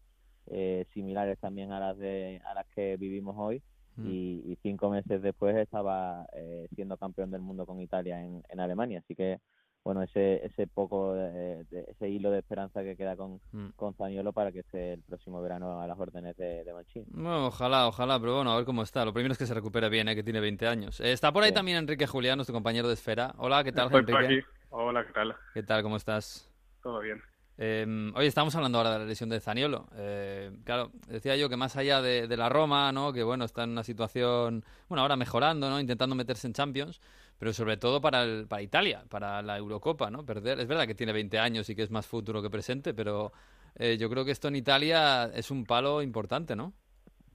eh, 0.48 0.84
similares 0.92 1.38
también 1.38 1.72
a 1.72 1.80
las 1.80 1.96
de 1.96 2.38
a 2.44 2.52
las 2.52 2.66
que 2.74 2.98
vivimos 2.98 3.34
hoy 3.38 3.62
Mm. 3.96 4.06
y, 4.06 4.52
y 4.52 4.58
cinco 4.62 4.90
meses 4.90 5.22
después 5.22 5.56
estaba 5.56 6.26
eh, 6.34 6.66
siendo 6.74 6.96
campeón 6.96 7.30
del 7.30 7.40
mundo 7.42 7.64
con 7.66 7.80
Italia 7.80 8.20
en, 8.24 8.42
en 8.48 8.60
Alemania 8.60 8.98
así 8.98 9.14
que 9.14 9.38
bueno 9.84 10.02
ese 10.02 10.44
ese 10.44 10.66
poco 10.66 11.14
de- 11.14 11.64
de- 11.70 11.84
ese 11.88 12.08
hilo 12.08 12.30
de 12.30 12.38
esperanza 12.40 12.82
que 12.82 12.96
queda 12.96 13.16
con 13.16 13.40
Mm. 13.52 13.68
con 13.76 13.94
Zaniolo 13.94 14.32
para 14.32 14.50
que 14.50 14.60
esté 14.60 14.94
el 14.94 15.02
próximo 15.02 15.40
verano 15.42 15.80
a 15.80 15.86
las 15.86 15.98
órdenes 15.98 16.36
de, 16.36 16.64
de 16.64 16.72
Mancini 16.72 17.04
Bueno, 17.08 17.46
ojalá, 17.46 17.86
ojalá, 17.86 18.18
pero 18.18 18.36
bueno, 18.36 18.52
a 18.52 18.56
ver 18.56 18.64
cómo 18.64 18.82
está. 18.82 19.04
Lo 19.04 19.12
primero 19.12 19.32
es 19.32 19.38
que 19.38 19.46
se 19.46 19.54
recupere 19.54 19.88
bien, 19.88 20.08
¿eh? 20.08 20.14
que 20.14 20.24
tiene 20.24 20.40
20 20.40 20.66
años. 20.66 20.98
Eh, 21.00 21.12
está 21.12 21.32
por 21.32 21.42
ahí 21.44 21.50
Sí. 21.50 21.54
también 21.54 21.78
Enrique 21.78 22.06
Julián, 22.06 22.36
nuestro 22.38 22.54
compañero 22.54 22.88
de 22.88 22.94
Esfera. 22.94 23.34
Hola, 23.38 23.62
¿qué 23.62 23.72
tal, 23.72 23.86
Estoy 23.86 24.02
por 24.04 24.22
Enrique? 24.24 24.40
aquí. 24.40 24.46
Hola, 24.70 25.06
¿qué 25.06 25.12
tal? 25.12 25.36
¿Qué 25.52 25.62
tal, 25.62 25.82
cómo 25.82 25.96
estás? 25.96 26.50
Todo 26.82 27.00
bien. 27.00 27.20
Eh, 27.56 28.12
oye, 28.14 28.26
estamos 28.26 28.54
hablando 28.56 28.78
ahora 28.78 28.94
de 28.94 28.98
la 29.00 29.04
lesión 29.04 29.28
de 29.28 29.40
Zaniolo. 29.40 29.86
Eh, 29.94 30.50
claro, 30.64 30.90
decía 31.06 31.36
yo 31.36 31.48
que 31.48 31.56
más 31.56 31.76
allá 31.76 32.02
de, 32.02 32.36
la 32.36 32.48
Roma. 32.48 32.92
Que 33.12 33.22
bueno, 33.22 33.44
está 33.44 33.64
en 33.64 33.70
una 33.70 33.84
situación, 33.84 34.64
bueno, 34.88 35.02
ahora 35.02 35.16
mejorando, 35.16 35.70
¿no? 35.70 35.78
Intentando 35.78 36.14
meterse 36.14 36.46
en 36.46 36.52
Champions, 36.52 37.00
pero 37.38 37.52
sobre 37.52 37.76
todo 37.76 38.00
para, 38.00 38.24
para 38.48 38.62
Italia, 38.62 39.04
para 39.08 39.42
la 39.42 39.56
Eurocopa, 39.58 40.10
¿no? 40.10 40.24
Perder, 40.24 40.60
es 40.60 40.66
verdad 40.66 40.86
que 40.86 40.94
tiene 40.94 41.12
20 41.12 41.38
años 41.38 41.68
y 41.70 41.76
que 41.76 41.82
es 41.82 41.90
más 41.90 42.06
futuro 42.06 42.42
que 42.42 42.50
presente, 42.50 42.94
pero 42.94 43.32
eh, 43.76 43.96
yo 43.98 44.08
creo 44.10 44.24
que 44.24 44.32
esto 44.32 44.48
en 44.48 44.56
Italia 44.56 45.26
es 45.26 45.50
un 45.50 45.64
palo 45.64 46.02
importante, 46.02 46.56
¿no? 46.56 46.72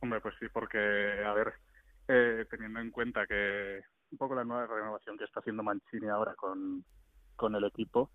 Hombre, 0.02 0.22
pues 0.22 0.36
sí, 0.40 0.48
porque, 0.52 0.78
a 0.78 1.34
ver, 1.34 1.54
eh, 2.08 2.46
teniendo 2.50 2.80
en 2.80 2.92
cuenta 2.92 3.26
que 3.28 3.82
un 4.12 4.18
poco 4.18 4.36
la 4.36 4.44
nueva 4.44 4.66
renovación 4.68 5.18
que 5.18 5.26
está 5.26 5.42
haciendo 5.42 5.62
Mancini 5.64 6.08
ahora 6.08 6.34
con, 6.36 6.84
con 7.36 7.56
el 7.56 7.64
equipo, 7.66 8.10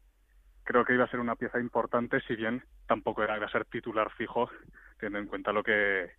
creo 0.65 0.85
que 0.85 0.95
iba 0.95 1.05
a 1.05 1.11
ser 1.11 1.21
una 1.21 1.37
pieza 1.37 1.61
importante, 1.61 2.21
si 2.23 2.35
bien 2.35 2.65
tampoco 2.87 3.23
era 3.23 3.35
a 3.35 3.49
ser 3.49 3.65
titular 3.67 4.11
fijo, 4.13 4.51
teniendo 4.99 5.19
en 5.21 5.27
cuenta 5.27 5.53
lo 5.53 5.63
que 5.63 6.11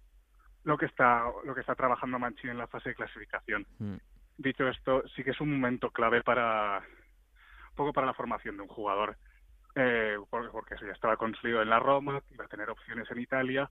lo 0.64 0.78
que 0.78 0.86
está 0.86 1.26
lo 1.44 1.54
que 1.54 1.62
está 1.62 1.76
trabajando 1.76 2.20
Mancini 2.20 2.52
en 2.52 2.58
la 2.58 2.68
fase 2.68 2.90
de 2.90 2.96
clasificación. 2.96 3.66
Mm. 3.80 3.96
Dicho 4.38 4.68
esto, 4.68 5.04
sí 5.16 5.24
que 5.24 5.32
es 5.32 5.42
un 5.42 5.52
momento 5.52 5.92
clave 5.92 6.22
para 6.22 6.84
un 7.70 7.76
poco 7.76 7.94
para 7.94 8.08
la 8.08 8.14
formación 8.14 8.58
de 8.58 8.64
un 8.64 8.70
jugador, 8.70 9.18
eh, 9.76 10.18
porque, 10.30 10.50
porque 10.50 10.76
ya 10.80 10.92
estaba 10.92 11.18
construido 11.18 11.62
en 11.62 11.70
la 11.70 11.80
Roma, 11.80 12.22
iba 12.32 12.46
a 12.46 12.50
tener 12.50 12.70
opciones 12.70 13.10
en 13.12 13.20
Italia, 13.20 13.70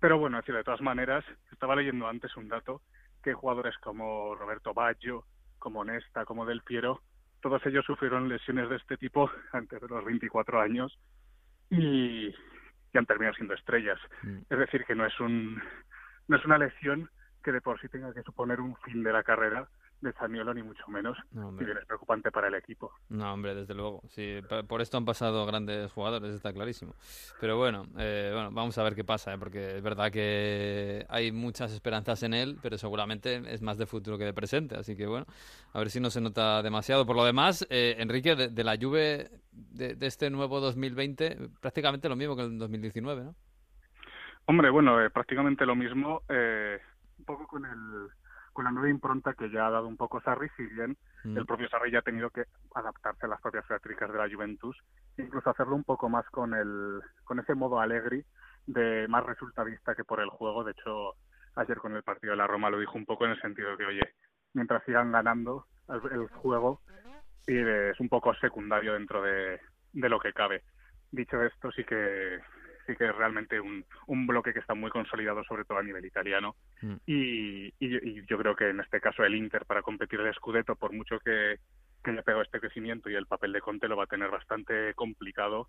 pero 0.00 0.18
bueno, 0.18 0.38
es 0.38 0.44
decir, 0.44 0.54
de 0.54 0.64
todas 0.64 0.80
maneras, 0.80 1.24
estaba 1.52 1.76
leyendo 1.76 2.06
antes 2.06 2.36
un 2.36 2.48
dato 2.48 2.82
que 3.22 3.34
jugadores 3.34 3.76
como 3.78 4.34
Roberto 4.34 4.72
Baggio, 4.72 5.24
como 5.58 5.84
Nesta, 5.84 6.24
como 6.24 6.46
Del 6.46 6.62
Piero, 6.62 7.02
todos 7.48 7.64
ellos 7.64 7.84
sufrieron 7.84 8.28
lesiones 8.28 8.68
de 8.68 8.74
este 8.74 8.96
tipo 8.96 9.30
antes 9.52 9.80
de 9.80 9.86
los 9.86 10.04
24 10.04 10.60
años 10.60 10.98
y, 11.70 12.26
y 12.26 12.98
han 12.98 13.06
terminado 13.06 13.36
siendo 13.36 13.54
estrellas. 13.54 14.00
Mm. 14.24 14.38
Es 14.50 14.58
decir, 14.58 14.84
que 14.84 14.96
no 14.96 15.06
es 15.06 15.18
un 15.20 15.62
no 16.26 16.36
es 16.36 16.44
una 16.44 16.58
lesión 16.58 17.08
que 17.44 17.52
de 17.52 17.60
por 17.60 17.80
sí 17.80 17.88
tenga 17.88 18.12
que 18.12 18.24
suponer 18.24 18.60
un 18.60 18.74
fin 18.78 19.04
de 19.04 19.12
la 19.12 19.22
carrera, 19.22 19.68
de 20.00 20.12
Zaniolo 20.12 20.52
ni 20.54 20.62
mucho 20.62 20.86
menos, 20.88 21.16
no, 21.32 21.52
bien 21.52 21.76
es 21.78 21.86
preocupante 21.86 22.30
para 22.30 22.48
el 22.48 22.54
equipo. 22.54 22.92
No, 23.08 23.32
hombre, 23.32 23.54
desde 23.54 23.74
luego. 23.74 24.02
Sí, 24.08 24.40
por 24.68 24.80
esto 24.80 24.98
han 24.98 25.04
pasado 25.04 25.46
grandes 25.46 25.90
jugadores, 25.92 26.34
está 26.34 26.52
clarísimo. 26.52 26.94
Pero 27.40 27.56
bueno, 27.56 27.86
eh, 27.98 28.30
bueno 28.32 28.50
vamos 28.52 28.76
a 28.78 28.82
ver 28.82 28.94
qué 28.94 29.04
pasa, 29.04 29.34
¿eh? 29.34 29.38
porque 29.38 29.76
es 29.76 29.82
verdad 29.82 30.10
que 30.10 31.06
hay 31.08 31.32
muchas 31.32 31.72
esperanzas 31.72 32.22
en 32.22 32.34
él, 32.34 32.58
pero 32.62 32.78
seguramente 32.78 33.42
es 33.52 33.62
más 33.62 33.78
de 33.78 33.86
futuro 33.86 34.18
que 34.18 34.24
de 34.24 34.34
presente. 34.34 34.76
Así 34.76 34.96
que 34.96 35.06
bueno, 35.06 35.26
a 35.72 35.78
ver 35.78 35.90
si 35.90 36.00
no 36.00 36.10
se 36.10 36.20
nota 36.20 36.62
demasiado. 36.62 37.06
Por 37.06 37.16
lo 37.16 37.24
demás, 37.24 37.66
eh, 37.70 37.96
Enrique, 37.98 38.36
de, 38.36 38.48
de, 38.48 38.64
la 38.64 38.76
Juve 38.80 39.30
de, 39.52 39.94
de, 39.94 40.06
este 40.06 40.30
nuevo 40.30 40.60
2020, 40.60 41.50
prácticamente 41.60 42.08
lo 42.08 42.16
mismo 42.16 42.36
que 42.36 42.42
el 42.42 42.58
2019, 42.58 43.24
¿no? 43.24 43.34
Hombre, 44.48 44.70
bueno, 44.70 45.02
eh, 45.02 45.10
prácticamente 45.10 45.66
lo 45.66 45.74
mismo, 45.74 46.22
eh, 46.28 46.78
un 47.18 47.24
poco 47.24 47.48
con 47.48 47.64
el 47.64 48.08
con 48.56 48.64
la 48.64 48.70
nueva 48.70 48.88
impronta 48.88 49.34
que 49.34 49.50
ya 49.50 49.66
ha 49.66 49.70
dado 49.70 49.86
un 49.86 49.98
poco 49.98 50.18
Sarri, 50.22 50.48
si 50.56 50.64
bien 50.64 50.96
mm. 51.24 51.36
el 51.36 51.44
propio 51.44 51.68
Sarri 51.68 51.92
ya 51.92 51.98
ha 51.98 52.02
tenido 52.02 52.30
que 52.30 52.44
adaptarse 52.74 53.26
a 53.26 53.28
las 53.28 53.40
propias 53.42 53.68
teátricas 53.68 54.10
de 54.10 54.16
la 54.16 54.30
Juventus, 54.34 54.74
incluso 55.18 55.50
hacerlo 55.50 55.76
un 55.76 55.84
poco 55.84 56.08
más 56.08 56.24
con 56.30 56.54
el 56.54 57.02
con 57.24 57.38
ese 57.38 57.54
modo 57.54 57.78
alegre 57.78 58.24
de 58.66 59.06
más 59.08 59.26
resultadista 59.26 59.94
que 59.94 60.04
por 60.04 60.20
el 60.20 60.30
juego. 60.30 60.64
De 60.64 60.72
hecho, 60.72 61.16
ayer 61.54 61.76
con 61.76 61.94
el 61.94 62.02
partido 62.02 62.30
de 62.30 62.38
la 62.38 62.46
Roma 62.46 62.70
lo 62.70 62.80
dijo 62.80 62.96
un 62.96 63.04
poco 63.04 63.26
en 63.26 63.32
el 63.32 63.40
sentido 63.42 63.72
de 63.72 63.76
que, 63.76 63.84
oye, 63.84 64.14
mientras 64.54 64.82
sigan 64.84 65.12
ganando 65.12 65.66
el, 65.90 66.26
juego, 66.28 66.80
es 67.46 68.00
un 68.00 68.08
poco 68.08 68.32
secundario 68.36 68.94
dentro 68.94 69.20
de, 69.20 69.60
de 69.92 70.08
lo 70.08 70.18
que 70.18 70.32
cabe. 70.32 70.62
Dicho 71.12 71.42
esto, 71.42 71.70
sí 71.72 71.84
que 71.84 72.40
sí 72.86 72.96
que 72.96 73.06
es 73.06 73.14
realmente 73.14 73.60
un, 73.60 73.84
un 74.06 74.26
bloque 74.26 74.52
que 74.52 74.60
está 74.60 74.74
muy 74.74 74.90
consolidado, 74.90 75.44
sobre 75.44 75.64
todo 75.64 75.78
a 75.78 75.82
nivel 75.82 76.04
italiano. 76.04 76.54
Mm. 76.82 76.94
Y, 77.06 77.66
y, 77.66 77.74
y, 77.80 78.26
yo 78.26 78.38
creo 78.38 78.54
que 78.54 78.70
en 78.70 78.80
este 78.80 79.00
caso 79.00 79.24
el 79.24 79.34
Inter, 79.34 79.64
para 79.66 79.82
competir 79.82 80.20
el 80.20 80.34
Scudetto, 80.34 80.76
por 80.76 80.92
mucho 80.92 81.18
que, 81.20 81.56
que 82.02 82.10
haya 82.10 82.22
pegado 82.22 82.42
este 82.42 82.60
crecimiento 82.60 83.10
y 83.10 83.14
el 83.14 83.26
papel 83.26 83.52
de 83.52 83.60
Conte 83.60 83.88
lo 83.88 83.96
va 83.96 84.04
a 84.04 84.08
tener 84.08 84.30
bastante 84.30 84.94
complicado, 84.94 85.68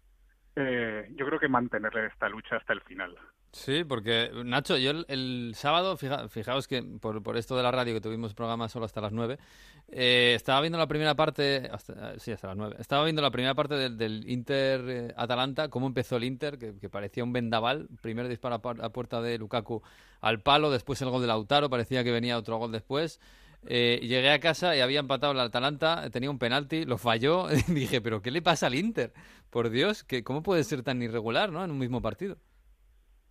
eh, 0.55 1.07
yo 1.15 1.25
creo 1.25 1.39
que 1.39 1.47
mantenerle 1.47 2.07
esta 2.07 2.29
lucha 2.29 2.57
hasta 2.57 2.73
el 2.73 2.81
final. 2.81 3.15
Sí, 3.57 3.83
porque 3.83 4.29
Nacho, 4.45 4.77
yo 4.77 4.91
el, 5.07 5.53
sábado, 5.55 5.97
fijaos 5.97 6.67
que 6.67 6.83
por, 6.83 7.23
por, 7.23 7.37
esto 7.37 7.57
de 7.57 7.63
la 7.63 7.71
radio 7.71 7.95
que 7.95 8.01
tuvimos 8.01 8.35
programa 8.35 8.69
solo 8.69 8.85
hasta 8.85 9.01
las 9.01 9.11
9, 9.11 9.39
eh, 9.87 10.33
estaba 10.35 10.61
viendo 10.61 10.77
la 10.77 10.85
primera 10.85 11.15
parte, 11.15 11.67
hasta, 11.71 12.19
sí, 12.19 12.31
hasta 12.31 12.49
las 12.49 12.57
9, 12.57 12.75
estaba 12.79 13.03
viendo 13.03 13.23
la 13.23 13.31
primera 13.31 13.55
parte 13.55 13.73
del, 13.73 13.97
del 13.97 14.29
Inter-Atalanta, 14.29 15.65
eh, 15.65 15.69
cómo 15.69 15.87
empezó 15.87 16.17
el 16.17 16.25
Inter, 16.25 16.59
que, 16.59 16.87
parecía 16.87 17.23
un 17.23 17.33
vendaval, 17.33 17.89
primero 17.99 18.29
disparo 18.29 18.55
a 18.55 18.89
puerta 18.89 19.23
de 19.23 19.39
Lukaku 19.39 19.81
al 20.21 20.41
palo, 20.41 20.69
después 20.69 21.01
el 21.01 21.09
gol 21.09 21.21
de 21.21 21.27
Lautaro, 21.27 21.67
parecía 21.67 22.03
que 22.03 22.11
venía 22.11 22.37
otro 22.37 22.57
gol 22.57 22.71
después, 22.71 23.19
eh, 23.65 23.99
llegué 24.03 24.29
a 24.29 24.39
casa 24.39 24.75
y 24.75 24.81
había 24.81 24.99
empatado 24.99 25.33
el 25.33 25.39
Atalanta, 25.39 26.07
tenía 26.11 26.29
un 26.29 26.37
penalti, 26.37 26.85
lo 26.85 26.99
falló. 26.99 27.47
dije, 27.67 28.01
¿pero 28.01 28.21
qué 28.21 28.29
le 28.29 28.43
pasa 28.43 28.67
al 28.67 28.75
Inter? 28.75 29.13
Por 29.49 29.71
Dios, 29.71 30.03
que 30.03 30.23
¿cómo 30.23 30.43
puede 30.43 30.63
ser 30.63 30.83
tan 30.83 31.01
irregular 31.01 31.51
¿no? 31.51 31.63
en 31.63 31.71
un 31.71 31.79
mismo 31.79 32.03
partido? 32.03 32.37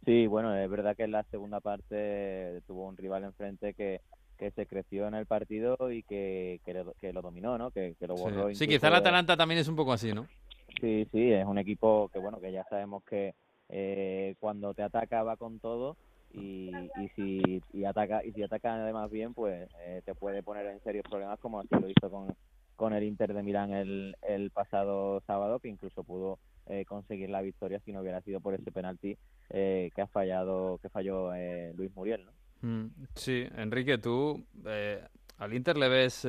Sí, 0.06 0.28
bueno, 0.28 0.56
es 0.56 0.70
verdad 0.70 0.96
que 0.96 1.02
en 1.02 1.10
la 1.10 1.24
segunda 1.24 1.58
parte 1.58 2.62
tuvo 2.68 2.86
un 2.86 2.96
rival 2.96 3.24
enfrente 3.24 3.74
que, 3.74 4.00
que 4.38 4.52
se 4.52 4.66
creció 4.66 5.08
en 5.08 5.14
el 5.14 5.26
partido 5.26 5.90
y 5.90 6.04
que, 6.04 6.60
que, 6.64 6.74
lo, 6.74 6.94
que 6.94 7.12
lo 7.12 7.22
dominó, 7.22 7.58
¿no? 7.58 7.72
Que, 7.72 7.96
que 7.98 8.06
lo 8.06 8.14
borró. 8.14 8.48
Sí, 8.50 8.54
sí 8.54 8.68
quizá 8.68 8.86
el 8.86 8.94
Atalanta 8.94 9.36
también 9.36 9.58
es 9.58 9.66
un 9.66 9.74
poco 9.74 9.92
así, 9.92 10.12
¿no? 10.12 10.28
Sí, 10.80 11.08
sí, 11.10 11.32
es 11.32 11.44
un 11.44 11.58
equipo 11.58 12.08
que, 12.12 12.20
bueno, 12.20 12.40
que 12.40 12.52
ya 12.52 12.64
sabemos 12.70 13.02
que 13.02 13.34
eh, 13.68 14.36
cuando 14.38 14.74
te 14.74 14.84
ataca 14.84 15.24
va 15.24 15.36
con 15.36 15.58
todo 15.58 15.96
y, 16.32 16.70
y 16.70 17.08
si 17.16 17.62
y 17.72 17.84
ataca 17.84 18.24
y 18.24 18.30
si 18.32 18.42
ataca 18.42 18.74
además 18.74 19.10
bien 19.10 19.34
pues 19.34 19.68
eh, 19.80 20.02
te 20.04 20.14
puede 20.14 20.42
poner 20.42 20.66
en 20.66 20.80
serios 20.82 21.04
problemas 21.08 21.40
como 21.40 21.60
así 21.60 21.68
lo 21.70 21.88
hizo 21.88 22.10
con, 22.10 22.36
con 22.76 22.92
el 22.92 23.02
Inter 23.04 23.32
de 23.32 23.42
Milán 23.42 23.72
el, 23.72 24.16
el 24.22 24.50
pasado 24.50 25.20
sábado 25.26 25.58
que 25.58 25.68
incluso 25.68 26.04
pudo 26.04 26.38
eh, 26.66 26.84
conseguir 26.84 27.30
la 27.30 27.42
victoria 27.42 27.80
si 27.80 27.92
no 27.92 28.00
hubiera 28.00 28.20
sido 28.22 28.40
por 28.40 28.54
ese 28.54 28.70
penalti 28.72 29.16
eh, 29.50 29.90
que 29.94 30.02
ha 30.02 30.06
fallado 30.06 30.78
que 30.82 30.88
falló 30.88 31.34
eh, 31.34 31.72
Luis 31.76 31.94
Muriel 31.94 32.24
¿no? 32.24 32.32
Mm, 32.62 32.90
sí 33.14 33.46
Enrique 33.56 33.98
tú 33.98 34.44
al 35.38 35.52
Inter 35.54 35.76
le 35.76 35.88
ves 35.88 36.24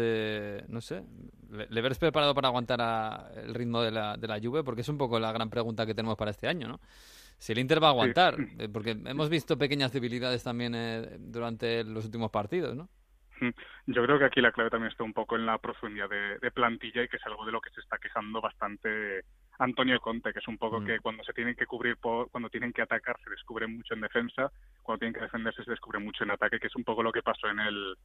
no 0.68 0.82
sé 0.82 1.04
le, 1.52 1.68
le, 1.70 1.82
ves 1.82 1.98
preparado 1.98 2.36
para 2.36 2.50
aguantar 2.50 2.80
a, 2.82 3.32
el 3.36 3.54
ritmo 3.54 3.82
de 3.82 3.92
la 3.92 4.18
de 4.18 4.28
la 4.28 4.40
Juve 4.40 4.64
porque 4.64 4.82
es 4.82 4.90
un 4.90 4.98
poco 4.98 5.20
la 5.20 5.32
gran 5.32 5.50
pregunta 5.50 5.86
que 5.86 5.96
tenemos 5.96 6.18
para 6.18 6.32
este 6.32 6.48
año 6.48 6.68
¿no? 6.68 6.80
si 7.38 7.54
el 7.54 7.60
Inter 7.60 7.82
va 7.82 7.88
a 7.88 7.92
aguantar, 7.92 8.36
sí. 8.36 8.68
porque 8.68 8.92
hemos 8.92 9.30
visto 9.30 9.58
pequeñas 9.58 9.92
debilidades 9.92 10.44
también 10.44 10.74
eh, 10.76 11.18
durante 11.20 11.84
los 11.84 12.06
últimos 12.06 12.32
partidos, 12.32 12.76
¿no? 12.76 12.90
Yo 13.86 14.04
creo 14.04 14.18
que 14.18 14.26
aquí 14.26 14.42
la 14.42 14.52
clave 14.52 14.72
también 14.72 14.92
está 14.92 15.04
un 15.04 15.14
poco 15.14 15.36
en 15.36 15.46
la 15.46 15.60
profundidad 15.60 16.10
de, 16.10 16.40
de, 16.40 16.52
plantilla 16.52 17.04
y 17.04 17.08
que 17.08 17.18
es 17.18 17.26
algo 17.28 17.46
de 17.46 17.52
lo 17.52 17.62
que 17.62 17.70
se 17.70 17.82
está 17.82 17.98
quejando 18.00 18.42
bastante 18.42 19.24
Antonio 19.60 20.00
Conte, 20.00 20.34
que 20.34 20.40
es 20.40 20.48
un 20.48 20.58
poco 20.58 20.82
mm. 20.82 20.86
que 20.86 21.00
cuando 21.00 21.24
se 21.24 21.34
tienen 21.34 21.56
que 21.56 21.66
cubrir, 21.66 21.98
por, 21.98 22.30
cuando 22.30 22.50
tienen 22.50 22.74
que 22.74 22.82
atacar 22.82 23.18
se 23.24 23.30
descubre 23.30 23.68
mucho 23.68 23.94
en 23.94 24.02
defensa, 24.02 24.52
cuando 24.84 25.00
tienen 25.00 25.14
que 25.14 25.22
defenderse 25.22 25.64
se 25.64 25.72
descubre 25.72 26.00
mucho 26.00 26.24
en 26.24 26.32
ataque, 26.32 26.60
que 26.60 26.68
es 26.68 26.76
un 26.76 26.84
poco 26.84 27.04
lo 27.04 27.12
que 27.12 27.24
pasó 27.24 27.48
en 27.48 27.60
el 27.60 27.98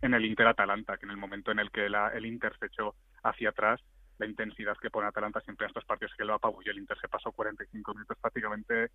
en 0.00 0.14
el 0.14 0.24
Inter 0.24 0.46
Atalanta, 0.46 0.96
que 0.96 1.06
en 1.06 1.10
el 1.10 1.16
momento 1.16 1.50
en 1.50 1.58
el 1.58 1.70
que 1.70 1.88
la, 1.88 2.08
el 2.08 2.24
Inter 2.24 2.52
se 2.58 2.66
echó 2.66 2.94
hacia 3.24 3.48
atrás, 3.48 3.80
la 4.18 4.26
intensidad 4.26 4.76
que 4.76 4.90
pone 4.90 5.08
Atalanta 5.08 5.40
siempre 5.40 5.64
en 5.64 5.70
estos 5.70 5.84
partidos 5.84 6.14
que 6.16 6.24
lo 6.24 6.34
apabulló. 6.34 6.70
El 6.70 6.78
Inter 6.78 6.98
se 7.00 7.08
pasó 7.08 7.32
45 7.32 7.94
minutos 7.94 8.16
prácticamente 8.20 8.90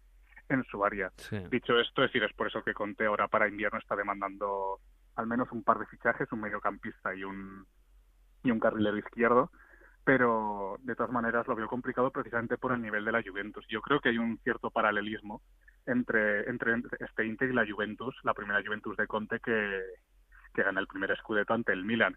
en 0.50 0.64
su 0.66 0.84
área. 0.84 1.12
Sí. 1.18 1.38
Dicho 1.50 1.80
esto, 1.80 2.04
es 2.04 2.10
decir, 2.10 2.24
es 2.24 2.34
por 2.34 2.48
eso 2.48 2.64
que 2.64 2.74
Conte 2.74 3.06
ahora 3.06 3.28
para 3.28 3.48
invierno 3.48 3.80
está 3.80 3.96
demandando 3.96 4.80
al 5.16 5.28
menos 5.28 5.52
un 5.52 5.64
par 5.64 5.80
de 5.80 5.86
fichajes, 5.86 6.32
un 6.32 6.42
mediocampista 6.42 7.14
y 7.16 7.24
un, 7.24 7.66
y 8.44 8.52
un 8.52 8.60
carrilero 8.60 8.98
izquierdo, 8.98 9.52
pero 10.04 10.78
de 10.82 10.96
todas 10.96 11.12
maneras 11.12 11.48
lo 11.48 11.56
veo 11.56 11.68
complicado 11.68 12.12
precisamente 12.12 12.58
por 12.58 12.74
el 12.74 12.82
nivel 12.82 13.06
de 13.06 13.12
la 13.12 13.24
Juventus. 13.24 13.66
Yo 13.70 13.82
creo 13.82 14.00
que 14.00 14.10
hay 14.10 14.18
un 14.18 14.38
cierto 14.40 14.70
paralelismo 14.70 15.42
entre, 15.86 16.50
entre 16.50 16.74
este 17.00 17.26
Inter 17.26 17.50
y 17.50 17.54
la 17.54 17.66
Juventus, 17.66 18.16
la 18.24 18.34
primera 18.34 18.62
Juventus 18.64 18.98
de 18.98 19.08
Conte 19.08 19.40
que, 19.40 19.82
que 20.54 20.64
gana 20.64 20.80
el 20.80 20.88
primer 20.88 21.16
Scudetto 21.18 21.54
ante 21.54 21.72
el 21.74 21.86
Milan 21.86 22.16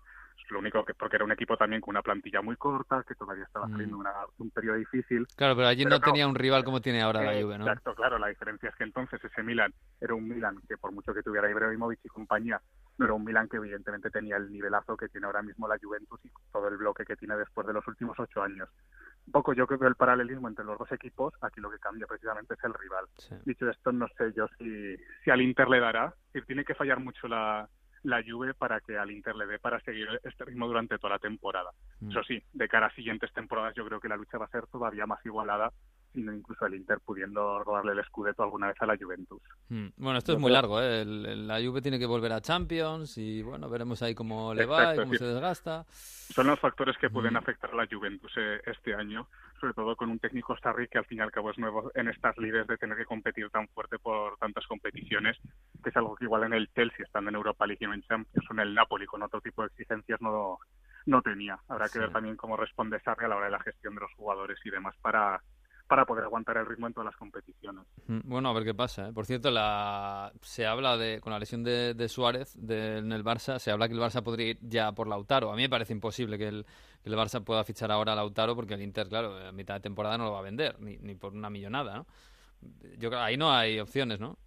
lo 0.51 0.59
único 0.59 0.85
que 0.85 0.95
porque 0.95 1.17
era 1.17 1.25
un 1.25 1.33
equipo 1.33 1.57
también 1.57 1.81
con 1.81 1.93
una 1.93 2.03
plantilla 2.03 2.41
muy 2.41 2.57
corta, 2.57 3.05
que 3.07 3.15
todavía 3.15 3.45
estaba 3.45 3.69
saliendo 3.69 3.97
mm. 3.97 4.01
una, 4.01 4.13
un 4.39 4.51
periodo 4.51 4.77
difícil. 4.77 5.27
Claro, 5.37 5.57
pero 5.57 5.69
allí 5.69 5.85
pero 5.85 5.97
no, 5.97 6.01
tenía 6.01 6.27
un 6.27 6.35
rival 6.35 6.65
como 6.65 6.81
tiene 6.81 7.03
ahora 7.03 7.23
eh, 7.23 7.25
la 7.25 7.43
Juve, 7.43 7.59
¿no? 7.59 7.67
Exacto, 7.67 7.95
claro, 7.95 8.19
la 8.19 8.29
diferencia 8.29 8.69
es 8.69 8.75
que 8.77 8.85
entonces 8.85 9.23
ese 9.23 9.43
Milan 9.43 9.73
era 10.01 10.15
un 10.15 10.29
Milan 10.29 10.61
que 10.69 10.77
por 10.77 10.93
mucho 10.93 11.13
que 11.13 11.23
tuviera 11.23 11.51
Ibrahimovic 11.51 12.01
y 12.05 12.09
compañía, 12.09 12.61
no 12.99 13.05
era 13.05 13.15
un 13.15 13.25
Milan 13.25 13.49
que 13.49 13.57
evidentemente 13.57 14.11
tenía 14.11 14.37
el 14.37 14.51
nivelazo 14.51 14.97
que 14.97 15.09
tiene 15.09 15.27
ahora 15.27 15.43
mismo 15.43 15.69
la 15.69 15.79
Juventus 15.83 16.21
y 16.25 16.31
todo 16.53 16.69
el 16.69 16.77
bloque 16.77 17.05
que 17.05 17.17
tiene 17.17 17.37
después 17.37 17.67
de 17.67 17.73
los 17.73 17.87
últimos 17.87 18.19
ocho 18.19 18.43
años. 18.43 18.69
Un 19.27 19.33
poco 19.33 19.53
yo 19.53 19.67
creo 19.67 19.81
que 19.81 19.87
el 19.87 19.97
paralelismo 19.97 20.49
entre 20.49 20.65
los 20.65 20.79
dos 20.79 20.91
equipos, 20.93 21.35
aquí 21.41 21.61
lo 21.61 21.71
que 21.71 21.79
cambia 21.79 22.07
precisamente 22.07 22.55
es 22.55 22.65
el 22.65 22.75
rival. 22.75 23.07
Sí. 23.19 23.35
Dicho 23.45 23.69
esto, 23.69 23.91
no 23.91 24.07
sé 24.17 24.33
yo 24.37 24.47
si, 24.59 24.97
si 25.25 25.31
al 25.31 25.43
Inter 25.43 25.69
le 25.69 25.81
dará, 25.81 26.15
si 26.33 26.41
tiene 26.43 26.65
que 26.65 26.75
fallar 26.75 27.01
mucho 27.01 27.27
la, 27.27 27.69
la 28.07 28.23
Juve 28.27 28.55
para 28.55 28.81
que 28.81 28.97
al 28.97 29.11
Inter 29.11 29.35
le 29.35 29.47
dé 29.47 29.59
para 29.59 29.81
seguir 29.81 30.09
este 30.23 30.45
ritmo 30.45 30.67
durante 30.67 30.99
toda 30.99 31.15
la 31.15 31.19
temporada. 31.19 31.71
Mm. 32.01 32.11
Eso 32.11 32.23
sí, 32.23 32.43
de 32.53 32.69
cara 32.69 32.87
a 32.87 32.95
siguientes 32.95 33.33
temporadas 33.33 33.75
yo 33.75 33.85
creo 33.85 34.01
que 34.01 34.09
la 34.09 34.17
lucha 34.17 34.39
va 34.39 34.47
a 34.47 34.51
ser 34.51 34.67
todavía 34.69 35.07
más 35.07 35.25
igualada 35.27 35.73
incluso 36.17 36.67
el 36.67 36.75
Inter 36.75 36.99
pudiendo 37.05 37.63
robarle 37.63 37.93
el 37.93 38.05
Scudetto 38.05 38.43
alguna 38.43 38.69
vez 38.69 38.77
a 38.81 38.87
la 38.87 38.97
Juventus. 38.97 39.43
Mm. 39.69 39.89
Bueno, 39.97 40.19
esto 40.19 40.33
es 40.33 40.39
muy 40.39 40.51
largo, 40.51 40.81
¿eh? 40.81 41.05
la 41.05 41.61
Juve 41.61 41.83
tiene 41.83 41.99
que 41.99 42.07
volver 42.07 42.33
a 42.33 42.41
Champions 42.41 43.19
y 43.19 43.43
bueno, 43.43 43.69
veremos 43.69 44.03
ahí 44.03 44.15
cómo 44.15 44.55
le 44.55 44.67
va 44.67 44.95
y 44.95 44.99
cómo 44.99 45.15
se 45.15 45.25
desgasta. 45.25 45.85
Son 45.89 46.47
los 46.47 46.59
factores 46.59 46.97
que 46.99 47.11
pueden 47.11 47.35
mm. 47.35 47.39
afectar 47.39 47.71
a 47.71 47.77
la 47.77 47.87
Juventus 47.91 48.33
eh, 48.37 48.61
este 48.67 48.95
año, 48.95 49.29
sobre 49.61 49.75
todo 49.75 49.97
con 49.97 50.11
un 50.11 50.19
técnico 50.19 50.57
Sarri 50.59 50.89
que 50.89 50.99
al 50.99 51.07
fin 51.07 51.19
y 51.19 51.21
al 51.21 51.31
cabo 51.31 51.51
es 51.51 51.59
nuevo 51.59 51.91
en 51.95 52.09
estas 52.09 52.37
lides 52.39 52.67
de 52.67 52.77
tener 52.77 52.97
que 52.97 53.05
competir 53.05 53.49
tan 53.51 53.69
fuerte 53.69 53.99
por 53.99 54.37
tantas 54.39 54.67
competiciones, 54.67 55.37
que 55.83 55.91
es 55.91 55.97
algo 55.97 56.17
que 56.17 56.25
igual 56.25 56.45
en 56.45 56.55
el 56.55 56.69
Chelsea, 56.73 57.05
estando 57.05 57.31
en 57.31 57.37
Europa 57.37 57.67
League 57.67 57.79
y 57.81 57.85
en 57.85 58.03
Champions, 58.03 58.51
o 58.51 58.53
en 58.55 58.61
el 58.61 58.75
Napoli 58.75 59.07
con 59.07 59.23
otro 59.23 59.41
tipo 59.41 59.63
de 59.63 59.69
exigencias 59.69 60.21
no, 60.21 60.59
no 61.07 61.23
tenía. 61.23 61.59
Habrá 61.69 61.89
que 61.89 61.99
ver 61.99 62.13
también 62.13 62.37
cómo 62.37 62.57
responde 62.57 63.01
Sarri 63.01 63.25
a 63.25 63.29
la 63.29 63.37
hora 63.37 63.47
de 63.47 63.53
la 63.53 63.63
gestión 63.63 63.95
de 63.95 64.01
los 64.01 64.13
jugadores 64.15 64.59
y 64.65 64.71
demás 64.71 64.95
para 65.01 65.41
para 65.87 66.05
poder 66.05 66.25
aguantar 66.25 66.57
el 66.57 66.67
ritmo 66.67 66.87
en 66.87 66.93
todas 66.93 67.07
las 67.07 67.17
competiciones. 67.17 67.85
Mm, 68.07 68.21
bueno, 68.25 68.49
a 68.49 68.53
ver 68.53 68.65
qué 68.65 68.75
pasa. 68.75 69.09
¿eh? 69.09 69.13
Por 69.13 69.27
cierto, 69.27 69.51
la... 69.51 70.33
se 70.43 70.67
habla 70.67 70.97
de, 70.97 71.21
con 71.21 71.33
la 71.33 71.39
lesión 71.39 71.63
de, 71.63 71.95
de 71.95 72.09
Suárez 72.09 72.57
en 72.57 73.13
el 73.13 73.25
Barça, 73.25 73.59
se 73.59 73.71
habla 73.71 73.89
que 73.89 73.95
el 73.95 74.01
Barça 74.01 74.23
podría 74.23 74.51
ir 74.51 74.59
ya 74.63 74.93
por 74.93 75.07
Lautaro. 75.07 75.53
A 75.53 75.57
mí 75.57 75.63
me 75.63 75.69
parece 75.69 75.93
imposible 75.93 76.39
que 76.39 76.49
el, 76.49 76.67
Barça 77.05 77.43
pueda 77.43 77.63
fichar 77.65 77.93
ahora 77.93 78.13
a 78.13 78.17
Lautaro 78.17 78.57
porque 78.57 78.75
el 78.75 78.83
Inter, 78.83 79.09
claro, 79.09 79.37
a 79.37 79.53
mitad 79.53 79.75
de 79.75 79.81
temporada 79.81 80.19
no 80.19 80.25
lo 80.25 80.33
va 80.33 80.41
a 80.41 80.43
vender, 80.43 80.81
ni, 80.81 80.97
ni 80.99 81.15
por 81.15 81.33
una 81.33 81.51
millonada. 81.51 82.05
Yo 82.99 83.11
creo 83.11 83.21
ahí 83.21 83.37
no 83.37 83.53
hay 83.53 83.79
opciones, 83.79 84.19
¿no? 84.19 84.39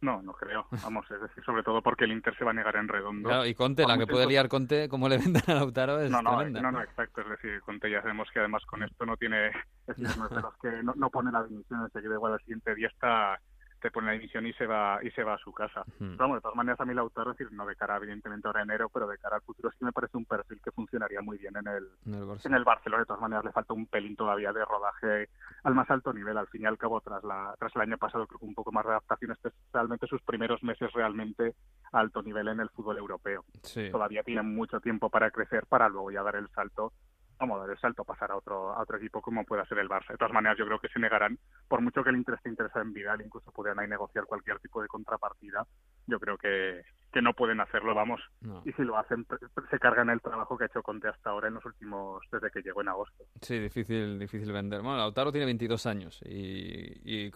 No, 0.00 0.22
no 0.22 0.32
creo. 0.32 0.66
Vamos, 0.82 1.10
es 1.10 1.20
decir, 1.20 1.42
sobre 1.44 1.62
todo 1.62 1.82
porque 1.82 2.04
el 2.04 2.12
Inter 2.12 2.36
se 2.36 2.44
va 2.44 2.52
a 2.52 2.54
negar 2.54 2.76
en 2.76 2.88
redondo. 2.88 3.44
y 3.44 3.54
Conte, 3.54 3.86
la 3.86 3.98
que 3.98 4.06
puede 4.06 4.26
liar 4.26 4.48
Conte, 4.48 4.88
como 4.88 5.08
le 5.08 5.18
venden 5.18 5.42
a 5.46 5.54
Lautaro 5.54 6.00
es 6.00 6.10
no, 6.10 6.22
no, 6.22 6.36
tremenda. 6.36 6.60
No, 6.60 6.72
no, 6.72 6.82
exacto. 6.82 7.22
Es 7.22 7.28
decir, 7.30 7.60
Conte 7.62 7.90
ya 7.90 8.00
sabemos 8.00 8.28
que 8.32 8.38
además 8.38 8.64
con 8.66 8.82
esto 8.82 9.04
no 9.04 9.16
tiene... 9.16 9.48
Es 9.86 9.96
decir, 9.96 10.16
no 10.16 10.26
es 10.26 10.30
de 10.30 10.40
los 10.42 10.56
que 10.58 10.70
no, 10.82 11.10
pone 11.10 11.32
la 11.32 11.42
dimisión, 11.44 11.90
se 11.92 12.00
queda 12.00 12.14
igual 12.14 12.34
al 12.34 12.40
siguiente 12.40 12.74
día 12.74 12.88
está 12.88 13.40
te 13.80 13.90
pone 13.90 14.08
la 14.08 14.12
dimisión 14.14 14.46
y 14.46 14.52
se 14.54 14.66
va 14.66 14.98
y 15.02 15.10
se 15.10 15.22
va 15.22 15.34
a 15.34 15.38
su 15.38 15.52
casa. 15.52 15.84
vamos, 15.98 16.36
de 16.36 16.40
todas 16.40 16.56
maneras 16.56 16.80
a 16.80 16.84
mí 16.84 16.94
Lautaro, 16.94 17.32
decir, 17.32 17.52
no 17.52 17.66
de 17.66 17.76
cara 17.76 17.96
evidentemente 17.96 18.46
ahora 18.46 18.62
enero, 18.62 18.88
pero 18.88 19.06
de 19.06 19.18
cara 19.18 19.36
al 19.36 19.42
futuro 19.42 19.70
sí 19.70 19.84
me 19.84 19.92
parece 19.92 20.16
un 20.16 20.24
perfil 20.24 20.60
que 20.62 20.72
funcionaría 20.72 21.20
muy 21.20 21.38
bien 21.38 21.56
en 21.56 21.66
el, 21.68 21.88
en 22.06 22.54
el, 22.54 22.64
Barcelona. 22.64 23.02
De 23.02 23.06
todas 23.06 23.22
maneras 23.22 23.44
le 23.44 23.52
falta 23.52 23.74
un 23.74 23.86
pelín 23.86 24.16
todavía 24.16 24.52
de 24.52 24.64
rodaje 24.64 25.28
al 25.62 25.74
más 25.74 25.90
alto 25.90 26.12
nivel. 26.12 26.36
Al 26.36 26.48
fin 26.48 26.62
y 26.62 26.66
al 26.66 26.78
cabo, 26.78 27.00
tras 27.00 27.22
la 27.24 27.54
tras 27.58 27.74
el 27.76 27.82
año 27.82 27.98
pasado 27.98 28.26
creo 28.26 28.40
que 28.40 28.46
un 28.46 28.54
poco 28.54 28.72
más 28.72 28.84
de 28.84 28.90
adaptación, 28.90 29.32
este 29.32 29.48
es 29.48 29.54
realmente 29.72 30.06
sus 30.06 30.22
primeros 30.22 30.62
meses 30.62 30.92
realmente 30.92 31.54
a 31.92 32.00
alto 32.00 32.22
nivel 32.22 32.48
en 32.48 32.60
el 32.60 32.70
fútbol 32.70 32.98
europeo. 32.98 33.44
Todavía 33.90 34.22
tiene 34.22 34.42
mucho 34.42 34.80
tiempo 34.80 35.10
para 35.10 35.30
crecer 35.30 35.66
para 35.66 35.88
luego 35.88 36.10
ya 36.10 36.22
dar 36.22 36.36
el 36.36 36.48
salto 36.50 36.92
vamos 37.38 37.56
a 37.56 37.60
dar 37.60 37.70
el 37.70 37.78
salto, 37.78 38.04
pasar 38.04 38.30
a 38.32 38.36
otro, 38.36 38.72
a 38.72 38.82
otro 38.82 38.96
equipo 38.96 39.20
como 39.20 39.44
pueda 39.44 39.64
ser 39.66 39.78
el 39.78 39.88
Barça. 39.88 40.08
De 40.10 40.16
todas 40.16 40.32
maneras, 40.32 40.58
yo 40.58 40.66
creo 40.66 40.78
que 40.78 40.88
se 40.88 40.98
negarán, 40.98 41.38
por 41.68 41.80
mucho 41.80 42.02
que 42.02 42.10
el 42.10 42.16
Inter 42.16 42.34
esté 42.34 42.48
interesado 42.48 42.84
en 42.84 42.92
Vidal, 42.92 43.20
incluso 43.20 43.50
podrían 43.52 43.78
ahí 43.78 43.88
negociar 43.88 44.24
cualquier 44.24 44.58
tipo 44.60 44.82
de 44.82 44.88
contrapartida, 44.88 45.66
yo 46.06 46.18
creo 46.18 46.36
que, 46.36 46.82
que 47.12 47.22
no 47.22 47.32
pueden 47.34 47.60
hacerlo, 47.60 47.94
vamos. 47.94 48.20
Y 48.64 48.72
si 48.72 48.82
lo 48.82 48.98
hacen, 48.98 49.26
se 49.70 49.78
cargan 49.78 50.10
el 50.10 50.20
trabajo 50.20 50.56
que 50.56 50.64
ha 50.64 50.66
hecho 50.66 50.82
Conte 50.82 51.08
hasta 51.08 51.30
ahora 51.30 51.48
en 51.48 51.54
los 51.54 51.64
últimos, 51.64 52.22
desde 52.30 52.50
que 52.50 52.62
llegó 52.62 52.80
en 52.82 52.88
agosto. 52.88 53.24
Sí, 53.40 53.58
difícil, 53.58 54.18
difícil 54.18 54.52
vender. 54.52 54.82
Bueno, 54.82 54.98
Lautaro 54.98 55.30
tiene 55.30 55.46
22 55.46 55.86
años 55.86 56.20
y, 56.24 57.26
y, 57.26 57.30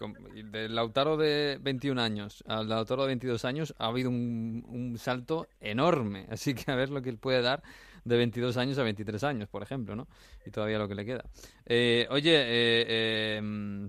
del 0.45 0.75
Lautaro 0.75 1.17
de 1.17 1.59
21 1.61 2.01
años 2.01 2.45
al 2.47 2.69
Lautaro 2.69 3.03
de 3.03 3.09
22 3.09 3.45
años 3.45 3.75
ha 3.79 3.87
habido 3.87 4.11
un, 4.11 4.65
un 4.69 4.99
salto 4.99 5.47
enorme, 5.61 6.27
así 6.31 6.55
que 6.55 6.71
a 6.71 6.75
ver 6.75 6.91
lo 6.91 7.03
que 7.03 7.11
él 7.11 7.19
puede 7.19 7.43
dar 7.43 7.63
de 8.05 8.17
22 8.17 8.57
años 8.57 8.79
a 8.79 8.83
23 8.83 9.23
años, 9.25 9.49
por 9.49 9.63
ejemplo, 9.63 9.95
¿no? 9.95 10.09
Y 10.45 10.51
todavía 10.51 10.79
lo 10.79 10.89
que 10.89 10.95
le 10.95 11.05
queda. 11.05 11.25
Eh, 11.67 12.07
oye, 12.11 12.33
eh, 12.35 13.37
em, 13.37 13.89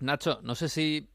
Nacho, 0.00 0.40
no 0.42 0.54
sé 0.54 0.68
si 0.68 1.08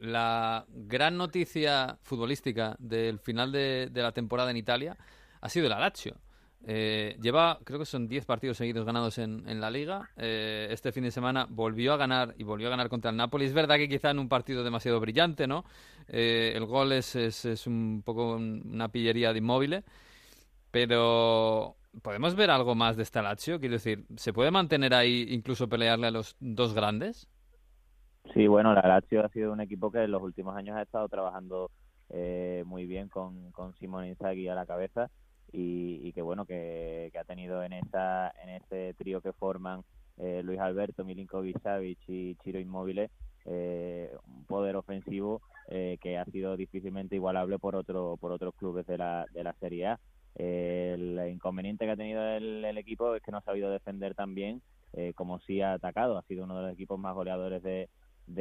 la 0.00 0.66
gran 0.68 1.16
noticia 1.16 1.98
futbolística 2.02 2.76
del 2.78 3.18
final 3.18 3.50
de, 3.50 3.90
la 3.94 4.12
temporada 4.12 4.50
en 4.50 4.58
Italia 4.58 4.96
ha 5.40 5.48
sido 5.48 5.66
el 5.66 5.70
Lazio. 5.70 6.16
Eh, 6.68 7.16
lleva, 7.22 7.60
creo 7.64 7.78
que 7.78 7.86
son 7.86 8.08
10 8.08 8.26
partidos 8.26 8.56
seguidos 8.56 8.84
ganados 8.84 9.18
en, 9.18 9.60
la 9.60 9.70
liga. 9.70 10.10
este 10.16 10.92
fin 10.92 11.04
de 11.04 11.10
semana 11.10 11.46
volvió 11.48 11.94
a 11.94 11.96
ganar 11.96 12.34
y 12.36 12.44
volvió 12.44 12.66
a 12.66 12.70
ganar 12.70 12.90
contra 12.90 13.10
el 13.10 13.16
Napoli. 13.16 13.46
Es 13.46 13.54
verdad 13.54 13.76
que 13.76 13.88
quizá 13.88 14.10
en 14.10 14.18
un 14.18 14.28
partido 14.28 14.62
demasiado 14.62 15.00
brillante, 15.00 15.46
¿no? 15.46 15.64
el 16.08 16.64
gol 16.66 16.92
es, 16.92 17.16
es, 17.16 17.46
es, 17.46 17.66
un 17.66 18.02
poco 18.04 18.36
una 18.36 18.88
pillería 18.88 19.32
de 19.32 19.38
inmóvil. 19.38 19.82
Pero, 20.70 21.76
¿podemos 22.02 22.34
ver 22.34 22.50
algo 22.50 22.74
más 22.74 22.96
de 22.96 23.02
esta 23.02 23.22
Lazio? 23.22 23.60
Quiero 23.60 23.74
decir, 23.74 24.06
¿se 24.16 24.32
puede 24.32 24.50
mantener 24.50 24.94
ahí, 24.94 25.26
incluso 25.30 25.68
pelearle 25.68 26.06
a 26.06 26.10
los 26.10 26.36
dos 26.40 26.74
grandes? 26.74 27.28
Sí, 28.34 28.46
bueno, 28.46 28.74
la 28.74 28.86
Lazio 28.86 29.24
ha 29.24 29.28
sido 29.28 29.52
un 29.52 29.60
equipo 29.60 29.90
que 29.90 30.02
en 30.02 30.10
los 30.10 30.22
últimos 30.22 30.56
años 30.56 30.76
ha 30.76 30.82
estado 30.82 31.08
trabajando 31.08 31.70
eh, 32.10 32.62
muy 32.66 32.86
bien 32.86 33.08
con, 33.08 33.50
con 33.52 33.74
Simón 33.74 34.06
Inzaghi 34.06 34.48
a 34.48 34.54
la 34.54 34.66
cabeza 34.66 35.10
y, 35.52 36.12
que 36.12 36.22
bueno, 36.22 36.44
que, 36.44 37.10
ha 37.18 37.24
tenido 37.24 37.62
en 37.62 37.72
esa 37.72 38.30
en 38.42 38.50
ese 38.50 38.94
trío 38.94 39.20
que 39.20 39.32
forman 39.32 39.82
eh, 40.18 40.42
Luis 40.44 40.60
Alberto, 40.60 41.04
Milinkovic 41.04 41.60
Savic 41.62 41.98
y 42.08 42.34
Chiro 42.36 42.60
Inmóviles 42.60 43.10
eh, 43.44 44.14
un 44.26 44.44
poder 44.44 44.76
ofensivo 44.76 45.40
que 45.68 46.16
ha 46.16 46.24
sido 46.26 46.56
difícilmente 46.56 47.16
igualable 47.16 47.58
por 47.58 47.74
otro 47.74 48.16
por 48.20 48.30
otros 48.30 48.54
clubes 48.54 48.86
de 48.86 48.98
la, 48.98 49.26
de 49.32 49.42
la 49.42 49.52
Serie 49.54 49.86
A 49.88 50.00
el 50.36 51.18
inconveniente 51.30 51.86
que 51.86 51.90
ha 51.92 51.96
tenido 51.96 52.22
el, 52.22 52.64
equipo 52.78 53.14
es 53.14 53.22
que 53.22 53.32
no 53.32 53.38
ha 53.38 53.42
sabido 53.42 53.70
defender 53.70 54.14
tan 54.14 54.34
bien 54.34 54.62
eh, 54.92 55.12
como 55.14 55.40
sí 55.40 55.62
ha 55.62 55.74
atacado. 55.74 56.18
Ha 56.18 56.22
sido 56.22 56.44
uno 56.44 56.56
de 56.56 56.62
los 56.62 56.72
equipos 56.72 56.98
más 56.98 57.14
goleadores 57.14 57.62
de, 57.62 57.88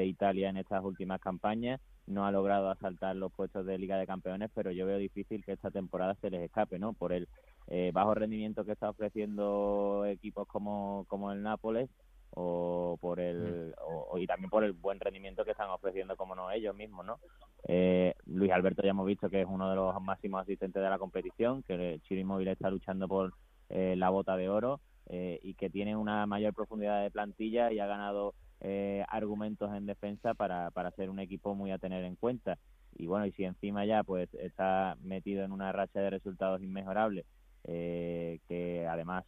Italia 0.06 0.50
en 0.50 0.58
estas 0.58 0.84
últimas 0.84 1.22
campañas. 1.22 1.80
No 2.08 2.26
ha 2.26 2.32
logrado 2.32 2.70
asaltar 2.70 3.16
los 3.16 3.32
puestos 3.32 3.66
de 3.66 3.78
Liga 3.78 3.98
de 3.98 4.08
Campeones, 4.08 4.52
pero 4.54 4.72
yo 4.72 4.86
veo 4.86 4.98
difícil 4.98 5.44
que 5.44 5.54
esta 5.54 5.72
temporada 5.72 6.16
se 6.16 6.30
les 6.30 6.42
escape, 6.42 6.80
¿no? 6.80 6.94
Por 6.94 7.14
el 7.14 7.28
eh, 7.68 7.92
bajo 7.94 8.14
rendimiento 8.14 8.66
que 8.66 8.74
está 8.74 8.90
ofreciendo 8.90 10.06
equipos 10.06 10.48
como, 10.48 11.06
como 11.08 11.32
el 11.32 11.42
Nápoles 11.42 11.90
o 12.36 12.98
por 13.00 13.20
el 13.20 13.74
o, 13.82 14.18
y 14.18 14.28
también 14.28 14.50
por 14.50 14.64
el 14.64 14.74
buen 14.74 15.00
rendimiento 15.00 15.46
que 15.46 15.52
están 15.52 15.70
ofreciendo 15.70 16.18
como 16.18 16.36
no 16.36 16.52
ellos 16.52 16.76
mismos 16.76 17.06
no 17.06 17.20
eh, 17.68 18.14
Luis 18.26 18.52
Alberto 18.52 18.84
ya 18.84 18.90
hemos 18.90 19.06
visto 19.06 19.30
que 19.30 19.42
es 19.42 19.48
uno 19.50 19.70
de 19.70 19.76
los 19.76 20.00
máximos 20.02 20.42
asistentes 20.42 20.84
de 20.84 20.90
la 20.90 21.00
competición 21.00 21.64
que 21.64 22.00
Chiro 22.04 22.22
Inmóvil 22.22 22.50
está 22.50 22.70
luchando 22.70 23.08
por 23.08 23.34
eh, 23.70 23.96
la 23.98 24.10
bota 24.10 24.36
de 24.36 24.50
oro 24.50 24.82
eh, 25.08 25.40
y 25.42 25.54
que 25.54 25.70
tiene 25.70 25.96
una 25.96 26.26
mayor 26.26 26.54
profundidad 26.54 27.02
de 27.02 27.12
plantilla 27.12 27.72
y 27.72 27.80
ha 27.80 27.88
ganado 27.88 28.34
argumentos 29.10 29.72
en 29.76 29.86
defensa 29.86 30.34
para, 30.34 30.72
para 30.72 30.90
ser 30.92 31.12
un 31.12 31.20
equipo 31.20 31.54
muy 31.54 31.70
a 31.70 31.78
tener 31.78 32.04
en 32.04 32.16
cuenta. 32.16 32.58
Y 32.98 33.06
bueno 33.06 33.28
y 33.28 33.32
si 33.34 33.44
encima 33.44 33.86
ya 33.86 34.04
pues 34.04 34.34
está 34.34 34.98
metido 35.04 35.44
en 35.44 35.52
una 35.52 35.72
racha 35.72 36.00
de 36.00 36.10
resultados 36.10 36.64
inmejorables 36.64 37.26
que 37.64 38.88
además 38.90 39.24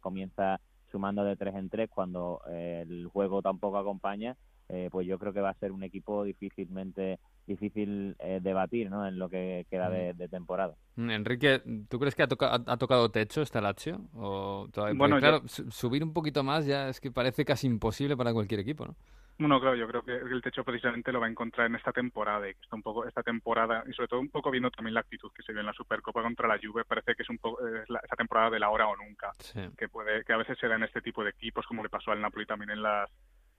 comienza 0.00 0.60
sumando 0.92 1.24
de 1.24 1.36
tres 1.36 1.54
en 1.56 1.68
tres 1.68 1.90
cuando 1.90 2.40
eh, 2.48 2.84
el 2.86 3.08
juego 3.08 3.42
tampoco 3.42 3.78
acompaña, 3.78 4.36
eh, 4.68 4.88
pues 4.92 5.06
yo 5.06 5.18
creo 5.18 5.32
que 5.32 5.40
va 5.40 5.50
a 5.50 5.54
ser 5.54 5.72
un 5.72 5.82
equipo 5.82 6.22
difícilmente 6.24 7.18
difícil 7.46 8.14
eh, 8.20 8.38
debatir 8.40 8.88
¿no? 8.88 9.06
en 9.06 9.18
lo 9.18 9.28
que 9.28 9.66
queda 9.68 9.90
de, 9.90 10.28
temporada. 10.28 10.76
Mm, 10.96 11.10
Enrique, 11.10 11.62
¿tú 11.88 11.98
crees 11.98 12.14
que 12.14 12.22
ha, 12.22 12.28
ha 12.28 12.76
tocado 12.76 13.10
techo 13.10 13.42
esta 13.42 13.60
Lazio? 13.60 14.02
O 14.14 14.68
Bueno, 14.94 15.18
claro, 15.18 15.42
subir 15.46 16.04
un 16.04 16.12
poquito 16.12 16.44
más 16.44 16.64
ya 16.66 16.88
es 16.88 17.00
que 17.00 17.10
parece 17.10 17.44
casi 17.44 17.66
imposible 17.66 18.16
para 18.16 18.32
cualquier 18.32 18.60
equipo, 18.60 18.86
¿no? 18.86 18.96
Bueno, 19.38 19.60
claro, 19.60 19.76
yo 19.76 19.88
creo 19.88 20.02
que 20.02 20.12
el 20.12 20.42
techo 20.42 20.62
precisamente 20.62 21.10
lo 21.10 21.20
va 21.20 21.26
a 21.26 21.30
encontrar 21.30 21.66
en 21.66 21.74
esta 21.74 21.92
temporada 21.92 22.48
y 22.48 22.54
que 22.54 22.60
está 22.62 22.76
un 22.76 22.82
poco 22.82 23.06
esta 23.06 23.22
temporada 23.22 23.82
y 23.88 23.92
sobre 23.92 24.08
todo 24.08 24.20
un 24.20 24.28
poco 24.28 24.50
viendo 24.50 24.70
también 24.70 24.94
la 24.94 25.00
actitud 25.00 25.32
que 25.34 25.42
se 25.42 25.52
ve 25.52 25.60
en 25.60 25.66
la 25.66 25.72
Supercopa 25.72 26.22
contra 26.22 26.46
la 26.46 26.58
Juve, 26.62 26.84
parece 26.84 27.14
que 27.14 27.22
es 27.22 27.30
un 27.30 27.38
poco 27.38 27.66
esa 27.66 28.16
temporada 28.16 28.50
de 28.50 28.60
la 28.60 28.70
hora 28.70 28.86
o 28.86 28.96
nunca, 28.96 29.32
que 29.76 29.88
puede 29.88 30.24
que 30.24 30.32
a 30.32 30.36
veces 30.36 30.58
se 30.58 30.68
da 30.68 30.76
en 30.76 30.84
este 30.84 31.00
tipo 31.00 31.24
de 31.24 31.30
equipos 31.30 31.66
como 31.66 31.82
le 31.82 31.88
pasó 31.88 32.12
al 32.12 32.20
Napoli 32.20 32.46
también 32.46 32.70
en 32.70 32.82
las 32.82 33.10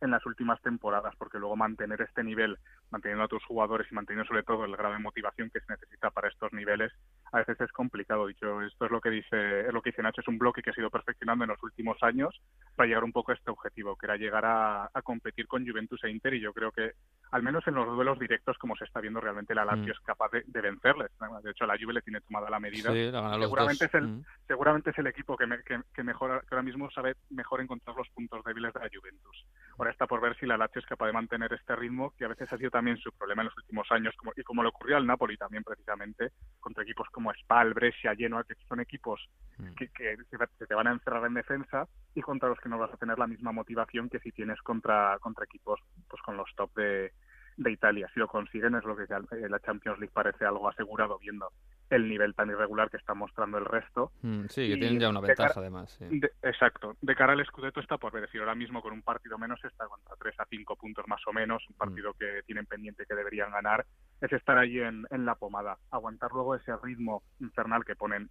en 0.03 0.12
las 0.12 0.25
últimas 0.25 0.62
temporadas, 0.62 1.15
porque 1.17 1.39
luego 1.39 1.55
mantener 1.55 2.01
este 2.01 2.23
nivel, 2.23 2.57
manteniendo 2.93 3.25
a 3.25 3.27
tus 3.27 3.43
jugadores 3.45 3.88
y 3.91 3.95
manteniendo 3.95 4.27
sobre 4.27 4.44
todo 4.44 4.65
el 4.65 4.77
grado 4.77 4.94
de 4.94 5.00
motivación 5.00 5.50
que 5.50 5.60
se 5.60 5.73
necesita 5.73 6.12
para 6.12 6.29
estos 6.29 6.54
niveles, 6.54 6.91
a 7.31 7.39
veces 7.39 7.60
es 7.60 7.71
complicado. 7.71 8.27
Dicho 8.27 8.62
esto 8.62 8.85
es 8.85 8.91
lo 8.91 9.02
que 9.02 9.10
dice 9.10 9.62
es 9.62 9.73
lo 9.73 9.81
que 9.81 9.89
dice 9.89 10.04
Nacho, 10.04 10.21
es 10.21 10.27
un 10.27 10.37
bloque 10.37 10.62
que 10.62 10.69
ha 10.69 10.73
sido 10.73 10.91
perfeccionando 10.91 11.44
en 11.44 11.50
los 11.50 11.63
últimos 11.63 11.98
años 12.04 12.39
para 12.75 12.87
llegar 12.87 13.04
un 13.04 13.12
poco 13.12 13.31
a 13.31 13.35
este 13.35 13.50
objetivo, 13.50 13.96
que 13.96 14.06
era 14.06 14.15
llegar 14.15 14.46
a, 14.46 14.89
competir 15.04 15.48
con 15.48 15.67
Juventus 15.67 16.04
e 16.04 16.12
Inter, 16.12 16.35
y 16.35 16.39
yo 16.39 16.54
creo 16.54 16.71
que 16.71 16.94
al 17.31 17.44
menos 17.44 17.67
en 17.67 17.75
los 17.75 17.87
duelos 17.87 18.19
directos, 18.19 18.58
como 18.58 18.75
se 18.75 18.85
está 18.85 19.02
viendo 19.02 19.19
realmente, 19.19 19.56
la 19.56 19.65
Lazio 19.65 19.87
mm. 19.87 19.91
es 19.91 20.00
capaz 20.02 20.29
de, 20.31 20.62
vencerles. 20.62 21.12
De 21.44 21.52
hecho, 21.52 21.65
la 21.65 21.77
Juve 21.77 21.94
le 21.94 22.02
tiene 22.02 22.21
tomada 22.21 22.50
la 22.50 22.60
medida. 22.60 22.91
seguramente, 22.91 23.85
es 23.85 23.94
el, 23.96 24.08
mm. 24.08 24.25
seguramente 24.48 24.91
es 24.91 24.98
el 25.00 25.08
equipo 25.08 25.35
que, 25.35 25.46
que, 25.65 26.04
mejor, 26.04 26.41
que 26.41 26.56
ahora 26.56 26.63
mismo 26.63 26.89
sabe 26.91 27.15
mejor 27.31 27.62
encontrar 27.62 27.96
los 27.98 28.08
puntos 28.10 28.44
débiles 28.46 28.73
de 28.73 28.79
la 28.79 28.89
Juventus 28.94 29.46
Ahora 29.77 29.91
está 29.91 30.06
por 30.06 30.21
ver 30.21 30.37
si 30.37 30.46
la 30.46 30.58
Lazio 30.58 30.79
es 30.79 30.85
capaz 30.85 31.08
de 31.08 31.13
mantener 31.13 31.52
este 31.54 31.75
ritmo, 31.75 32.13
que 32.17 32.25
a 32.25 32.29
veces 32.29 32.52
ha 32.54 32.58
sido 32.58 32.69
también 32.84 32.98
su 32.98 33.13
problema 33.13 33.44
en 33.44 33.48
los 33.48 33.58
últimos 33.58 33.90
años, 33.92 34.13
como, 34.17 34.34
y 34.36 34.44
como 34.44 34.62
le 34.62 34.67
ocurrió 34.67 34.98
al 34.98 35.08
Napoli 35.08 35.38
también 35.38 35.63
precisamente, 35.63 36.31
contra 36.60 36.84
equipos 36.84 37.08
como 37.12 37.34
Spal, 37.34 37.73
Brescia, 37.73 38.13
Genoa, 38.13 38.44
que 38.44 38.56
son 38.67 38.81
equipos 38.81 39.21
Mm. 39.58 39.73
que, 39.75 39.88
que 39.90 40.17
se 40.58 40.65
te 40.65 40.73
van 40.73 40.88
a 40.88 40.92
encerrar 40.92 41.25
en 41.25 41.36
defensa 41.36 41.88
y 42.15 42.21
contra 42.21 42.50
los 42.50 42.60
que 42.60 42.69
no 42.69 42.79
vas 42.79 42.92
a 42.92 42.98
tener 42.98 43.19
la 43.19 43.27
misma 43.27 43.52
motivación 43.52 44.10
que 44.10 44.19
si 44.19 44.31
tienes 44.31 44.60
contra, 44.62 45.17
contra 45.19 45.46
equipos 45.46 45.79
pues 46.10 46.21
con 46.23 46.38
los 46.38 46.50
top 46.56 46.73
de, 46.75 47.13
de 47.58 47.71
Italia. 47.71 48.10
Si 48.13 48.19
lo 48.19 48.27
consiguen 48.27 48.75
es 48.75 48.84
lo 48.84 48.96
que 48.96 49.04
eh, 49.04 49.50
la 49.50 49.60
Champions 49.60 50.00
League 50.00 50.13
parece 50.13 50.46
algo 50.46 50.67
asegurado 50.67 51.19
viendo 51.19 51.52
el 51.94 52.08
nivel 52.10 52.33
tan 52.35 52.50
irregular 52.50 52.89
que 52.89 52.98
está 52.98 53.13
mostrando 53.13 53.58
el 53.58 53.65
resto. 53.65 54.12
Mm, 54.21 54.46
sí, 54.50 54.67
que 54.69 54.77
tienen 54.77 55.00
ya 55.00 55.10
una 55.10 55.21
ventaja 55.21 55.50
cara- 55.50 55.62
además. 55.62 55.91
sí. 55.91 56.06
de- 56.19 56.31
exacto. 56.44 56.96
De 57.02 57.15
cara 57.15 57.33
al 57.33 57.46
Scudetto 57.46 57.79
está 57.79 57.98
por 57.98 58.12
ver. 58.13 58.23
Es 58.23 58.29
decir, 58.29 58.41
ahora 58.41 58.56
mismo 58.56 58.81
con 58.81 58.94
un 58.94 59.02
partido 59.02 59.37
menos 59.37 59.63
está 59.63 59.85
contra 59.87 60.15
3 60.17 60.39
a 60.39 60.46
5 60.50 60.75
puntos 60.75 61.06
más 61.08 61.21
o 61.27 61.33
menos. 61.33 61.63
Un 61.69 61.75
partido 61.75 62.13
que 62.13 62.41
tienen 62.46 62.65
pendiente 62.65 63.06
que 63.08 63.15
deberían 63.15 63.52
ganar. 63.52 63.85
Es 64.21 64.31
estar 64.33 64.58
allí 64.58 64.79
en, 64.79 65.06
en 65.12 65.25
la 65.25 65.35
pomada. 65.35 65.77
Aguantar 65.91 66.31
luego 66.31 66.56
ese 66.56 66.75
ritmo 66.83 67.23
infernal 67.39 67.83
que 67.85 67.96
ponen 67.96 68.29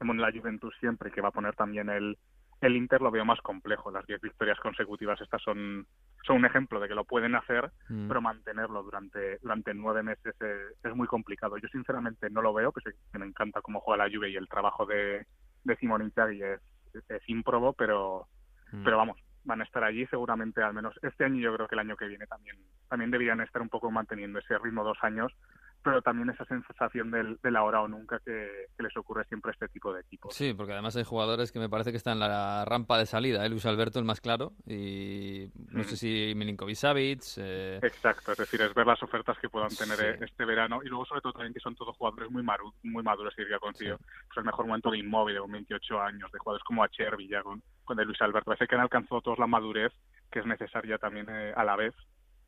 en 0.00 0.20
la 0.20 0.30
Juventus 0.32 0.74
siempre 0.80 1.08
y 1.08 1.12
que 1.12 1.20
va 1.22 1.28
a 1.28 1.32
poner 1.32 1.54
también 1.56 1.88
el, 1.88 2.18
el 2.60 2.76
Inter 2.76 3.00
lo 3.02 3.10
veo 3.10 3.24
más 3.24 3.40
complejo. 3.40 3.90
Las 3.90 4.06
10 4.06 4.20
victorias 4.20 4.58
consecutivas 4.60 5.20
estas 5.20 5.42
son, 5.42 5.86
son 6.26 6.36
un 6.36 6.44
ejemplo 6.46 6.80
de 6.80 6.88
que 6.88 6.94
lo 6.94 7.04
pueden 7.04 7.34
hacer, 7.34 7.70
Mm. 7.88 8.08
pero 8.08 8.20
mantenerlo 8.20 8.82
durante, 8.82 9.38
durante 9.38 9.74
nueve 9.74 10.02
meses 10.02 10.34
es, 10.40 10.76
es 10.82 10.94
muy 10.96 11.06
complicado. 11.06 11.56
Yo 11.58 11.68
sinceramente 11.68 12.30
no 12.30 12.40
lo 12.42 12.52
veo, 12.54 12.72
que 12.72 12.92
me 13.18 13.26
encanta 13.26 13.60
cómo 13.62 13.80
juega 13.80 14.04
la 14.06 14.14
Juve 14.14 14.30
y 14.30 14.36
el 14.36 14.48
trabajo 14.48 14.86
de, 14.86 15.26
de 15.64 15.76
Simón 15.76 16.02
Inzaghi 16.02 16.42
es, 16.42 16.60
es 17.08 17.28
ímprobo, 17.28 17.72
pero, 17.74 18.26
Mm. 18.72 18.82
pero 18.82 18.96
vamos, 18.96 19.18
van 19.44 19.60
a 19.60 19.64
estar 19.64 19.84
allí 19.84 20.06
seguramente 20.06 20.62
al 20.62 20.72
menos 20.74 20.98
este 21.02 21.24
año 21.24 21.36
y 21.36 21.42
yo 21.42 21.54
creo 21.54 21.68
que 21.68 21.74
el 21.74 21.80
año 21.80 21.96
que 21.96 22.06
viene 22.08 22.26
también, 22.26 22.56
también 22.88 23.10
deberían 23.10 23.40
estar 23.42 23.60
un 23.60 23.68
poco 23.68 23.90
manteniendo 23.90 24.38
ese 24.38 24.56
ritmo 24.58 24.82
dos 24.82 24.98
años, 25.02 25.32
pero 25.84 26.00
también 26.02 26.30
esa 26.30 26.44
sensación 26.46 27.10
del, 27.10 27.38
del 27.42 27.56
ahora 27.56 27.82
o 27.82 27.88
nunca 27.88 28.18
que, 28.24 28.66
que 28.76 28.82
les 28.82 28.96
ocurre 28.96 29.24
siempre 29.26 29.50
a 29.50 29.52
este 29.52 29.68
tipo 29.68 29.92
de 29.92 30.00
equipos. 30.00 30.34
Sí, 30.34 30.54
porque 30.54 30.72
además 30.72 30.96
hay 30.96 31.04
jugadores 31.04 31.52
que 31.52 31.58
me 31.60 31.68
parece 31.68 31.90
que 31.90 31.98
están 31.98 32.14
en 32.14 32.20
la 32.20 32.64
rampa 32.64 32.98
de 32.98 33.06
salida. 33.06 33.44
¿eh? 33.44 33.48
Luis 33.50 33.66
Alberto, 33.66 33.98
el 33.98 34.04
más 34.06 34.20
claro, 34.20 34.52
y 34.66 35.50
no 35.70 35.80
Mm. 35.80 35.84
sé 35.84 35.96
si 35.96 36.32
Milinkovic 36.34 36.76
Savic. 36.76 37.22
eh, 37.36 37.78
Exacto, 37.82 38.32
es 38.32 38.38
decir, 38.38 38.60
es 38.62 38.72
ver 38.74 38.86
las 38.86 39.02
ofertas 39.02 39.38
que 39.38 39.48
puedan 39.48 39.68
tener 39.68 39.96
Sí. 39.98 40.04
eh, 40.04 40.18
este 40.22 40.44
verano 40.44 40.80
y 40.82 40.88
luego 40.88 41.04
sobre 41.04 41.20
todo 41.20 41.32
también 41.34 41.52
que 41.54 41.60
son 41.60 41.74
todos 41.74 41.96
jugadores 41.96 42.30
muy 42.30 42.42
maru- 42.42 42.72
muy 42.82 43.02
maduros, 43.02 43.34
diría 43.36 43.58
consigo. 43.58 43.98
Pues 43.98 44.38
el 44.38 44.44
mejor 44.44 44.66
momento 44.66 44.90
de 44.90 44.98
Inmóvil, 44.98 45.38
con 45.38 45.52
28 45.52 46.00
años, 46.00 46.32
de 46.32 46.38
jugadores 46.38 46.64
como 46.64 46.82
Achervi, 46.82 47.28
ya 47.28 47.42
con, 47.42 47.62
con 47.84 47.96
de 47.96 48.04
Luis 48.04 48.20
Alberto. 48.22 48.46
Parece 48.46 48.66
que 48.66 48.74
han 48.74 48.80
alcanzado 48.80 49.20
todos 49.20 49.38
la 49.38 49.46
madurez 49.46 49.92
que 50.30 50.40
es 50.40 50.46
necesaria 50.46 50.98
también 50.98 51.26
eh, 51.28 51.52
a 51.54 51.62
la 51.62 51.76
vez, 51.76 51.94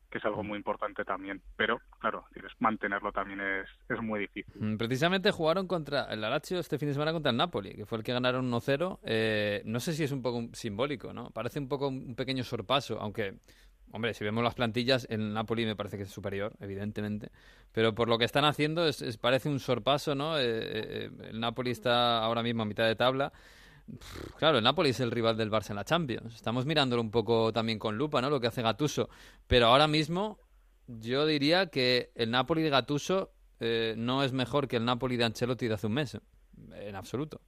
que 0.09 0.17
es 0.19 0.25
algo 0.25 0.43
muy 0.43 0.57
importante 0.57 1.03
también. 1.03 1.41
Pero, 1.55 1.79
claro, 1.99 2.25
mantenerlo 2.59 3.11
también 3.11 3.41
es, 3.41 3.67
es 3.89 4.01
muy 4.01 4.21
difícil. 4.21 4.53
Mm, 4.59 4.77
Precisamente 4.77 5.31
jugaron 5.31 5.67
contra 5.67 6.05
el 6.05 6.21
Lazio 6.21 6.59
este 6.59 6.77
fin 6.77 6.87
de 6.87 6.93
semana 6.93 7.11
contra 7.13 7.31
el 7.31 7.37
Napoli, 7.37 7.73
que 7.75 7.85
fue 7.85 7.97
el 7.97 8.03
que 8.03 8.13
ganaron 8.13 8.49
1-0. 8.51 8.99
Eh, 9.03 9.61
no 9.65 9.79
sé 9.79 9.93
si 9.93 10.03
es 10.03 10.11
un 10.11 10.21
poco 10.21 10.47
simbólico, 10.53 11.13
¿no? 11.13 11.29
Parece 11.31 11.59
un 11.59 11.67
poco 11.67 11.87
un 11.89 12.15
pequeño 12.15 12.43
sorpaso, 12.43 12.99
aunque, 13.01 13.35
hombre, 13.91 14.13
si 14.13 14.23
vemos 14.23 14.43
las 14.43 14.55
plantillas, 14.55 15.05
el 15.09 15.33
Napoli 15.33 15.65
me 15.65 15.75
parece 15.75 15.97
que 15.97 16.03
es 16.03 16.09
superior, 16.11 16.53
evidentemente. 16.61 17.29
Pero 17.73 17.93
por 17.93 18.07
lo 18.07 18.17
que 18.17 18.25
están 18.25 18.45
haciendo, 18.45 18.87
es, 18.87 19.01
es- 19.01 19.17
parece 19.17 19.49
un 19.49 19.59
sorpaso, 19.59 20.15
¿no? 20.15 20.37
Eh, 20.39 20.43
eh, 20.45 21.09
el 21.31 21.39
Napoli 21.39 21.71
está 21.71 22.19
ahora 22.19 22.43
mismo 22.43 22.63
a 22.63 22.65
mitad 22.65 22.85
de 22.85 22.95
tabla. 22.95 23.33
Claro, 24.37 24.57
el 24.57 24.63
Napoli 24.63 24.89
es 24.89 24.99
el 24.99 25.11
rival 25.11 25.37
del 25.37 25.51
Barça 25.51 25.71
en 25.71 25.77
la 25.77 25.85
Champions. 25.85 26.35
Estamos 26.35 26.65
mirándolo 26.65 27.01
un 27.01 27.11
poco 27.11 27.53
también 27.53 27.79
con 27.79 27.97
lupa, 27.97 28.21
¿no? 28.21 28.29
Lo 28.29 28.39
que 28.39 28.47
hace 28.47 28.61
Gattuso. 28.61 29.09
Pero 29.47 29.67
ahora 29.67 29.87
mismo 29.87 30.39
yo 30.87 31.25
diría 31.25 31.67
que 31.67 32.11
el 32.15 32.31
Napoli 32.31 32.61
de 32.61 32.69
Gattuso 32.69 33.31
eh, 33.59 33.95
no 33.97 34.23
es 34.23 34.33
mejor 34.33 34.67
que 34.67 34.77
el 34.77 34.85
Napoli 34.85 35.17
de 35.17 35.25
Ancelotti 35.25 35.67
de 35.67 35.73
hace 35.73 35.87
un 35.87 35.93
mes. 35.93 36.19
En 36.73 36.95
absoluto. 36.95 37.41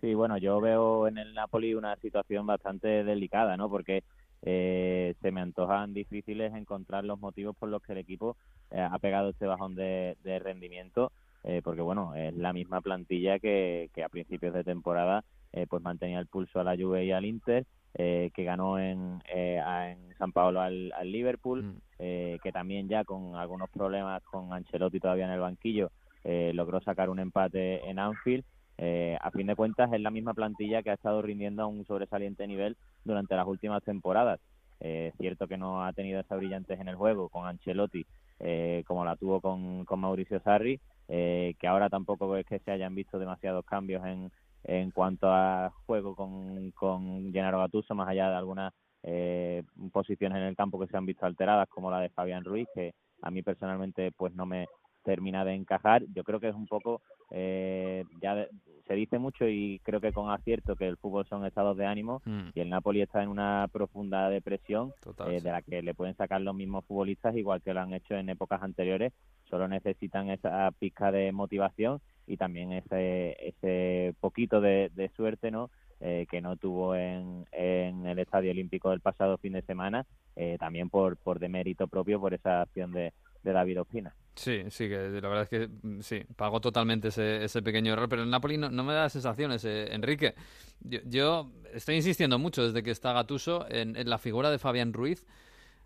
Sí, 0.00 0.12
bueno, 0.12 0.36
yo 0.36 0.60
veo 0.60 1.08
en 1.08 1.18
el 1.18 1.34
Napoli 1.34 1.74
una 1.74 1.96
situación 1.96 2.46
bastante 2.46 3.04
delicada, 3.04 3.56
¿no? 3.56 3.70
Porque 3.70 4.04
eh, 4.42 5.14
se 5.22 5.30
me 5.30 5.40
antojan 5.40 5.94
difíciles 5.94 6.52
encontrar 6.54 7.04
los 7.04 7.18
motivos 7.18 7.56
por 7.56 7.70
los 7.70 7.82
que 7.82 7.92
el 7.92 7.98
equipo 7.98 8.36
eh, 8.70 8.80
ha 8.80 8.98
pegado 8.98 9.30
este 9.30 9.46
bajón 9.46 9.74
de 9.74 10.16
rendimiento, 10.42 11.10
eh, 11.44 11.60
porque 11.62 11.82
bueno, 11.82 12.14
es 12.14 12.34
la 12.34 12.52
misma 12.52 12.80
plantilla 12.80 13.38
que, 13.38 13.90
que 13.94 14.02
a 14.02 14.08
principios 14.08 14.54
de 14.54 14.64
temporada 14.64 15.24
eh, 15.52 15.66
pues 15.68 15.82
mantenía 15.82 16.18
el 16.18 16.26
pulso 16.26 16.60
a 16.60 16.64
la 16.64 16.76
Juve 16.76 17.04
y 17.04 17.12
al 17.12 17.24
Inter, 17.24 17.64
eh, 17.94 18.30
que 18.34 18.42
ganó 18.42 18.78
en, 18.78 19.22
eh, 19.32 19.62
en 19.62 20.16
San 20.18 20.32
Paolo 20.32 20.60
al, 20.60 20.92
al 20.92 21.12
Liverpool, 21.12 21.76
eh, 21.98 22.38
que 22.42 22.50
también 22.50 22.88
ya 22.88 23.04
con 23.04 23.36
algunos 23.36 23.70
problemas 23.70 24.22
con 24.24 24.52
Ancelotti 24.52 24.98
todavía 24.98 25.26
en 25.26 25.30
el 25.30 25.40
banquillo 25.40 25.90
eh, 26.24 26.52
logró 26.54 26.80
sacar 26.80 27.10
un 27.10 27.20
empate 27.20 27.88
en 27.88 27.98
Anfield. 27.98 28.44
Eh, 28.78 29.16
a 29.20 29.30
fin 29.30 29.46
de 29.46 29.54
cuentas 29.54 29.92
es 29.92 30.00
la 30.00 30.10
misma 30.10 30.34
plantilla 30.34 30.82
que 30.82 30.90
ha 30.90 30.94
estado 30.94 31.22
rindiendo 31.22 31.62
a 31.62 31.66
un 31.66 31.86
sobresaliente 31.86 32.46
nivel 32.48 32.76
durante 33.04 33.36
las 33.36 33.46
últimas 33.46 33.84
temporadas. 33.84 34.40
Eh, 34.80 35.10
es 35.12 35.18
cierto 35.18 35.46
que 35.46 35.56
no 35.56 35.84
ha 35.84 35.92
tenido 35.92 36.18
esa 36.20 36.34
brillantes 36.34 36.80
en 36.80 36.88
el 36.88 36.96
juego 36.96 37.28
con 37.28 37.46
Ancelotti 37.46 38.04
eh, 38.40 38.82
como 38.86 39.04
la 39.04 39.14
tuvo 39.14 39.40
con, 39.40 39.84
con 39.84 40.00
Mauricio 40.00 40.40
Sarri, 40.40 40.80
eh, 41.08 41.54
que 41.58 41.66
ahora 41.66 41.88
tampoco 41.90 42.36
es 42.36 42.46
que 42.46 42.58
se 42.60 42.70
hayan 42.70 42.94
visto 42.94 43.18
demasiados 43.18 43.64
cambios 43.64 44.04
en, 44.06 44.30
en 44.64 44.90
cuanto 44.90 45.28
a 45.30 45.70
juego 45.86 46.14
con, 46.16 46.70
con 46.72 47.32
Gennaro 47.32 47.58
Gattuso, 47.58 47.94
más 47.94 48.08
allá 48.08 48.30
de 48.30 48.36
algunas 48.36 48.72
eh, 49.02 49.62
posiciones 49.92 50.38
en 50.38 50.44
el 50.44 50.56
campo 50.56 50.78
que 50.80 50.86
se 50.86 50.96
han 50.96 51.06
visto 51.06 51.26
alteradas, 51.26 51.68
como 51.68 51.90
la 51.90 52.00
de 52.00 52.10
Fabián 52.10 52.44
Ruiz, 52.44 52.66
que 52.74 52.94
a 53.22 53.30
mí 53.30 53.42
personalmente 53.42 54.12
pues 54.12 54.34
no 54.34 54.46
me 54.46 54.66
termina 55.02 55.44
de 55.44 55.54
encajar. 55.54 56.02
Yo 56.14 56.24
creo 56.24 56.40
que 56.40 56.48
es 56.48 56.54
un 56.54 56.66
poco, 56.66 57.02
eh, 57.30 58.04
ya 58.22 58.34
de- 58.34 58.48
se 58.86 58.94
dice 58.94 59.18
mucho 59.18 59.48
y 59.48 59.80
creo 59.82 60.00
que 60.00 60.12
con 60.12 60.30
acierto 60.30 60.76
que 60.76 60.86
el 60.86 60.96
fútbol 60.96 61.26
son 61.26 61.44
estados 61.46 61.76
de 61.76 61.86
ánimo 61.86 62.20
Mm. 62.26 62.48
y 62.54 62.60
el 62.60 62.68
Napoli 62.70 63.00
está 63.02 63.22
en 63.22 63.28
una 63.30 63.66
profunda 63.72 64.28
depresión 64.28 64.92
Total, 65.02 65.32
eh, 65.32 65.38
sí. 65.38 65.44
de 65.44 65.52
la 65.52 65.62
que 65.62 65.82
le 65.82 65.94
pueden 65.94 66.14
sacar 66.16 66.40
los 66.40 66.54
mismos 66.54 66.84
futbolistas 66.84 67.34
igual 67.36 67.62
que 67.62 67.72
lo 67.74 67.80
han 67.80 67.94
hecho 67.94 68.14
en 68.14 68.28
épocas 68.28 68.62
anteriores. 68.62 69.12
Solo 69.48 69.68
necesitan 69.68 70.28
esa 70.30 70.70
pizca 70.78 71.10
de 71.12 71.32
motivación 71.32 72.00
y 72.26 72.36
también 72.36 72.72
ese, 72.72 73.36
ese 73.48 74.14
poquito 74.20 74.60
de, 74.60 74.90
de 74.94 75.08
suerte, 75.10 75.50
¿no? 75.50 75.70
Eh, 76.00 76.26
que 76.30 76.40
no 76.42 76.56
tuvo 76.56 76.94
en, 76.96 77.46
en 77.52 78.04
el 78.06 78.18
Estadio 78.18 78.50
Olímpico 78.50 78.90
del 78.90 79.00
pasado 79.00 79.38
fin 79.38 79.52
de 79.54 79.62
semana, 79.62 80.04
eh, 80.36 80.56
también 80.58 80.90
por, 80.90 81.16
por 81.16 81.38
demérito 81.38 81.86
propio 81.86 82.20
por 82.20 82.34
esa 82.34 82.62
acción 82.62 82.92
de, 82.92 83.12
de 83.44 83.52
David 83.52 83.82
Ospina. 83.82 84.14
Sí, 84.34 84.64
sí, 84.70 84.88
que 84.88 84.96
la 84.96 85.28
verdad 85.28 85.42
es 85.42 85.48
que 85.48 85.68
mm, 85.68 86.00
sí, 86.00 86.22
pagó 86.36 86.60
totalmente 86.60 87.08
ese, 87.08 87.44
ese 87.44 87.62
pequeño 87.62 87.92
error, 87.92 88.08
pero 88.08 88.22
el 88.22 88.30
Napoli 88.30 88.58
no, 88.58 88.68
no 88.70 88.82
me 88.82 88.92
da 88.92 89.08
sensaciones, 89.08 89.64
eh, 89.64 89.94
Enrique. 89.94 90.34
Yo, 90.80 91.52
estoy 91.72 91.96
insistiendo 91.96 92.38
mucho 92.38 92.64
desde 92.64 92.82
que 92.82 92.90
está 92.90 93.12
Gatuso 93.12 93.66
en, 93.70 93.94
la 94.08 94.18
figura 94.18 94.50
de 94.50 94.58
Fabián 94.58 94.92
Ruiz, 94.92 95.24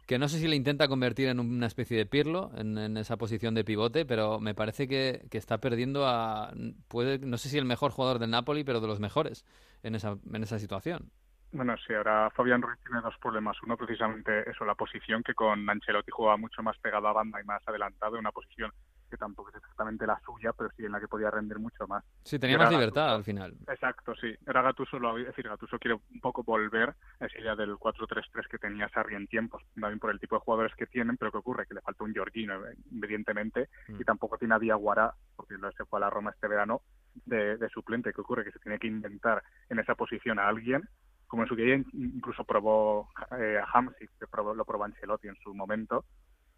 que 0.07 0.19
no 0.19 0.29
sé 0.29 0.39
si 0.39 0.49
le 0.49 0.57
intenta 0.57 0.89
convertir 0.89 1.29
en 1.29 1.41
una 1.41 1.67
especie 1.67 1.99
de 1.99 2.07
Pirlo, 2.07 2.51
en, 2.57 2.97
esa 2.97 3.19
posición 3.19 3.55
de 3.55 3.65
pivote, 3.65 4.07
pero 4.07 4.41
me 4.41 4.55
parece 4.55 4.89
que, 4.89 5.27
que 5.31 5.37
está 5.37 5.59
perdiendo 5.59 6.07
a, 6.07 6.55
no 6.55 7.39
sé 7.39 7.51
si 7.51 7.59
el 7.59 7.67
mejor 7.67 7.91
jugador 7.91 8.19
del 8.19 8.31
Napoli, 8.31 8.65
pero 8.65 8.81
de 8.81 8.87
los 8.87 8.99
mejores 8.99 9.45
en 9.83 9.95
esa, 9.95 10.17
en 10.33 10.43
esa 10.43 10.59
situación. 10.59 11.11
Bueno, 11.51 11.75
sí, 11.87 11.95
ahora 11.95 12.31
Fabián 12.31 12.61
Ruiz 12.63 12.79
tiene 12.85 13.01
dos 13.01 13.17
problemas. 13.23 13.57
Uno, 13.63 13.77
precisamente 13.77 14.49
eso, 14.51 14.65
la 14.65 14.75
posición, 14.75 15.23
que 15.23 15.35
con 15.35 15.69
Ancelotti 15.69 16.11
jugaba 16.11 16.37
mucho 16.37 16.63
más 16.63 16.77
pegado 16.79 17.09
a 17.09 17.13
banda 17.15 17.41
y 17.41 17.45
más 17.45 17.63
adelantado, 17.67 18.19
una 18.19 18.33
posición 18.33 18.71
que 19.09 19.17
tampoco 19.17 19.49
es 19.49 19.57
exactamente 19.57 20.07
la 20.07 20.21
suya, 20.21 20.53
pero 20.53 20.69
sí 20.77 20.85
en 20.85 20.93
la 20.93 21.01
que 21.01 21.09
podía 21.09 21.31
rendir 21.31 21.59
mucho 21.59 21.87
más. 21.87 22.05
Sí, 22.25 22.39
tenía 22.39 22.57
era 22.57 22.65
más 22.65 22.73
libertad 22.75 23.01
Gattuso. 23.07 23.17
al 23.17 23.25
final. 23.25 23.55
Exacto, 23.67 24.15
sí. 24.17 24.35
Era 24.47 24.61
Gattuso, 24.61 24.99
lo, 24.99 25.17
es 25.17 25.25
decir, 25.29 25.49
Gattuso 25.49 25.79
quiere 25.79 25.95
un 25.95 26.21
poco 26.21 26.43
volver 26.43 26.95
a 27.19 27.25
esa 27.25 27.39
idea 27.41 27.57
del 27.57 27.77
4-3-3 27.77 28.47
que 28.51 28.59
tenía 28.59 28.87
Sarri 28.91 29.15
en 29.15 29.27
tiempos, 29.27 29.63
también 29.81 29.99
por 29.99 30.11
el 30.11 30.21
tipo 30.21 30.37
de 30.37 30.41
jugadores 30.41 30.75
que 30.77 30.87
tienen, 30.87 31.17
pero 31.17 31.33
¿qué 31.33 31.39
ocurre? 31.39 31.65
Que 31.67 31.73
le 31.73 31.81
falta 31.81 32.05
un 32.05 32.13
Giorgino, 32.13 32.67
eh, 32.67 32.75
evidentemente, 33.03 33.71
Mm. 33.89 33.99
y 33.99 34.05
tampoco 34.05 34.37
tiene 34.37 34.55
a 34.57 34.59
Diaguara, 34.59 35.15
porque 35.35 35.55
lo 35.55 35.73
se 35.73 35.87
fue 35.87 35.99
a 35.99 36.01
la 36.01 36.11
Roma 36.11 36.31
este 36.33 36.47
verano, 36.47 36.83
de, 37.25 37.57
de 37.57 37.69
suplente. 37.71 38.13
¿Qué 38.13 38.21
ocurre? 38.21 38.45
Que 38.45 38.53
se 38.53 38.59
tiene 38.59 38.79
que 38.79 38.89
inventar 38.89 39.43
en 39.71 39.79
esa 39.79 39.95
posición 39.95 40.39
a 40.39 40.49
alguien, 40.49 40.87
como 41.29 41.45
en 41.45 41.49
su 41.49 41.55
día 41.55 41.77
incluso 41.93 42.43
probó 42.45 43.11
eh, 43.39 43.59
a 43.63 43.71
Hamsik, 43.73 44.11
que 44.19 44.27
probó, 44.27 44.55
lo 44.55 44.65
probó 44.65 44.85
Ancelotti 44.85 45.29
en 45.29 45.37
su 45.37 45.55
momento, 45.55 46.05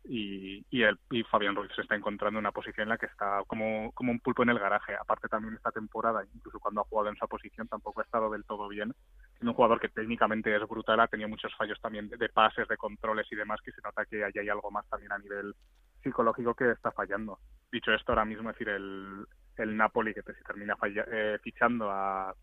y, 0.05 0.65
y, 0.71 0.83
el, 0.83 0.99
y 1.11 1.23
Fabián 1.25 1.55
Ruiz 1.55 1.71
se 1.77 1.83
está 1.83 1.95
encontrando 1.95 2.39
en 2.39 2.45
una 2.45 2.53
posición 2.53 2.85
en 2.85 2.89
la 2.89 2.97
que 2.97 3.05
está 3.05 3.43
como, 3.47 3.93
como 3.93 4.13
un 4.13 4.21
pulpo 4.21 4.43
en 4.43 4.49
el 4.49 4.59
garaje. 4.59 4.95
Aparte 4.95 5.29
también 5.29 5.55
esta 5.55 5.71
temporada, 5.73 6.25
incluso 6.35 6.59
cuando 6.59 6.81
ha 6.81 6.85
jugado 6.85 7.11
en 7.11 7.17
esa 7.17 7.27
posición, 7.27 7.69
tampoco 7.69 8.01
ha 8.01 8.05
estado 8.05 8.31
del 8.31 8.45
todo 8.47 8.67
bien. 8.69 8.95
Es 9.39 9.43
un 9.47 9.53
jugador 9.53 9.79
que 9.79 9.91
técnicamente 9.91 10.57
es 10.57 10.67
brutal, 10.67 11.01
ha 11.01 11.09
tenido 11.09 11.29
muchos 11.29 11.55
fallos 11.55 11.79
también 11.83 12.09
de, 12.09 12.17
de 12.17 12.31
pases, 12.31 12.67
de 12.69 12.79
controles 12.79 13.27
y 13.31 13.37
demás, 13.37 13.61
que 13.63 13.73
se 13.73 13.83
nota 13.83 14.07
que 14.07 14.25
ahí 14.25 14.33
hay 14.41 14.49
algo 14.49 14.71
más 14.71 14.89
también 14.89 15.13
a 15.13 15.19
nivel 15.19 15.55
psicológico 16.03 16.55
que 16.55 16.71
está 16.71 16.93
fallando. 16.93 17.39
Dicho 17.71 17.93
esto, 17.93 18.13
ahora 18.13 18.25
mismo, 18.25 18.49
es 18.49 18.57
decir, 18.57 18.71
el, 18.71 19.27
el 19.59 19.77
Napoli 19.77 20.15
que 20.15 20.23
te, 20.23 20.33
se 20.35 20.43
termina 20.45 20.77
falla- 20.77 21.07
eh, 21.13 21.39
fichando 21.43 21.91
a, 21.91 22.35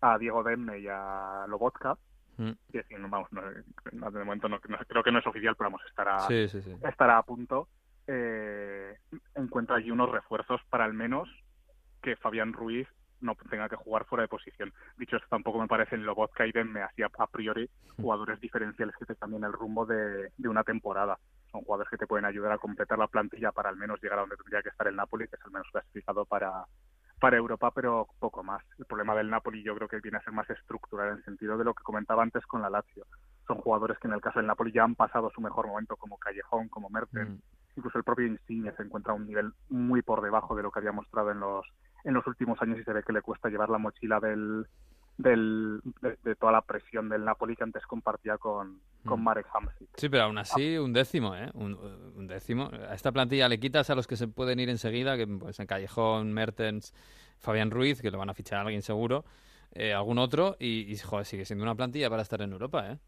a 0.00 0.18
Diego 0.18 0.42
Demme 0.42 0.78
y 0.78 0.86
a 0.88 1.44
Lobotka, 1.48 1.96
Mm. 2.38 2.52
vamos, 3.10 3.28
de 3.32 4.24
momento 4.24 4.48
no, 4.48 4.60
creo 4.60 5.02
que 5.02 5.10
no 5.10 5.18
es 5.18 5.26
oficial, 5.26 5.56
pero 5.56 5.70
vamos, 5.70 5.82
estará, 5.88 6.20
sí, 6.20 6.48
sí, 6.48 6.62
sí. 6.62 6.72
estará 6.88 7.18
a 7.18 7.22
punto. 7.24 7.68
Eh, 8.06 8.96
encuentra 9.34 9.76
allí 9.76 9.90
unos 9.90 10.10
refuerzos 10.10 10.60
para 10.70 10.84
al 10.84 10.94
menos 10.94 11.28
que 12.00 12.16
Fabián 12.16 12.52
Ruiz 12.52 12.88
no 13.20 13.34
tenga 13.50 13.68
que 13.68 13.74
jugar 13.74 14.04
fuera 14.04 14.22
de 14.22 14.28
posición. 14.28 14.72
Dicho 14.96 15.16
esto, 15.16 15.26
tampoco 15.28 15.60
me 15.60 15.66
parecen 15.66 16.06
Lobotka 16.06 16.46
y 16.46 16.52
me 16.64 16.82
hacía 16.82 17.10
a 17.18 17.26
priori 17.26 17.68
jugadores 17.96 18.40
diferenciales 18.40 18.94
que 18.96 19.04
te 19.04 19.16
cambien 19.16 19.42
el 19.42 19.52
rumbo 19.52 19.84
de, 19.84 20.30
de, 20.36 20.48
una 20.48 20.62
temporada. 20.62 21.18
Son 21.50 21.62
jugadores 21.62 21.90
que 21.90 21.98
te 21.98 22.06
pueden 22.06 22.24
ayudar 22.24 22.52
a 22.52 22.58
completar 22.58 22.98
la 22.98 23.08
plantilla 23.08 23.50
para 23.50 23.68
al 23.70 23.76
menos 23.76 24.00
llegar 24.00 24.18
a 24.18 24.22
donde 24.22 24.36
tendría 24.36 24.62
que 24.62 24.68
estar 24.68 24.86
el 24.86 24.94
Napoli, 24.94 25.26
que 25.26 25.34
es 25.34 25.44
al 25.44 25.50
menos 25.50 25.66
clasificado 25.72 26.24
para, 26.24 26.64
para 27.18 27.36
Europa, 27.36 27.70
pero 27.72 28.08
poco 28.18 28.42
más. 28.42 28.62
El 28.78 28.86
problema 28.86 29.14
del 29.14 29.30
Napoli 29.30 29.62
yo 29.62 29.74
creo 29.74 29.88
que 29.88 30.00
viene 30.00 30.18
a 30.18 30.22
ser 30.22 30.32
más 30.32 30.48
estructural 30.50 31.08
en 31.08 31.14
el 31.16 31.24
sentido 31.24 31.58
de 31.58 31.64
lo 31.64 31.74
que 31.74 31.82
comentaba 31.82 32.22
antes 32.22 32.44
con 32.46 32.62
la 32.62 32.70
Lazio. 32.70 33.06
Son 33.46 33.58
jugadores 33.58 33.98
que 33.98 34.08
en 34.08 34.14
el 34.14 34.20
caso 34.20 34.38
del 34.38 34.46
Napoli 34.46 34.72
ya 34.72 34.84
han 34.84 34.94
pasado 34.94 35.30
su 35.30 35.40
mejor 35.40 35.66
momento 35.66 35.96
como 35.96 36.18
Callejón, 36.18 36.68
como 36.68 36.90
Mertens, 36.90 37.30
mm. 37.30 37.78
incluso 37.78 37.98
el 37.98 38.04
propio 38.04 38.26
Insigne 38.26 38.72
se 38.76 38.82
encuentra 38.82 39.12
a 39.12 39.16
un 39.16 39.26
nivel 39.26 39.52
muy 39.68 40.02
por 40.02 40.22
debajo 40.22 40.54
de 40.54 40.62
lo 40.62 40.70
que 40.70 40.78
había 40.78 40.92
mostrado 40.92 41.30
en 41.30 41.40
los 41.40 41.66
en 42.04 42.14
los 42.14 42.26
últimos 42.28 42.62
años 42.62 42.78
y 42.78 42.84
se 42.84 42.92
ve 42.92 43.02
que 43.02 43.12
le 43.12 43.22
cuesta 43.22 43.48
llevar 43.48 43.68
la 43.70 43.78
mochila 43.78 44.20
del, 44.20 44.66
del, 45.18 45.80
de, 46.00 46.36
toda 46.36 46.52
la 46.52 46.62
presión 46.62 47.08
del 47.08 47.24
Napoli 47.24 47.56
que 47.56 47.64
antes 47.64 47.84
compartía 47.86 48.38
con, 48.38 48.80
con 49.04 49.20
mm. 49.20 49.24
Marek 49.24 49.46
Hamsik. 49.52 49.88
Sí, 49.96 50.08
pero 50.08 50.24
aún 50.24 50.38
así 50.38 50.78
un 50.78 50.92
décimo, 50.92 51.34
¿eh? 51.34 51.50
Un, 51.54 52.26
décimo. 52.28 52.70
A 52.88 52.94
esta 52.94 53.10
plantilla 53.12 53.48
le 53.48 53.58
quitas 53.58 53.90
a 53.90 53.94
los 53.94 54.06
que 54.06 54.16
se 54.16 54.28
pueden 54.28 54.60
ir 54.60 54.70
enseguida, 54.70 55.16
que 55.16 55.26
pues 55.26 55.58
en 55.58 55.66
Callejón, 55.66 56.32
Mertens, 56.32 56.94
Fabián 57.38 57.70
Ruiz, 57.70 58.00
que 58.00 58.10
lo 58.10 58.18
van 58.18 58.30
a 58.30 58.34
fichar 58.34 58.58
a 58.58 58.62
alguien 58.62 58.82
seguro, 58.82 59.24
eh, 59.72 59.92
algún 59.92 60.18
otro, 60.18 60.56
y, 60.60 60.96
joder, 60.98 61.26
sigue 61.26 61.44
siendo 61.44 61.64
una 61.64 61.74
plantilla 61.74 62.08
para 62.08 62.22
estar 62.22 62.40
en 62.40 62.52
Europa, 62.52 62.92
¿eh? 62.92 62.98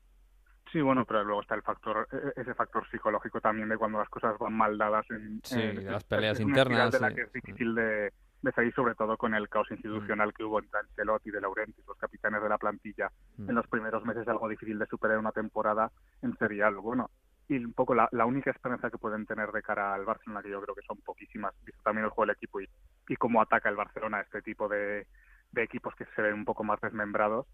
Sí, 0.72 0.80
bueno, 0.80 1.04
pero 1.04 1.24
luego 1.24 1.42
está 1.42 1.56
el 1.56 1.62
factor, 1.62 2.06
e, 2.12 2.16
e, 2.16 2.42
ese 2.42 2.54
factor 2.54 2.88
psicológico 2.88 3.40
también 3.40 3.68
de 3.68 3.76
cuando 3.76 3.98
las 3.98 4.08
cosas 4.08 4.38
van 4.38 4.52
mal 4.52 4.78
dadas 4.78 5.04
en, 5.10 5.40
sí, 5.42 5.72
las 5.82 6.04
peleas 6.04 6.38
internas. 6.38 6.92
De 6.92 7.00
la 7.00 7.12
que 7.12 7.22
es 7.22 7.32
difícil 7.32 7.74
de, 7.74 8.12
de 8.42 8.52
seguir 8.52 8.74
sobre 8.74 8.94
todo 8.94 9.16
con 9.16 9.34
el 9.34 9.48
caos 9.48 9.70
institucional 9.70 10.28
mm. 10.28 10.32
que 10.32 10.44
hubo 10.44 10.60
entre 10.60 10.80
Ancelotti 10.80 11.28
y 11.28 11.32
De 11.32 11.40
Laurentiis, 11.40 11.86
los 11.86 11.98
capitanes 11.98 12.42
de 12.42 12.48
la 12.48 12.58
plantilla, 12.58 13.10
mm. 13.36 13.48
en 13.48 13.54
los 13.54 13.66
primeros 13.66 14.04
meses 14.04 14.26
algo 14.28 14.48
difícil 14.48 14.78
de 14.78 14.86
superar 14.86 15.18
una 15.18 15.32
temporada 15.32 15.90
en 16.22 16.36
serial. 16.38 16.76
Bueno, 16.76 17.10
y 17.48 17.64
un 17.64 17.72
poco 17.72 17.94
la, 17.94 18.08
única 18.24 18.50
esperanza 18.50 18.90
que 18.90 18.98
pueden 18.98 19.26
tener 19.26 19.50
de 19.50 19.62
cara 19.62 19.94
al 19.94 20.04
Barcelona, 20.04 20.42
que 20.42 20.50
yo 20.50 20.62
creo 20.62 20.74
que 20.74 20.86
son 20.86 20.98
poquísimas, 20.98 21.52
visto 21.64 21.82
también 21.82 22.04
el 22.04 22.10
juego 22.10 22.26
del 22.26 22.36
equipo 22.36 22.60
y, 22.60 22.68
y 23.08 23.16
cómo 23.16 23.42
ataca 23.42 23.68
el 23.68 23.76
Barcelona 23.76 24.18
a 24.18 24.22
este 24.22 24.40
tipo 24.40 24.68
de, 24.68 25.06
de 25.52 25.62
equipos 25.62 25.94
que 25.96 26.06
se 26.14 26.22
ven 26.22 26.34
un 26.34 26.44
poco 26.44 26.64
más 26.64 26.80
desmembrados, 26.80 27.46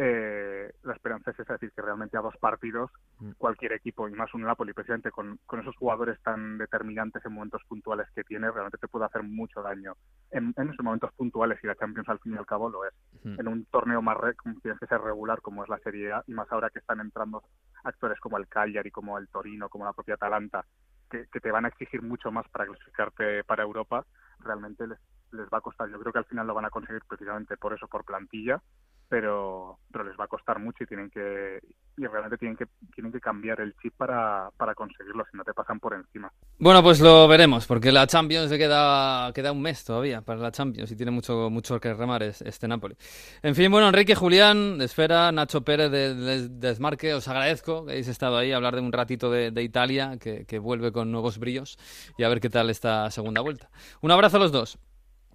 eh, 0.00 0.72
la 0.84 0.92
esperanza 0.92 1.32
es 1.32 1.40
esa, 1.40 1.54
decir, 1.54 1.72
que 1.72 1.82
realmente 1.82 2.16
a 2.16 2.20
dos 2.20 2.36
partidos 2.36 2.88
mm. 3.18 3.32
cualquier 3.32 3.72
equipo, 3.72 4.08
y 4.08 4.12
más 4.12 4.32
un 4.32 4.42
Napoli, 4.42 4.72
precisamente 4.72 5.10
con, 5.10 5.40
con, 5.44 5.58
esos 5.58 5.76
jugadores 5.76 6.20
tan 6.22 6.56
determinantes 6.56 7.24
en 7.24 7.32
momentos 7.32 7.62
puntuales 7.66 8.06
que 8.14 8.22
tiene, 8.22 8.48
realmente 8.48 8.78
te 8.78 8.86
puede 8.86 9.06
hacer 9.06 9.24
mucho 9.24 9.60
daño 9.60 9.94
en, 10.30 10.54
esos 10.56 10.84
momentos 10.84 11.12
puntuales, 11.14 11.58
y 11.64 11.66
la 11.66 11.74
Champions 11.74 12.08
al 12.08 12.20
fin 12.20 12.34
y 12.34 12.36
al 12.36 12.46
cabo 12.46 12.70
lo 12.70 12.84
es. 12.84 12.94
En 13.24 13.48
un 13.48 13.64
torneo 13.64 14.00
más 14.00 14.16
re, 14.16 14.36
tienes 14.62 14.78
que 14.78 14.86
ser 14.86 15.00
regular, 15.00 15.40
como 15.40 15.64
es 15.64 15.68
la 15.68 15.78
Serie 15.78 16.12
A, 16.12 16.22
y 16.28 16.32
más 16.32 16.50
ahora 16.52 16.70
que 16.70 16.78
están 16.78 17.00
entrando 17.00 17.42
actores 17.82 18.20
como 18.20 18.38
el 18.38 18.46
Cagliari, 18.46 18.92
como 18.92 19.18
el 19.18 19.28
Torino, 19.28 19.68
como 19.68 19.84
la 19.84 19.92
propia 19.92 20.14
Atalanta, 20.14 20.64
que, 21.10 21.26
que 21.32 21.40
te 21.40 21.50
van 21.50 21.64
a 21.64 21.68
exigir 21.68 22.02
mucho 22.02 22.30
más 22.30 22.48
para 22.50 22.66
clasificarte 22.66 23.42
para 23.42 23.64
Europa, 23.64 24.06
realmente 24.38 24.86
les, 24.86 24.98
les 25.32 25.48
va 25.48 25.58
a 25.58 25.62
costar. 25.62 25.90
Yo 25.90 25.98
creo 25.98 26.12
que 26.12 26.20
al 26.20 26.24
final 26.26 26.46
lo 26.46 26.54
van 26.54 26.66
a 26.66 26.70
conseguir 26.70 27.02
precisamente 27.08 27.56
por 27.56 27.72
eso, 27.72 27.88
por 27.88 28.04
plantilla, 28.04 28.62
pero, 29.08 29.78
pero 29.90 30.04
les 30.04 30.18
va 30.18 30.24
a 30.24 30.28
costar 30.28 30.58
mucho 30.58 30.84
y 30.84 30.86
tienen 30.86 31.10
que 31.10 31.60
y 31.96 32.06
realmente 32.06 32.36
tienen 32.36 32.56
que 32.56 32.66
tienen 32.94 33.12
que 33.12 33.20
cambiar 33.20 33.60
el 33.60 33.74
chip 33.82 33.94
para, 33.96 34.50
para 34.56 34.74
conseguirlo 34.74 35.24
si 35.30 35.36
no 35.36 35.42
te 35.44 35.52
pasan 35.52 35.80
por 35.80 35.94
encima. 35.94 36.30
Bueno 36.58 36.82
pues 36.82 37.00
lo 37.00 37.26
veremos 37.26 37.66
porque 37.66 37.90
la 37.90 38.06
Champions 38.06 38.50
se 38.50 38.58
queda 38.58 39.32
queda 39.32 39.50
un 39.50 39.62
mes 39.62 39.84
todavía 39.84 40.20
para 40.20 40.38
la 40.38 40.52
Champions 40.52 40.92
y 40.92 40.96
tiene 40.96 41.10
mucho 41.10 41.50
mucho 41.50 41.80
que 41.80 41.92
remar 41.94 42.22
este 42.22 42.68
Napoli. 42.68 42.96
En 43.42 43.54
fin 43.54 43.70
bueno 43.70 43.88
Enrique 43.88 44.14
Julián 44.14 44.78
de 44.78 44.84
Esfera 44.84 45.32
Nacho 45.32 45.62
Pérez 45.62 45.90
de, 45.90 46.48
Desmarque 46.48 47.14
os 47.14 47.26
agradezco 47.26 47.86
que 47.86 47.92
hayáis 47.92 48.08
estado 48.08 48.36
ahí 48.36 48.52
a 48.52 48.56
hablar 48.56 48.74
de 48.74 48.82
un 48.82 48.92
ratito 48.92 49.30
de, 49.30 49.62
Italia 49.62 50.18
que, 50.20 50.46
que, 50.46 50.58
vuelve 50.60 50.92
con 50.92 51.10
nuevos 51.10 51.38
brillos 51.38 51.78
y 52.16 52.22
a 52.22 52.28
ver 52.28 52.40
qué 52.40 52.48
tal 52.48 52.70
esta 52.70 53.10
segunda 53.10 53.40
vuelta. 53.40 53.70
Un 54.00 54.12
abrazo 54.12 54.36
a 54.36 54.40
los 54.40 54.52
dos. 54.52 54.78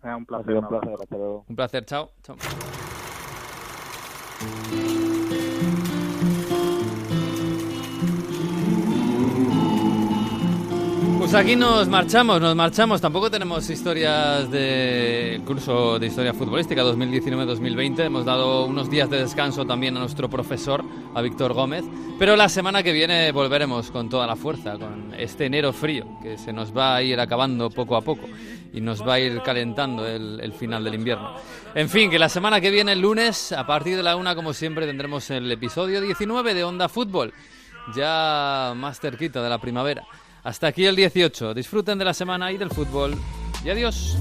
Un 0.01 0.25
placer 0.25 0.55
un 0.55 0.67
placer, 0.67 0.95
un 1.47 1.55
placer 1.55 1.85
chao 1.85 2.11
chao 2.23 2.35
Thank 4.39 4.73
you. 4.73 4.92
Pues 11.33 11.45
aquí 11.45 11.55
nos 11.55 11.87
marchamos, 11.87 12.39
nos 12.39 12.55
marchamos. 12.55 13.01
Tampoco 13.01 13.31
tenemos 13.31 13.67
historias 13.67 14.51
de 14.51 15.41
curso 15.47 15.97
de 15.97 16.05
historia 16.05 16.31
futbolística 16.31 16.83
2019-2020. 16.83 18.01
Hemos 18.01 18.23
dado 18.23 18.65
unos 18.65 18.87
días 18.87 19.09
de 19.09 19.17
descanso 19.17 19.65
también 19.65 19.97
a 19.97 20.01
nuestro 20.01 20.29
profesor, 20.29 20.85
a 21.15 21.21
Víctor 21.23 21.53
Gómez. 21.53 21.85
Pero 22.19 22.35
la 22.35 22.49
semana 22.49 22.83
que 22.83 22.91
viene 22.91 23.31
volveremos 23.31 23.89
con 23.89 24.09
toda 24.09 24.27
la 24.27 24.35
fuerza, 24.35 24.77
con 24.77 25.11
este 25.17 25.47
enero 25.47 25.73
frío 25.73 26.05
que 26.21 26.37
se 26.37 26.53
nos 26.53 26.71
va 26.71 26.97
a 26.97 27.01
ir 27.01 27.19
acabando 27.19 27.71
poco 27.71 27.95
a 27.95 28.01
poco 28.01 28.27
y 28.71 28.79
nos 28.79 29.01
va 29.01 29.15
a 29.15 29.19
ir 29.19 29.41
calentando 29.41 30.05
el, 30.05 30.39
el 30.39 30.53
final 30.53 30.83
del 30.83 30.93
invierno. 30.93 31.33
En 31.73 31.89
fin, 31.89 32.11
que 32.11 32.19
la 32.19 32.29
semana 32.29 32.61
que 32.61 32.69
viene, 32.69 32.91
el 32.91 33.01
lunes, 33.01 33.53
a 33.53 33.65
partir 33.65 33.97
de 33.97 34.03
la 34.03 34.17
una, 34.17 34.35
como 34.35 34.53
siempre, 34.53 34.85
tendremos 34.85 35.31
el 35.31 35.51
episodio 35.51 35.99
19 35.99 36.53
de 36.53 36.63
Onda 36.63 36.87
Fútbol, 36.89 37.33
ya 37.95 38.73
más 38.75 38.99
cerquita 38.99 39.41
de 39.41 39.49
la 39.49 39.57
primavera. 39.57 40.05
Hasta 40.43 40.67
aquí 40.67 40.85
el 40.85 40.95
18. 40.95 41.53
Disfruten 41.53 41.97
de 41.97 42.05
la 42.05 42.13
semana 42.13 42.51
y 42.51 42.57
del 42.57 42.69
fútbol. 42.69 43.15
Y 43.63 43.69
adiós. 43.69 44.17